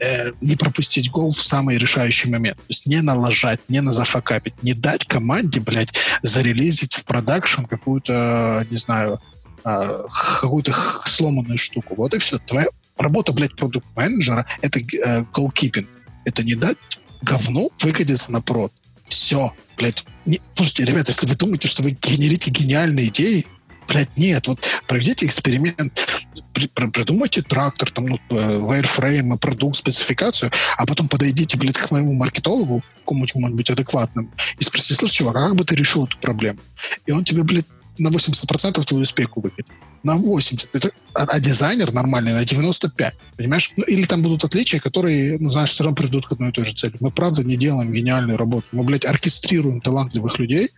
э, 0.00 0.32
не 0.40 0.56
пропустить 0.56 1.10
гол 1.10 1.30
в 1.30 1.42
самый 1.42 1.78
решающий 1.78 2.30
момент. 2.30 2.56
То 2.58 2.64
есть 2.68 2.86
не 2.86 3.00
налажать, 3.00 3.60
не 3.68 3.80
на 3.80 3.92
зафакапить, 3.92 4.62
не 4.62 4.74
дать 4.74 5.04
команде, 5.04 5.60
блядь, 5.60 5.92
зарелизить 6.22 6.94
в 6.94 7.04
продакшн 7.04 7.64
какую-то, 7.64 8.66
не 8.70 8.76
знаю, 8.76 9.20
э, 9.64 10.02
какую-то 10.40 10.74
сломанную 11.06 11.58
штуку. 11.58 11.94
Вот 11.96 12.14
и 12.14 12.18
все. 12.18 12.38
Твоя 12.38 12.68
работа, 12.96 13.32
блядь, 13.32 13.56
продукт-менеджера— 13.56 14.46
это 14.62 14.80
э, 14.80 15.24
голкипинг. 15.32 15.88
Это 16.24 16.42
не 16.42 16.54
дать 16.54 16.78
говну 17.22 17.70
выкатиться 17.80 18.32
на 18.32 18.40
прод. 18.40 18.72
Все, 19.06 19.54
блядь. 19.76 20.04
Не... 20.26 20.40
Слушайте, 20.54 20.84
ребята, 20.84 21.12
если 21.12 21.26
вы 21.26 21.34
думаете, 21.34 21.68
что 21.68 21.82
вы 21.82 21.96
генерите 22.00 22.50
гениальные 22.50 23.08
идеи, 23.08 23.46
блядь, 23.88 24.16
нет, 24.16 24.46
вот 24.46 24.66
проведите 24.86 25.26
эксперимент, 25.26 26.06
при, 26.52 26.66
при, 26.68 26.86
придумайте 26.86 27.42
трактор, 27.42 27.90
там, 27.90 28.06
ну, 28.06 28.18
wireframe, 28.28 29.34
э, 29.34 29.38
продукт, 29.38 29.76
спецификацию, 29.76 30.52
а 30.76 30.86
потом 30.86 31.08
подойдите, 31.08 31.56
блядь, 31.56 31.78
к 31.78 31.90
моему 31.90 32.14
маркетологу, 32.14 32.82
кому-нибудь, 33.06 33.54
быть, 33.54 33.70
адекватным, 33.70 34.30
и 34.58 34.64
спросите, 34.64 34.94
слушай, 34.94 35.14
чувак, 35.14 35.36
а 35.36 35.48
как 35.48 35.56
бы 35.56 35.64
ты 35.64 35.74
решил 35.74 36.06
эту 36.06 36.18
проблему? 36.18 36.60
И 37.06 37.12
он 37.12 37.24
тебе, 37.24 37.42
блядь, 37.42 37.66
на 37.98 38.08
80% 38.08 38.84
твою 38.84 39.04
спеку 39.04 39.40
выкатит. 39.40 39.72
На 40.04 40.16
80. 40.16 40.68
Это, 40.72 40.90
а, 41.14 41.24
а 41.24 41.40
дизайнер 41.40 41.92
нормальный 41.92 42.32
на 42.32 42.44
95. 42.44 43.14
Понимаешь? 43.36 43.72
Ну, 43.76 43.84
или 43.84 44.04
там 44.04 44.22
будут 44.22 44.44
отличия, 44.44 44.78
которые, 44.78 45.38
ну, 45.40 45.50
знаешь, 45.50 45.70
все 45.70 45.82
равно 45.82 45.96
придут 45.96 46.26
к 46.26 46.32
одной 46.32 46.50
и 46.50 46.52
той 46.52 46.64
же 46.64 46.74
цели. 46.74 46.94
Мы, 47.00 47.10
правда, 47.10 47.42
не 47.42 47.56
делаем 47.56 47.92
гениальную 47.92 48.38
работу. 48.38 48.66
Мы, 48.70 48.84
блядь, 48.84 49.04
оркестрируем 49.04 49.80
талантливых 49.80 50.38
людей, 50.38 50.70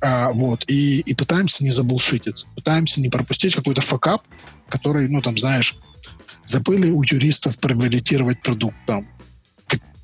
а, 0.00 0.32
вот, 0.32 0.64
и, 0.66 1.00
и 1.00 1.14
пытаемся 1.14 1.62
не 1.64 1.70
забулшититься, 1.70 2.46
пытаемся 2.54 3.00
не 3.00 3.08
пропустить 3.08 3.54
какой-то 3.54 3.82
факап, 3.82 4.22
который, 4.68 5.08
ну, 5.08 5.20
там, 5.20 5.36
знаешь, 5.36 5.76
забыли 6.44 6.90
у 6.90 7.02
юристов 7.02 7.58
провалидировать 7.58 8.42
продукт, 8.42 8.76
там, 8.86 9.06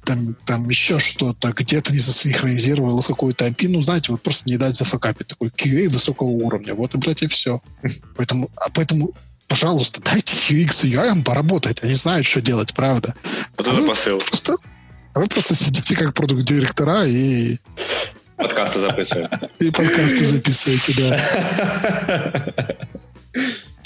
там, 0.04 0.36
там 0.46 0.68
еще 0.68 1.00
что-то, 1.00 1.52
где-то 1.52 1.92
не 1.92 1.98
засинхронизировалось 1.98 3.06
какой-то 3.06 3.46
API, 3.48 3.68
ну, 3.68 3.82
знаете, 3.82 4.12
вот 4.12 4.22
просто 4.22 4.48
не 4.48 4.56
дать 4.56 4.76
зафакапить 4.76 5.26
такой 5.26 5.48
QA 5.48 5.88
высокого 5.88 6.28
уровня, 6.28 6.74
вот 6.74 6.94
и, 6.94 6.98
блядь, 6.98 7.22
и 7.22 7.26
все. 7.26 7.60
Поэтому, 8.16 8.48
а 8.56 8.70
поэтому 8.70 9.14
пожалуйста, 9.48 10.00
дайте 10.02 10.34
UX 10.48 10.86
и 10.86 10.92
UI 10.92 11.22
поработать, 11.22 11.82
они 11.82 11.94
знают, 11.94 12.26
что 12.26 12.40
делать, 12.40 12.74
правда. 12.74 13.14
Вот 13.56 13.66
а 13.66 13.72
это 13.72 13.82
посыл. 13.82 14.18
Просто, 14.18 14.56
а 15.12 15.20
вы 15.20 15.26
просто 15.26 15.54
сидите 15.54 15.96
как 15.96 16.14
продукт-директора 16.14 17.06
и 17.06 17.58
Подкасты 18.35 18.79
записываю. 18.79 19.29
И 19.59 19.71
подкасты 19.71 20.25
записываете, 20.25 20.93
да. 20.97 22.53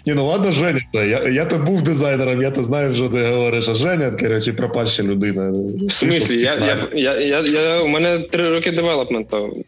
Ні, 0.07 0.13
ну 0.13 0.25
ладно, 0.25 0.51
Женя, 0.51 0.79
я 0.93 1.29
я 1.29 1.45
то 1.45 1.57
був 1.57 1.81
дизайнером, 1.81 2.41
я 2.41 2.51
то 2.51 2.63
знаю, 2.63 2.93
що 2.93 3.09
ти 3.09 3.27
говориш, 3.27 3.69
а 3.69 3.73
Женя, 3.73 4.11
коротше, 4.11 4.53
пропаща 4.53 5.03
людина. 5.03 5.51
В 5.87 5.91
смислі? 5.91 6.41
Я, 6.41 6.53
я, 6.53 6.87
я, 6.93 7.19
я, 7.19 7.39
я, 7.39 7.81
У 7.81 7.87
мене 7.87 8.19
три 8.19 8.49
роки 8.49 8.71
девелопменту. 8.71 9.65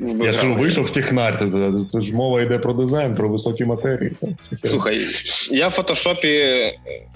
Я 0.00 0.32
ж 0.32 0.40
кажу, 0.40 0.54
вийшов 0.54 0.84
в 0.84 0.90
технар, 0.90 1.38
тут 1.92 2.02
ж 2.02 2.14
мова 2.14 2.42
йде 2.42 2.58
про 2.58 2.72
дизайн, 2.72 3.14
про 3.14 3.28
високі 3.28 3.64
матерії. 3.64 4.12
Слухай, 4.64 5.06
я 5.50 5.68
в 5.68 5.70
фотошопі 5.70 6.64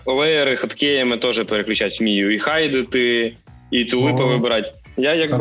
леєри 0.07 0.57
хаткеями 0.57 1.17
теж 1.17 1.45
переключати 1.45 1.97
вмію. 2.01 2.35
І 2.35 2.39
хайдити, 2.39 3.37
і 3.71 3.85
тули 3.85 4.13
повибирати. 4.13 4.73
Я 4.97 5.15
якби. 5.15 5.39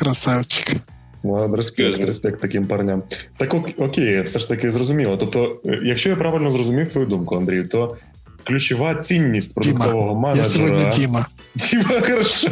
Красавчик. 0.00 0.76
Ну, 1.22 1.56
респект, 1.56 1.98
респект 1.98 2.40
таким 2.40 2.64
парням. 2.64 3.02
Так 3.36 3.54
окей, 3.54 4.22
все 4.22 4.38
ж 4.38 4.48
таки 4.48 4.70
зрозуміло. 4.70 5.16
Тобто, 5.16 5.60
е, 5.66 5.80
якщо 5.82 6.10
я 6.10 6.16
правильно 6.16 6.50
зрозумів 6.50 6.88
твою 6.88 7.06
думку, 7.06 7.36
Андрію, 7.36 7.68
то 7.68 7.96
ключова 8.44 8.94
цінність 8.94 9.54
продуктового 9.54 10.08
Діма. 10.08 10.20
менеджера... 10.20 10.44
Я 10.44 10.44
сьогодні 10.44 10.96
Діма. 10.96 11.26
Діма, 11.54 12.00
хорошо. 12.00 12.48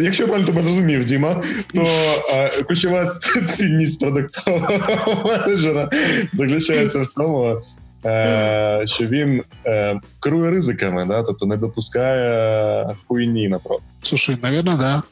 Якщо 0.00 0.22
я 0.22 0.26
правильно 0.26 0.46
тебе 0.46 0.62
зрозумів, 0.62 1.04
Діма, 1.04 1.42
то 1.74 1.86
а, 2.34 2.62
ключова 2.62 3.06
цінність 3.54 4.00
продуктового 4.00 5.24
менеджера 5.46 5.90
заключається 6.32 7.00
в 7.00 7.06
тому, 7.06 7.62
е, 8.06 8.82
що 8.84 9.06
він 9.06 9.42
е, 9.66 10.00
керує 10.20 10.50
ризиками, 10.50 11.04
да? 11.04 11.22
тобто 11.22 11.46
не 11.46 11.56
допускає 11.56 12.96
хуйні 13.06 13.48
напроти. 13.48 13.82
Слушай, 14.02 14.36
наверное, 14.42 14.76
да. 14.76 15.02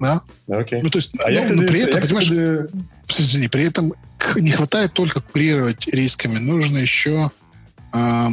Да? 0.00 0.22
Окей. 0.48 0.80
Ну, 0.82 0.90
то 0.90 0.98
есть, 0.98 1.12
а 1.20 1.30
ну, 1.30 1.62
но 1.62 1.66
при 1.66 1.80
этом, 1.80 2.00
понимаешь, 2.00 2.28
тебе... 2.28 2.68
извини, 3.08 3.48
при 3.48 3.64
этом 3.64 3.92
не 4.36 4.50
хватает 4.50 4.92
только 4.94 5.20
курировать 5.20 5.86
рисками, 5.88 6.38
нужно 6.38 6.78
еще... 6.78 7.30
Э, 7.92 8.28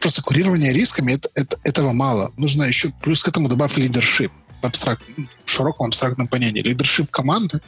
просто 0.00 0.22
курирование 0.22 0.72
рисками 0.72 1.12
это, 1.12 1.28
это, 1.34 1.58
этого 1.62 1.92
мало. 1.92 2.32
Нужно 2.36 2.64
еще, 2.64 2.92
плюс 3.02 3.22
к 3.22 3.28
этому 3.28 3.48
добавь 3.48 3.76
лидершип 3.76 4.32
в, 4.60 4.66
абстракт, 4.66 5.02
в 5.44 5.50
широком 5.50 5.86
абстрактном 5.86 6.26
понятии. 6.26 6.60
Лидершип 6.60 7.10
команды, 7.10 7.60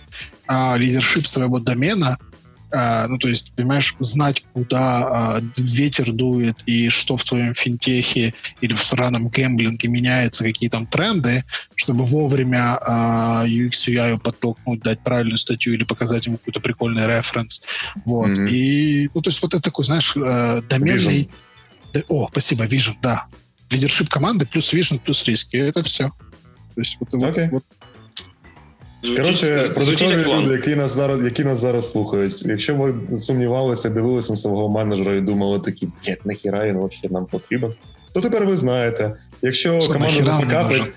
э, 0.49 0.79
лидершип 0.79 1.27
своего 1.27 1.61
домена— 1.61 2.19
а, 2.75 3.07
ну, 3.09 3.19
то 3.19 3.29
есть, 3.29 3.53
понимаешь, 3.53 3.95
знать, 3.99 4.45
куда 4.53 5.37
а, 5.37 5.41
ветер 5.57 6.13
дует 6.13 6.57
и 6.67 6.89
что 6.89 7.17
в 7.17 7.25
твоем 7.25 7.55
финтехе 7.55 8.35
или 8.61 8.75
в 8.75 8.83
сраном 8.85 9.29
гэмблинге 9.29 9.89
меняются, 9.89 10.45
какие 10.45 10.69
там 10.69 10.87
тренды, 10.87 11.45
чтобы 11.75 12.05
вовремя 12.05 12.79
а, 12.81 13.47
UX, 13.47 13.71
UI 13.89 14.19
подтолкнуть, 14.19 14.81
дать 14.81 15.01
правильную 15.01 15.39
статью 15.39 15.75
или 15.75 15.85
показать 15.85 16.27
ему 16.27 16.39
какой-то 16.39 16.61
прикольный 16.61 17.07
референс. 17.07 17.63
Вот. 18.05 18.31
Mm-hmm. 18.31 18.51
И, 18.51 19.11
ну, 19.15 19.23
то 19.23 19.31
есть, 19.31 19.41
вот 19.43 19.55
это 19.55 19.63
такой, 19.63 19.85
знаешь, 19.85 20.15
э, 20.17 20.63
доменный... 20.69 21.31
Vision. 21.93 22.05
О, 22.09 22.29
спасибо, 22.31 22.65
Vision, 22.65 22.95
да. 23.01 23.27
Лидершип 23.71 24.09
команды 24.09 24.47
плюс 24.47 24.73
Vision 24.73 24.99
плюс 24.99 25.25
риски. 25.25 25.57
Это 25.57 25.83
все. 25.83 26.09
То 26.75 26.81
есть, 26.81 26.97
вот, 26.99 27.11
okay. 27.15 27.51
вот, 27.51 27.65
Коротше, 29.05 29.71
продуктові 29.75 30.25
люди, 30.25 30.53
які 30.53 30.77
нас 30.77 30.93
зараз 30.93 31.25
які 31.25 31.45
нас 31.45 31.59
зараз 31.59 31.91
слухають. 31.91 32.43
Якщо 32.43 32.75
ви 32.75 33.19
сумнівалися, 33.19 33.91
дивилися 33.91 34.33
на 34.33 34.37
свого 34.37 34.69
менеджера 34.69 35.15
і 35.17 35.21
думали 35.21 35.61
такі, 35.61 35.89
блядь, 36.05 36.21
нахіра 36.25 36.67
він 36.67 36.79
взагалі 36.79 37.09
нам 37.11 37.27
потрібен, 37.27 37.73
то 38.13 38.21
тепер 38.21 38.47
ви 38.47 38.57
знаєте. 38.57 39.17
Якщо 39.43 39.81
Що, 39.81 39.93
команда 39.93 40.23
зафакапить... 40.23 40.93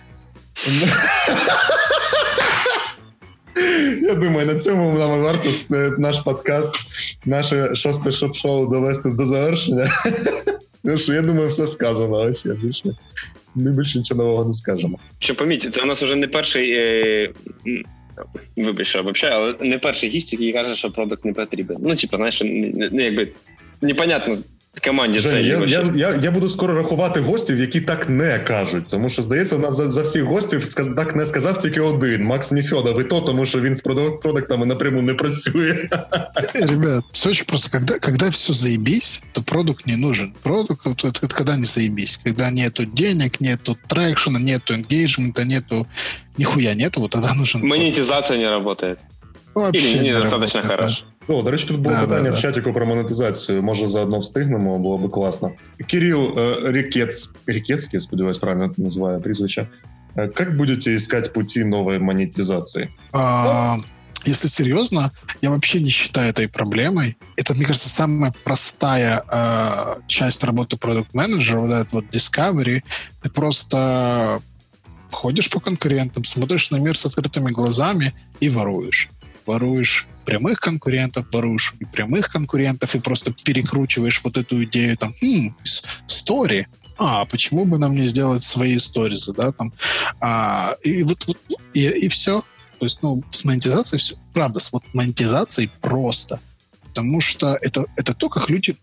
Я 4.02 4.16
думаю, 4.16 4.48
на 4.48 4.56
цьому 4.56 5.00
нам 5.00 5.22
варто 5.22 5.50
наш 5.98 6.20
подкаст, 6.20 6.76
наше 7.26 7.76
шосте 7.76 8.12
шоп-шоу 8.12 8.70
довести 8.70 9.10
до 9.10 9.26
завершення. 9.26 9.88
Тому 10.84 10.98
що 10.98 11.14
я 11.14 11.22
думаю, 11.22 11.48
все 11.48 11.68
сказано. 11.68 12.34
Ще 12.34 12.50
більше. 12.50 12.84
Ми 13.56 13.72
більше 13.72 13.98
нічого 13.98 14.24
нового 14.24 14.46
не 14.46 14.54
скажемо. 14.54 15.00
Що 15.20 15.36
поміть, 15.36 15.74
це 15.74 15.82
у 15.82 15.86
нас 15.86 16.04
вже 16.04 16.16
не 16.16 16.28
перший 16.28 16.72
е, 16.72 17.30
Вибач, 18.57 18.87
що 18.87 19.01
обобщаю, 19.01 19.35
але 19.35 19.71
не 19.71 19.79
перший 19.79 20.11
гість, 20.11 20.33
який 20.33 20.53
каже, 20.53 20.75
що 20.75 20.91
продукт 20.91 21.25
не 21.25 21.33
потрібен. 21.33 21.77
Ну, 21.81 21.97
типу, 21.97 22.17
знаєш, 22.17 22.43
ну, 22.93 23.03
якби 23.03 23.29
непонятно. 23.81 24.39
Команді 24.85 25.19
Жень, 25.19 25.31
це 25.31 25.43
я, 25.43 25.59
я 25.59 25.93
я, 25.95 26.19
я, 26.23 26.31
буду 26.31 26.49
скоро 26.49 26.75
рахувати 26.75 27.21
гостів, 27.21 27.59
які 27.59 27.81
так 27.81 28.09
не 28.09 28.39
кажуть. 28.39 28.85
Тому 28.91 29.09
що, 29.09 29.23
здається, 29.23 29.57
у 29.57 29.59
нас 29.59 29.77
за 29.77 29.91
за 29.91 30.03
всіх 30.03 30.23
гостів 30.23 30.75
так 30.75 31.17
не 31.17 31.27
сказав 31.27 31.59
тільки 31.59 31.81
один 31.81 32.25
Макс 32.25 32.53
Ніфьодов. 32.53 33.01
І 33.01 33.05
то, 33.05 33.21
тому 33.21 33.47
що 33.47 33.61
він 33.61 33.75
з 33.75 33.81
продуктами 34.23 34.67
напряму 34.67 35.03
не 35.03 35.15
працює. 35.15 35.89
Ребят, 36.55 37.05
все 37.13 37.31
очень 37.31 37.47
просто. 37.47 37.79
Когда, 37.79 37.99
когда 37.99 38.29
все 38.29 38.53
заебись, 38.53 39.23
то 39.33 39.43
продукт 39.43 39.87
не 39.87 39.97
нужен. 39.97 40.35
Продукт 40.43 40.87
это, 40.87 41.09
это 41.09 41.37
когда 41.37 41.57
не 41.57 41.65
заебись. 41.65 42.21
Когда 42.25 42.51
нету 42.51 42.85
денег, 42.85 43.31
нету 43.41 43.77
трекшена, 43.89 44.39
нету 44.39 44.75
энгейджмента, 44.75 45.45
нету 45.45 45.87
нихуя 46.39 46.75
нету, 46.75 47.01
вот 47.01 47.11
тогда 47.11 47.35
нужен. 47.35 47.61
Монетизация 47.67 48.39
не 48.39 48.49
работает. 48.49 48.99
Вообще 49.55 49.93
Или 49.93 49.99
не, 49.99 50.11
не 50.11 50.19
достаточно 50.19 50.63
хорошо. 50.63 51.05
О, 51.29 51.43
до 51.43 51.51
речі, 51.51 51.67
тут 51.67 51.81
було 51.81 51.95
да, 51.95 52.01
питання 52.01 52.31
да, 52.31 52.37
в 52.37 52.41
чатіку 52.41 52.73
про 52.73 52.87
монетизацію. 52.87 53.63
Може, 53.63 53.87
заодно 53.87 54.19
встигнемо, 54.19 54.79
було 54.79 54.99
би 54.99 55.09
класно. 55.09 55.51
Кирилл 55.87 56.39
э, 56.39 56.71
Рикец, 56.71 57.33
Рикецкий, 57.47 58.01
сподіваюсь, 58.01 58.39
правильно 58.39 58.75
называю 58.79 59.21
прізвище. 59.21 59.67
Э, 60.17 60.29
как 60.29 60.57
будете 60.57 60.97
искать 60.97 61.33
пути 61.33 61.65
новой 61.65 61.99
монетизации? 61.99 62.89
А, 63.13 63.77
если 64.27 64.49
серьезно, 64.49 65.11
я 65.43 65.51
вообще 65.51 65.81
не 65.81 65.91
считаю 65.91 66.33
этой 66.33 66.49
проблемой. 66.49 67.17
Это, 67.37 67.55
мне 67.55 67.65
кажется, 67.65 67.89
самая 67.89 68.35
простая 68.45 69.23
э, 69.31 70.01
часть 70.07 70.45
работы 70.45 70.77
продукт-менеджера, 70.77 71.61
вот 71.61 71.71
этот 71.71 71.93
вот 71.93 72.05
discovery. 72.13 72.83
Ты 73.23 73.31
просто 73.31 74.41
ходишь 75.11 75.51
по 75.51 75.61
конкурентам, 75.61 76.25
смотришь 76.25 76.71
на 76.71 76.77
мир 76.77 76.97
с 76.97 77.07
открытыми 77.07 77.51
глазами 77.51 78.13
и 78.41 78.49
воруешь. 78.49 79.09
Воруешь 79.48 80.08
прямых 80.26 80.60
конкурентов, 80.60 81.28
воруешь 81.32 81.74
и 81.80 81.86
прямых 81.86 82.30
конкурентов 82.30 82.94
и 82.96 83.00
просто 83.00 83.32
перекручиваешь 83.32 84.22
вот 84.24 84.38
эту 84.38 84.64
идею 84.66 84.98
там, 84.98 85.14
хм, 85.22 85.56
story, 86.08 86.66
а 86.98 87.26
почему 87.26 87.66
бы 87.66 87.78
нам 87.78 87.96
не 87.96 88.06
сделать 88.08 88.44
свои 88.44 88.78
сторизы, 88.78 89.34
да, 89.34 89.52
там, 89.52 89.72
а, 90.20 90.76
и 90.84 91.04
вот, 91.04 91.26
вот 91.28 91.38
и, 91.74 91.88
и 91.88 92.08
все. 92.10 92.44
То 92.80 92.86
есть, 92.86 93.02
ну, 93.02 93.24
с 93.32 93.44
монетизацией 93.44 94.00
все, 94.00 94.16
правда, 94.34 94.60
с 94.60 94.72
вот 94.72 94.84
монетизацией 94.94 95.72
просто, 95.82 96.40
потому 96.84 97.22
что 97.22 97.58
это, 97.62 97.86
это 97.96 98.14
то, 98.14 98.30
как 98.30 98.50
люди 98.50 98.78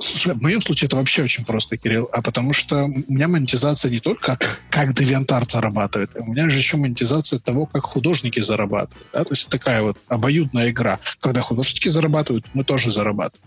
Слушай, 0.00 0.34
в 0.34 0.42
моем 0.42 0.62
случае 0.62 0.86
это 0.86 0.96
вообще 0.96 1.24
очень 1.24 1.44
просто, 1.44 1.76
Кирилл, 1.76 2.08
а 2.12 2.22
потому 2.22 2.52
что 2.52 2.84
у 2.84 3.12
меня 3.12 3.26
монетизация 3.26 3.90
не 3.90 3.98
только 3.98 4.38
как 4.70 4.90
DeviantArt 4.90 5.50
зарабатывает, 5.50 6.10
у 6.14 6.24
меня 6.26 6.48
же 6.50 6.58
еще 6.58 6.76
монетизация 6.76 7.40
того, 7.40 7.66
как 7.66 7.82
художники 7.82 8.40
зарабатывают. 8.40 9.06
Да? 9.12 9.24
То 9.24 9.30
есть 9.32 9.48
такая 9.48 9.82
вот 9.82 9.98
обоюдная 10.06 10.70
игра. 10.70 11.00
Когда 11.20 11.40
художники 11.40 11.88
зарабатывают, 11.88 12.46
мы 12.54 12.62
тоже 12.62 12.92
зарабатываем. 12.92 13.44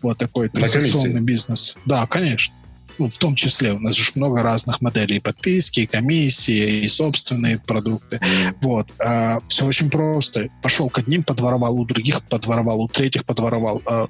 Вот 0.00 0.18
такой 0.18 0.48
транзакционный 0.48 1.20
бизнес. 1.20 1.76
Да, 1.84 2.06
конечно. 2.06 2.54
Ну, 2.98 3.08
в 3.08 3.18
том 3.18 3.34
числе 3.34 3.72
у 3.72 3.78
нас 3.78 3.94
же 3.94 4.10
много 4.14 4.42
разных 4.42 4.80
моделей 4.80 5.18
подписки, 5.18 5.80
и 5.80 5.86
комиссии, 5.86 6.84
и 6.84 6.88
собственные 6.88 7.58
продукты. 7.58 8.16
Mm. 8.16 8.56
Вот. 8.60 8.88
А, 9.02 9.40
все 9.48 9.64
очень 9.66 9.90
просто. 9.90 10.48
Пошел 10.62 10.90
к 10.90 10.98
одним, 10.98 11.22
подворовал, 11.22 11.78
у 11.78 11.84
других 11.84 12.22
подворовал, 12.22 12.82
у 12.82 12.88
третьих 12.88 13.24
подворовал. 13.24 13.82
А, 13.86 14.08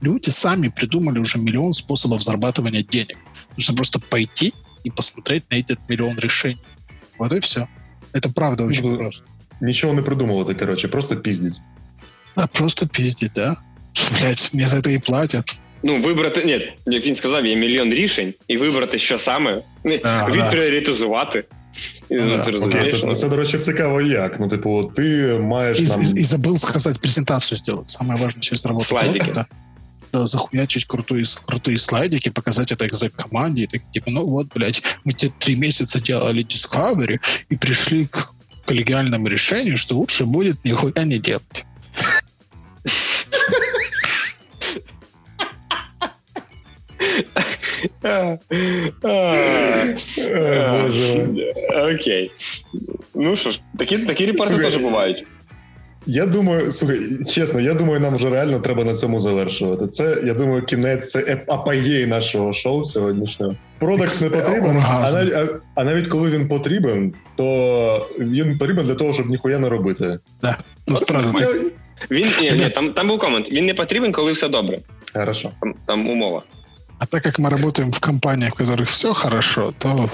люди 0.00 0.30
сами 0.30 0.68
придумали 0.68 1.18
уже 1.18 1.38
миллион 1.38 1.74
способов 1.74 2.22
зарабатывания 2.22 2.82
денег. 2.82 3.18
Нужно 3.56 3.74
просто 3.74 4.00
пойти 4.00 4.54
и 4.84 4.90
посмотреть 4.90 5.44
на 5.50 5.56
этот 5.56 5.78
миллион 5.88 6.18
решений. 6.18 6.62
Вот 7.18 7.32
и 7.32 7.40
все. 7.40 7.68
Это 8.12 8.32
правда 8.32 8.64
очень 8.64 8.90
ну, 8.90 8.96
просто. 8.96 9.24
Ничего 9.60 9.92
не 9.92 10.02
придумал 10.02 10.42
это, 10.42 10.54
короче, 10.54 10.88
просто 10.88 11.16
пиздить. 11.16 11.60
Да, 12.36 12.46
просто 12.46 12.88
пиздить, 12.88 13.32
да. 13.34 13.58
Блять, 14.18 14.50
мне 14.52 14.66
за 14.66 14.78
это 14.78 14.90
и 14.90 14.98
платят. 14.98 15.58
Ну, 15.82 16.00
вибрати, 16.00 16.44
ні, 16.44 16.72
як 16.86 17.06
він 17.06 17.16
сказав, 17.16 17.46
є 17.46 17.56
мільйон 17.56 17.92
рішень, 17.92 18.34
і 18.48 18.56
вибрати, 18.56 18.98
що 18.98 19.18
саме, 19.18 19.62
да, 19.84 20.26
відпріоритизувати. 20.26 21.44
Да. 22.10 22.44
Окей, 22.62 22.90
це, 22.90 22.98
це, 22.98 23.14
це, 23.14 23.28
до 23.28 23.36
речі, 23.36 23.58
цікаво 23.58 24.00
як. 24.00 24.40
Ну, 24.40 24.48
типу, 24.48 24.92
ти 24.96 25.34
маєш. 25.40 25.80
І, 25.80 25.82
нам... 25.82 26.00
і, 26.00 26.20
і 26.20 26.24
забыл 26.24 26.58
сказать 26.58 27.00
презентацию 27.00 27.58
сделать. 27.58 27.90
Самая 27.90 28.20
важная 28.20 28.42
часть 28.42 28.66
работы. 28.66 28.84
Слайдики. 28.84 29.32
Да 29.34 29.46
захуячить 30.25 30.85
крутые, 30.85 31.25
крутые 31.45 31.77
слайдики, 31.79 32.29
показать 32.29 32.71
это 32.71 32.87
экзек-команде, 32.87 33.63
и 33.63 33.67
так, 33.67 33.81
типа, 33.91 34.11
ну 34.11 34.25
вот, 34.25 34.47
блядь, 34.55 34.81
мы 35.03 35.13
те 35.13 35.29
три 35.39 35.55
месяца 35.55 36.01
делали 36.01 36.45
Discovery 36.45 37.19
и 37.49 37.55
пришли 37.55 38.07
к 38.07 38.31
коллегиальному 38.65 39.27
решению, 39.27 39.77
что 39.77 39.95
лучше 39.95 40.25
будет 40.25 40.65
нихуя 40.65 41.03
не 41.05 41.19
делать. 41.19 41.65
Окей. 51.75 52.31
Ну 53.15 53.35
що 53.35 53.51
ж, 53.51 53.59
такі 53.77 54.25
репорти 54.25 54.57
теж 54.57 54.77
бувають. 54.77 55.25
Я 56.05 56.25
думаю, 56.25 56.71
слухай, 56.71 56.99
чесно, 57.29 57.59
я 57.59 57.73
думаю, 57.73 57.99
нам 57.99 58.15
вже 58.15 58.29
реально 58.29 58.59
треба 58.59 58.83
на 58.83 58.93
цьому 58.93 59.19
завершувати. 59.19 59.87
Це 59.87 60.17
я 60.23 60.33
думаю, 60.33 60.65
кінець 60.65 61.11
це 61.11 61.43
апогей 61.47 62.05
нашого 62.05 62.53
шоу 62.53 62.83
сьогоднішнього. 62.85 63.55
Продакт 63.79 64.21
не 64.21 64.29
потрібен, 64.29 64.83
а 64.87 65.11
навіть, 65.11 65.33
а, 65.33 65.47
а 65.75 65.83
навіть 65.83 66.07
коли 66.07 66.29
він 66.29 66.47
потрібен, 66.47 67.13
то 67.35 68.07
він 68.19 68.57
потрібен 68.57 68.85
для 68.85 68.95
того, 68.95 69.13
щоб 69.13 69.29
ніхуя 69.29 69.59
не 69.59 69.69
робити. 69.69 70.19
Да, 70.41 70.57
Справді. 70.87 71.45
Він 72.11 72.27
ні, 72.41 72.51
ні, 72.51 72.69
там 72.69 72.93
там 72.93 73.07
був 73.07 73.19
комент. 73.19 73.51
Він 73.51 73.65
не 73.65 73.73
потрібен, 73.73 74.11
коли 74.11 74.31
все 74.31 74.49
добре. 74.49 74.79
Хорошо. 75.13 75.51
Там, 75.61 75.75
там 75.85 76.09
умова. 76.09 76.43
А 76.99 77.05
так 77.05 77.23
как 77.23 77.39
мы 77.39 77.49
работаем 77.49 77.91
в 77.91 77.99
компаниях, 77.99 78.53
в 78.53 78.57
которых 78.57 78.87
все 78.87 79.13
хорошо, 79.13 79.73
то... 79.77 80.09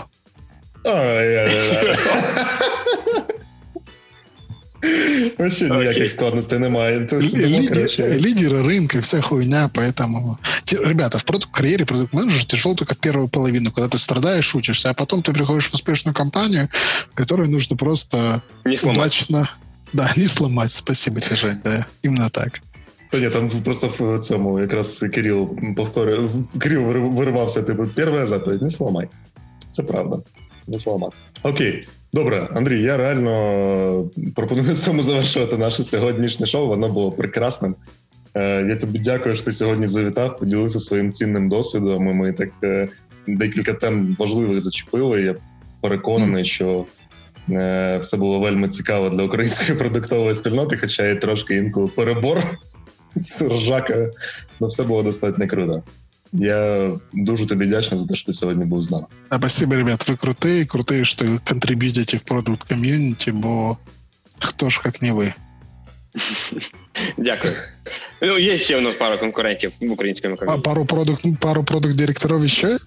Вообще 5.39 5.69
ніяких 5.70 6.11
складностей 6.11 6.59
немає. 6.59 6.99
Лидеры 6.99 8.62
рынка, 8.62 9.01
вся 9.01 9.20
хуйня, 9.20 9.70
поэтому... 9.74 10.37
Ребята, 10.73 11.19
в 11.19 11.24
продукт 11.24 11.53
карьере 11.53 11.85
продукт 11.85 12.15
менеджер 12.15 12.45
тяжело 12.45 12.74
только 12.74 12.95
в 12.95 12.99
первую 12.99 13.28
половину, 13.28 13.70
когда 13.70 13.89
ты 13.89 13.99
страдаешь, 13.99 14.55
учишься, 14.55 14.91
а 14.91 14.95
потом 14.95 15.23
ты 15.23 15.33
приходишь 15.33 15.70
в 15.70 15.74
успешную 15.74 16.15
компанию, 16.15 16.69
которую 17.15 17.51
нужно 17.51 17.77
просто 17.77 18.43
не 18.65 18.78
удачно... 18.91 19.51
Да, 19.93 20.12
не 20.16 20.27
сломать. 20.27 20.73
Спасибо 20.73 21.20
тебе, 21.20 21.37
Жень, 21.37 21.61
да, 21.65 21.87
именно 22.03 22.28
так. 22.28 22.61
Та 23.11 23.19
ні, 23.19 23.31
там 23.31 23.51
просто 23.51 23.93
в 23.99 24.19
цьому 24.19 24.61
якраз 24.61 24.99
Кирил 24.99 25.57
повторює, 25.77 26.28
Кирил 26.59 26.83
виривався, 26.83 27.62
типу, 27.62 27.87
перша 27.95 28.27
заповідь, 28.27 28.62
не 28.62 28.70
сломай. 28.70 29.09
Це 29.70 29.83
правда. 29.83 30.19
не 30.66 30.78
зламати. 30.78 31.16
Окей, 31.43 31.89
Добре, 32.14 32.50
Андрій. 32.56 32.84
Я 32.84 32.98
реально 32.98 34.10
пропоную 34.36 34.76
цьому 34.76 35.02
завершувати 35.02 35.58
наше 35.58 35.84
сьогоднішнє 35.84 36.46
шоу. 36.46 36.68
Воно 36.68 36.90
було 36.90 37.12
прекрасним. 37.12 37.76
Е, 38.34 38.66
я 38.70 38.76
тобі 38.76 39.00
дякую, 39.00 39.36
що 39.36 39.46
ти 39.46 39.52
сьогодні 39.52 39.88
завітав, 39.88 40.38
поділився 40.38 40.80
своїм 40.80 41.12
цінним 41.12 41.50
досвідом. 41.50 42.04
Ми 42.04 42.34
так 42.34 42.50
е, 42.64 42.88
декілька 43.28 43.74
тем 43.74 44.16
важливих 44.20 44.60
зачепили. 44.60 45.22
Я 45.22 45.36
переконаний, 45.82 46.46
що 46.46 46.86
е, 47.50 47.98
все 47.98 48.18
було 48.18 48.40
вельми 48.40 48.68
цікаво 48.68 49.10
для 49.10 49.24
української 49.24 49.78
продуктової 49.78 50.36
спільноти, 50.36 50.78
хоча 50.78 51.10
і 51.10 51.20
трошки 51.20 51.56
інколи 51.56 51.88
перебор 51.88 52.44
з 53.16 53.42
ржакою, 53.42 54.12
але 54.60 54.68
все 54.68 54.84
було 54.84 55.04
достатньо 55.04 55.48
круто. 55.48 55.84
Я 56.34 56.91
дуже 57.14 57.45
тобі 57.45 57.66
вдячний 57.66 57.99
за 57.99 58.08
те, 58.08 58.16
що 58.16 58.26
ти 58.26 58.34
сьогодні 58.34 58.66
був 58.66 58.82
з 58.82 58.91
нами. 58.91 59.06
Спасибо, 59.32 59.76
ребят. 59.76 60.10
Ви 60.10 60.16
крутые, 60.16 60.66
крутые, 60.68 61.06
що 61.06 61.26
контрибьютите 61.48 62.18
в 62.18 62.22
продукт 62.22 62.64
ком'юніті, 62.64 63.32
бо 63.32 63.78
хто 64.40 64.70
ж 64.70 64.82
як 64.86 65.02
не 65.02 65.14
ви. 65.14 65.34
Дякую. 67.18 67.53
Ну, 68.22 68.40
Є 68.40 68.58
ще 68.58 68.78
у 68.78 68.82
нас 68.82 68.95
пару 68.95 69.18
конкурентів 69.18 69.72
в 69.82 69.91
українському 69.91 70.36
ком'юніті. 70.36 70.62
А 70.68 70.70
пару 70.70 70.86
продукт 70.86 71.26
пару 71.40 71.64
продукт 71.64 71.95
директорів 71.95 72.49
ще 72.49 72.68
є? 72.68 72.78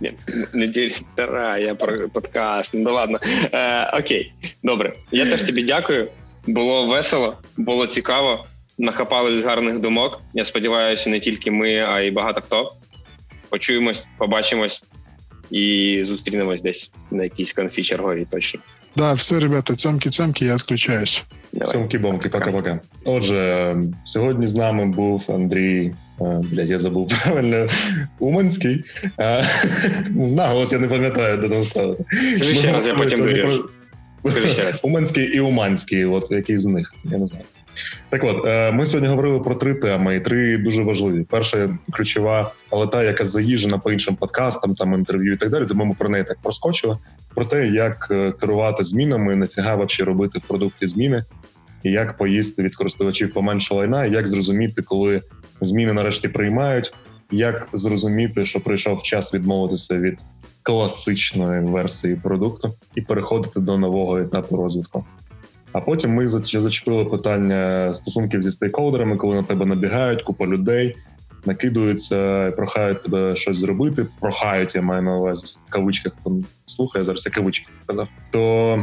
Ні, 0.00 0.12
не 0.54 0.66
директора, 0.66 1.58
я 1.58 1.74
про 1.74 2.08
подкаст. 2.08 2.70
Ну 2.74 2.92
ладно. 2.94 3.18
Е, 3.52 3.98
Окей, 3.98 4.32
добре. 4.62 4.92
Я 5.12 5.30
теж 5.30 5.42
тобі 5.42 5.62
дякую. 5.62 6.08
Було 6.46 6.86
весело, 6.86 7.36
було 7.56 7.86
цікаво. 7.86 8.46
Нахапались 8.78 9.44
гарних 9.44 9.78
думок. 9.78 10.20
Я 10.34 10.44
сподіваюся, 10.44 11.10
не 11.10 11.20
тільки 11.20 11.50
ми, 11.50 11.74
а 11.78 12.00
й 12.00 12.10
багато 12.10 12.40
хто. 12.40 12.72
Почуємось, 13.49 14.07
побачимось 14.17 14.83
і 15.51 16.03
зустрінемось 16.07 16.61
десь 16.61 16.91
на 17.11 17.23
якійсь 17.23 17.53
конфі 17.53 17.83
черговій 17.83 18.27
точно. 18.31 18.59
Да, 18.95 19.13
все, 19.13 19.39
ребята, 19.39 19.73
цьомки-цьомки, 19.73 20.45
я 20.45 20.55
відключаюсь. 20.55 21.23
Цьомки-бомки, 21.53 22.29
пока-пока. 22.29 22.79
Отже, 23.05 23.75
сьогодні 24.03 24.47
з 24.47 24.55
нами 24.55 24.85
був 24.85 25.25
Андрій. 25.27 25.93
Блядь, 26.19 26.69
я 26.69 26.79
забув 26.79 27.07
правильно 27.23 27.65
Уманський. 28.19 28.83
Наголос 30.09 30.73
я 30.73 30.79
не 30.79 30.87
пам'ятаю, 30.87 31.37
де 31.37 31.49
там 31.49 31.63
ставити. 31.63 32.05
Скажи 32.35 32.55
ще 32.55 32.71
раз, 32.71 32.87
я 32.87 32.95
потім 32.95 33.19
вирішу. 33.25 33.69
Уманський 34.83 35.25
і 35.25 35.39
Уманський, 35.39 36.05
от 36.05 36.31
який 36.31 36.57
з 36.57 36.65
них, 36.65 36.95
я 37.03 37.17
не 37.17 37.25
знаю. 37.25 37.45
Так 38.10 38.24
от, 38.24 38.44
ми 38.74 38.86
сьогодні 38.86 39.08
говорили 39.08 39.40
про 39.40 39.54
три 39.54 39.74
теми, 39.74 40.16
і 40.16 40.20
три 40.20 40.58
дуже 40.58 40.82
важливі. 40.82 41.26
Перша 41.30 41.78
ключова, 41.90 42.52
але 42.70 42.86
та, 42.86 43.02
яка 43.02 43.24
заїжджена 43.24 43.78
по 43.78 43.92
іншим 43.92 44.16
подкастам, 44.16 44.74
там 44.74 44.94
інтерв'ю 44.94 45.32
і 45.32 45.36
так 45.36 45.50
далі. 45.50 45.66
Тому 45.66 45.84
ми 45.84 45.94
про 45.98 46.08
неї 46.08 46.24
так 46.24 46.38
проскочили. 46.42 46.96
Про 47.34 47.44
те, 47.44 47.68
як 47.68 48.08
е, 48.10 48.32
керувати 48.32 48.84
змінами, 48.84 49.36
нафіга 49.36 49.74
вообще 49.74 50.04
робити 50.04 50.38
в 50.38 50.48
продукті 50.48 50.86
зміни, 50.86 51.24
і 51.82 51.90
як 51.90 52.16
поїсти 52.16 52.62
від 52.62 52.76
користувачів 52.76 53.34
поменше 53.34 53.74
лайна, 53.74 54.04
і 54.04 54.12
як 54.12 54.28
зрозуміти, 54.28 54.82
коли 54.82 55.22
зміни 55.60 55.92
нарешті 55.92 56.28
приймають, 56.28 56.92
як 57.30 57.68
зрозуміти, 57.72 58.44
що 58.44 58.60
прийшов 58.60 59.02
час 59.02 59.34
відмовитися 59.34 59.98
від 59.98 60.20
класичної 60.62 61.60
версії 61.60 62.16
продукту 62.16 62.74
і 62.94 63.00
переходити 63.00 63.60
до 63.60 63.78
нового 63.78 64.18
етапу 64.18 64.56
розвитку. 64.56 65.04
А 65.72 65.80
потім 65.80 66.14
ми 66.14 66.28
зачепили 66.28 67.04
питання 67.04 67.94
стосунків 67.94 68.42
зі 68.42 68.50
стейкхолдерами, 68.50 69.16
коли 69.16 69.36
на 69.36 69.42
тебе 69.42 69.66
набігають 69.66 70.22
купа 70.22 70.46
людей, 70.46 70.96
накидуються, 71.46 72.52
прохають 72.56 73.02
тебе 73.02 73.36
щось 73.36 73.56
зробити. 73.56 74.06
Прохають, 74.20 74.74
я 74.74 74.82
маю 74.82 75.02
на 75.02 75.16
увазі 75.16 75.56
в 75.66 75.70
кавичках 75.70 76.12
там 76.24 76.44
слухає 76.66 77.04
зараз. 77.04 77.26
Я 77.26 77.32
кавички 77.32 77.66
казав. 77.86 78.08
То 78.30 78.78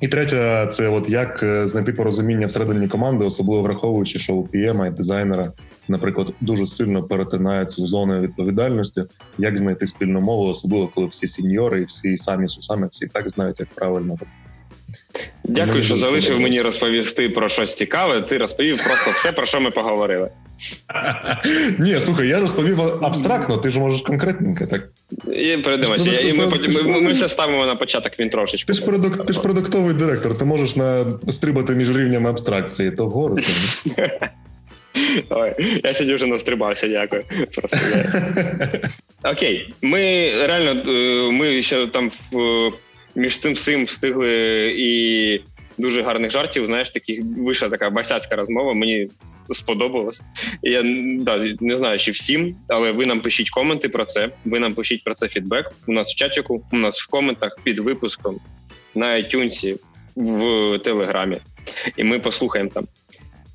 і 0.00 0.08
третє, 0.08 0.68
це 0.72 0.88
от 0.88 1.08
як 1.10 1.42
е, 1.42 1.66
знайти 1.66 1.92
порозуміння 1.92 2.46
всередині 2.46 2.88
команди, 2.88 3.24
особливо 3.24 3.62
враховуючи, 3.62 4.18
що 4.18 4.34
у 4.34 4.46
PM 4.46 4.86
і 4.86 4.90
дизайнера, 4.90 5.52
наприклад, 5.88 6.32
дуже 6.40 6.66
сильно 6.66 7.02
перетинаються 7.02 7.82
зони 7.82 8.20
відповідальності, 8.20 9.04
як 9.38 9.58
знайти 9.58 9.86
спільну 9.86 10.20
мову, 10.20 10.48
особливо 10.48 10.88
коли 10.88 11.06
всі 11.06 11.26
сеньори 11.26 11.84
всі 11.84 12.16
самі 12.16 12.48
сусами, 12.48 12.88
всі 12.92 13.06
так 13.06 13.30
знають, 13.30 13.60
як 13.60 13.68
правильно 13.68 14.18
Дякую, 15.44 15.82
що 15.82 15.96
залишив 15.96 16.40
мені 16.40 16.60
розповісти 16.60 17.28
про 17.28 17.48
щось 17.48 17.74
цікаве. 17.74 18.22
Ти 18.22 18.38
розповів 18.38 18.76
просто 18.76 19.10
все, 19.10 19.32
про 19.32 19.46
що 19.46 19.60
ми 19.60 19.70
поговорили. 19.70 20.30
Ні, 21.78 22.00
слухай, 22.00 22.28
я 22.28 22.40
розповів 22.40 22.80
абстрактно, 22.80 23.58
ти 23.58 23.70
ж 23.70 23.80
можеш 23.80 24.00
конкретненько, 24.00 24.66
так? 24.66 24.88
І 25.32 25.56
передимося. 25.56 26.10
Я, 26.10 26.20
і 26.20 26.32
ми, 26.32 26.46
ми, 26.46 27.00
ми, 27.00 27.12
все 27.12 27.28
ставимо 27.28 27.66
на 27.66 27.74
початок 27.74 28.12
він 28.20 28.30
трошечки. 28.30 28.72
Ти 28.72 28.78
ж 28.78 28.84
продук, 28.84 29.26
ти 29.26 29.32
ж 29.32 29.40
продуктовий 29.40 29.94
директор, 29.94 30.38
ти 30.38 30.44
можеш 30.44 30.76
на 30.76 31.04
стрибати 31.28 31.74
між 31.74 31.96
рівнями 31.96 32.30
абстракції, 32.30 32.90
то 32.90 33.06
вгору. 33.06 33.38
Ой, 35.30 35.80
Я 35.84 35.94
сьогодні 35.94 36.14
вже 36.14 36.26
настрибався, 36.26 36.88
дякую. 36.88 37.22
Просто, 37.56 37.78
Окей, 39.32 39.74
ми 39.82 40.32
реально 40.46 40.92
е, 40.92 41.30
ми 41.32 41.62
ще 41.62 41.86
там 41.86 42.10
в 42.32 42.72
між 43.16 43.38
цим 43.38 43.52
всім 43.52 43.84
встигли 43.84 44.30
і 44.78 45.40
дуже 45.78 46.02
гарних 46.02 46.30
жартів. 46.30 46.66
Знаєш, 46.66 46.90
таких 46.90 47.24
вийшла 47.38 47.68
така 47.68 47.90
басяцька 47.90 48.36
розмова. 48.36 48.74
Мені 48.74 49.08
сподобалось. 49.54 50.20
Я 50.62 50.82
да, 51.20 51.56
не 51.60 51.76
знаю, 51.76 51.98
чи 51.98 52.10
всім, 52.10 52.56
але 52.68 52.92
ви 52.92 53.06
нам 53.06 53.20
пишіть 53.20 53.50
коменти 53.50 53.88
про 53.88 54.04
це. 54.04 54.30
Ви 54.44 54.60
нам 54.60 54.74
пишіть 54.74 55.04
про 55.04 55.14
це 55.14 55.28
фідбек. 55.28 55.72
У 55.86 55.92
нас 55.92 56.12
в 56.12 56.14
чатіку, 56.14 56.64
у 56.72 56.76
нас 56.76 57.00
в 57.00 57.10
коментах 57.10 57.58
під 57.62 57.78
випуском 57.78 58.40
на 58.94 59.06
iTunes, 59.06 59.78
в 60.16 60.78
Телеграмі, 60.78 61.40
і 61.96 62.04
ми 62.04 62.18
послухаємо 62.18 62.70
там. 62.74 62.86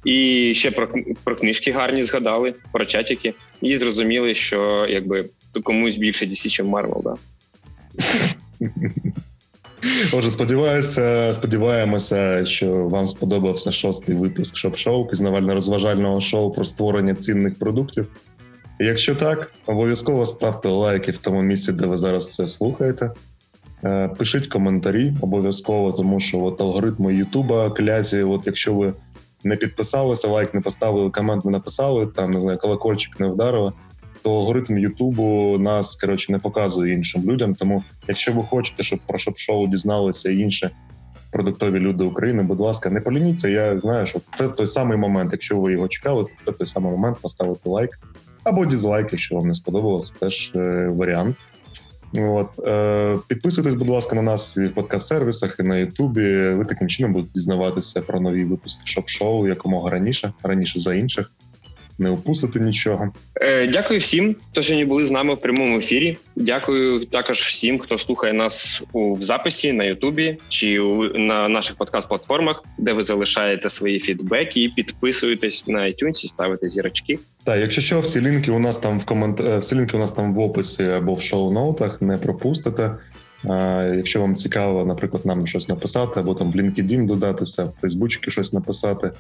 І 0.05 0.53
ще 0.55 0.71
про 0.71 0.89
про 1.23 1.35
книжки 1.35 1.71
гарні 1.71 2.03
згадали, 2.03 2.53
про 2.71 2.85
чатики, 2.85 3.33
і 3.61 3.77
зрозуміли, 3.77 4.33
що 4.33 4.87
якби 4.89 5.25
комусь 5.63 5.97
більше 5.97 6.25
DC, 6.25 6.49
чим 6.49 6.67
Марвел, 6.67 7.01
да. 7.03 7.15
Отже, 10.13 10.31
сподіваюся, 10.31 11.31
сподіваємося, 11.33 12.45
що 12.45 12.67
вам 12.71 13.07
сподобався 13.07 13.71
шостий 13.71 14.15
випуск 14.15 14.57
шоп-шоу, 14.57 15.07
пізнавально-розважального 15.07 16.21
шоу 16.21 16.51
про 16.51 16.65
створення 16.65 17.15
цінних 17.15 17.59
продуктів. 17.59 18.07
якщо 18.79 19.15
так, 19.15 19.51
обов'язково 19.65 20.25
ставте 20.25 20.69
лайки 20.69 21.11
в 21.11 21.17
тому 21.17 21.41
місці, 21.41 21.71
де 21.71 21.87
ви 21.87 21.97
зараз 21.97 22.35
це 22.35 22.47
слухаєте. 22.47 23.11
Е, 23.83 24.07
пишіть 24.07 24.47
коментарі 24.47 25.13
обов'язково, 25.21 25.91
тому 25.91 26.19
що 26.19 26.39
от 26.39 26.61
алгоритми 26.61 27.15
Ютуба 27.15 27.69
кляті, 27.69 28.23
от 28.23 28.41
якщо 28.45 28.73
ви 28.73 28.93
не 29.43 29.55
підписалися, 29.55 30.27
лайк 30.27 30.53
не 30.53 30.61
поставили, 30.61 31.09
комент 31.09 31.45
не 31.45 31.51
написали, 31.51 32.07
там 32.07 32.31
не 32.31 32.39
знаю, 32.39 32.57
колокольчик 32.57 33.19
не 33.19 33.27
вдарили 33.27 33.71
то 34.23 34.37
алгоритм 34.37 34.77
Ютубу 34.77 35.57
нас 35.59 35.95
коротше 35.95 36.31
не 36.31 36.39
показує 36.39 36.93
іншим 36.93 37.31
людям. 37.31 37.55
Тому, 37.55 37.83
якщо 38.07 38.33
ви 38.33 38.43
хочете, 38.43 38.83
щоб 38.83 38.99
про 39.07 39.17
шоп-шоу 39.17 39.67
дізналися 39.67 40.31
інші 40.31 40.69
продуктові 41.31 41.79
люди 41.79 42.03
України, 42.03 42.43
будь 42.43 42.59
ласка, 42.59 42.89
не 42.89 43.01
полініться. 43.01 43.47
Я 43.47 43.79
знаю, 43.79 44.05
що 44.05 44.21
це 44.37 44.47
той 44.47 44.67
самий 44.67 44.97
момент. 44.97 45.29
Якщо 45.31 45.59
ви 45.59 45.71
його 45.71 45.87
чекали, 45.87 46.23
то 46.23 46.51
це 46.51 46.57
той 46.57 46.67
самий 46.67 46.91
момент 46.91 47.17
поставити 47.21 47.69
лайк 47.69 47.99
або 48.43 48.65
дізлайк, 48.65 49.07
якщо 49.11 49.35
вам 49.35 49.47
не 49.47 49.53
сподобалося, 49.53 50.13
теж 50.19 50.51
е, 50.55 50.87
варіант. 50.95 51.35
От 52.17 52.59
е, 52.67 53.17
підписуйтесь, 53.27 53.75
будь 53.75 53.89
ласка, 53.89 54.15
на 54.15 54.21
нас 54.21 54.57
в 54.57 54.69
подкаст-сервісах 54.69 55.59
і 55.59 55.63
на 55.63 55.77
Ютубі. 55.77 56.49
Ви 56.49 56.65
таким 56.65 56.87
чином 56.87 57.13
будете 57.13 57.33
дізнаватися 57.33 58.01
про 58.01 58.21
нові 58.21 58.45
випуски 58.45 58.81
шоп-шоу 58.85 59.47
якомога 59.47 59.89
раніше, 59.89 60.33
раніше 60.43 60.79
за 60.79 60.93
інших 60.93 61.31
не 62.01 62.09
опустити 62.09 62.59
нічого. 62.59 63.11
Е, 63.41 63.67
Дякую 63.67 63.99
всім, 63.99 64.35
хто 64.51 64.63
сьогодні 64.63 64.85
були 64.85 65.05
з 65.05 65.11
нами 65.11 65.33
в 65.33 65.39
прямому 65.39 65.77
ефірі. 65.77 66.17
Дякую 66.35 67.05
також 67.05 67.39
всім, 67.39 67.79
хто 67.79 67.97
слухає 67.97 68.33
нас 68.33 68.83
у 68.93 69.13
в 69.13 69.21
записі 69.21 69.73
на 69.73 69.83
Ютубі 69.83 70.37
чи 70.49 70.79
у, 70.79 71.17
на 71.17 71.49
наших 71.49 71.75
подкаст-платформах, 71.77 72.63
де 72.77 72.93
ви 72.93 73.03
залишаєте 73.03 73.69
свої 73.69 73.99
фідбеки 73.99 74.63
і 74.63 74.69
підписуєтесь 74.69 75.67
на 75.67 75.79
iTunes, 75.79 76.27
ставите 76.27 76.67
зірочки. 76.67 77.19
Так, 77.43 77.59
якщо 77.59 77.81
що, 77.81 77.99
всі 77.99 78.21
лінки 78.21 78.51
у 78.51 78.59
нас 78.59 78.77
там 78.77 78.99
в 78.99 79.05
комент... 79.05 79.39
Е, 79.39 79.57
всі 79.57 79.75
лінки 79.75 79.97
у 79.97 79.99
нас 79.99 80.11
там 80.11 80.33
в 80.33 80.39
описі 80.39 80.83
або 80.83 81.13
в 81.13 81.21
шоу-ноутах, 81.21 82.01
не 82.01 82.17
пропустите. 82.17 82.91
А, 83.49 83.83
Якщо 83.95 84.21
вам 84.21 84.35
цікаво, 84.35 84.85
наприклад, 84.85 85.25
нам 85.25 85.47
щось 85.47 85.69
написати, 85.69 86.19
або 86.19 86.35
там 86.35 86.51
в 86.51 86.55
LinkedIn 86.55 87.05
додатися, 87.05 87.63
в 87.63 87.73
Фейсбучки 87.81 88.31
щось 88.31 88.53
написати. 88.53 89.11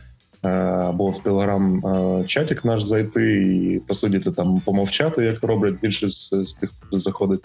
Е, 0.43 0.49
або 0.49 1.09
в 1.09 1.23
телеграм-чатик 1.23 2.65
наш 2.65 2.83
зайти 2.83 3.43
і 3.43 3.79
посидіти 3.87 4.31
там, 4.31 4.61
помовчати, 4.65 5.25
як 5.25 5.43
роблять 5.43 5.75
більшість 5.81 6.45
з 6.45 6.53
тих, 6.53 6.69
хто 6.79 6.97
заходить. 6.97 7.41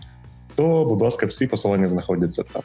То, 0.54 0.84
будь 0.84 1.02
ласка, 1.02 1.26
всі 1.26 1.46
посилання 1.46 1.88
знаходяться 1.88 2.42
там. 2.52 2.62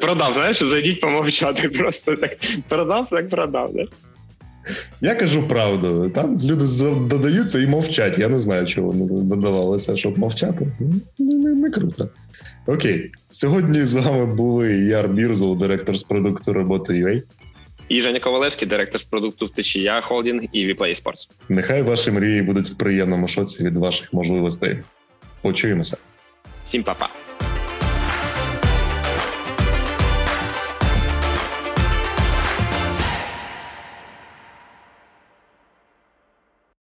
Продав, 0.00 0.34
знаєш, 0.34 0.62
зайдіть 0.62 1.00
помовчати. 1.00 1.68
Просто 1.78 2.16
так 2.16 2.36
продав, 2.68 3.06
так 3.10 3.28
продав. 3.28 3.74
Не? 3.74 3.86
Я 5.00 5.14
кажу 5.14 5.48
правду. 5.48 6.10
Там 6.14 6.38
люди 6.44 6.64
додаються 7.06 7.58
і 7.58 7.66
мовчать. 7.66 8.18
Я 8.18 8.28
не 8.28 8.38
знаю, 8.38 8.66
чого 8.66 8.90
вони 8.90 9.22
додавалося, 9.22 9.96
щоб 9.96 10.18
мовчати. 10.18 10.72
Не, 11.18 11.34
не, 11.34 11.54
не 11.54 11.70
круто. 11.70 12.08
Окей, 12.66 13.10
сьогодні 13.30 13.84
з 13.84 13.94
вами 13.94 14.26
були 14.26 14.72
Яр 14.72 15.08
Бірзов, 15.08 15.58
директор 15.58 15.96
з 15.96 16.02
продукту 16.02 16.52
роботи 16.52 16.92
UA. 16.92 17.22
І 17.89 18.01
Женя 18.01 18.19
Ковалевський, 18.19 18.67
директор 18.67 19.01
з 19.01 19.05
продукту 19.05 19.47
Течія 19.47 20.01
Холдінг 20.01 20.43
і 20.51 20.67
Vplay 20.67 21.03
Sports. 21.03 21.29
Нехай 21.49 21.81
ваші 21.81 22.11
мрії 22.11 22.41
будуть 22.41 22.69
в 22.69 22.77
приємному 22.77 23.27
шоці 23.27 23.63
від 23.63 23.77
ваших 23.77 24.13
можливостей. 24.13 24.79
Почуємося. 25.41 25.97
Всім 26.65 26.83
па-па. 26.83 27.09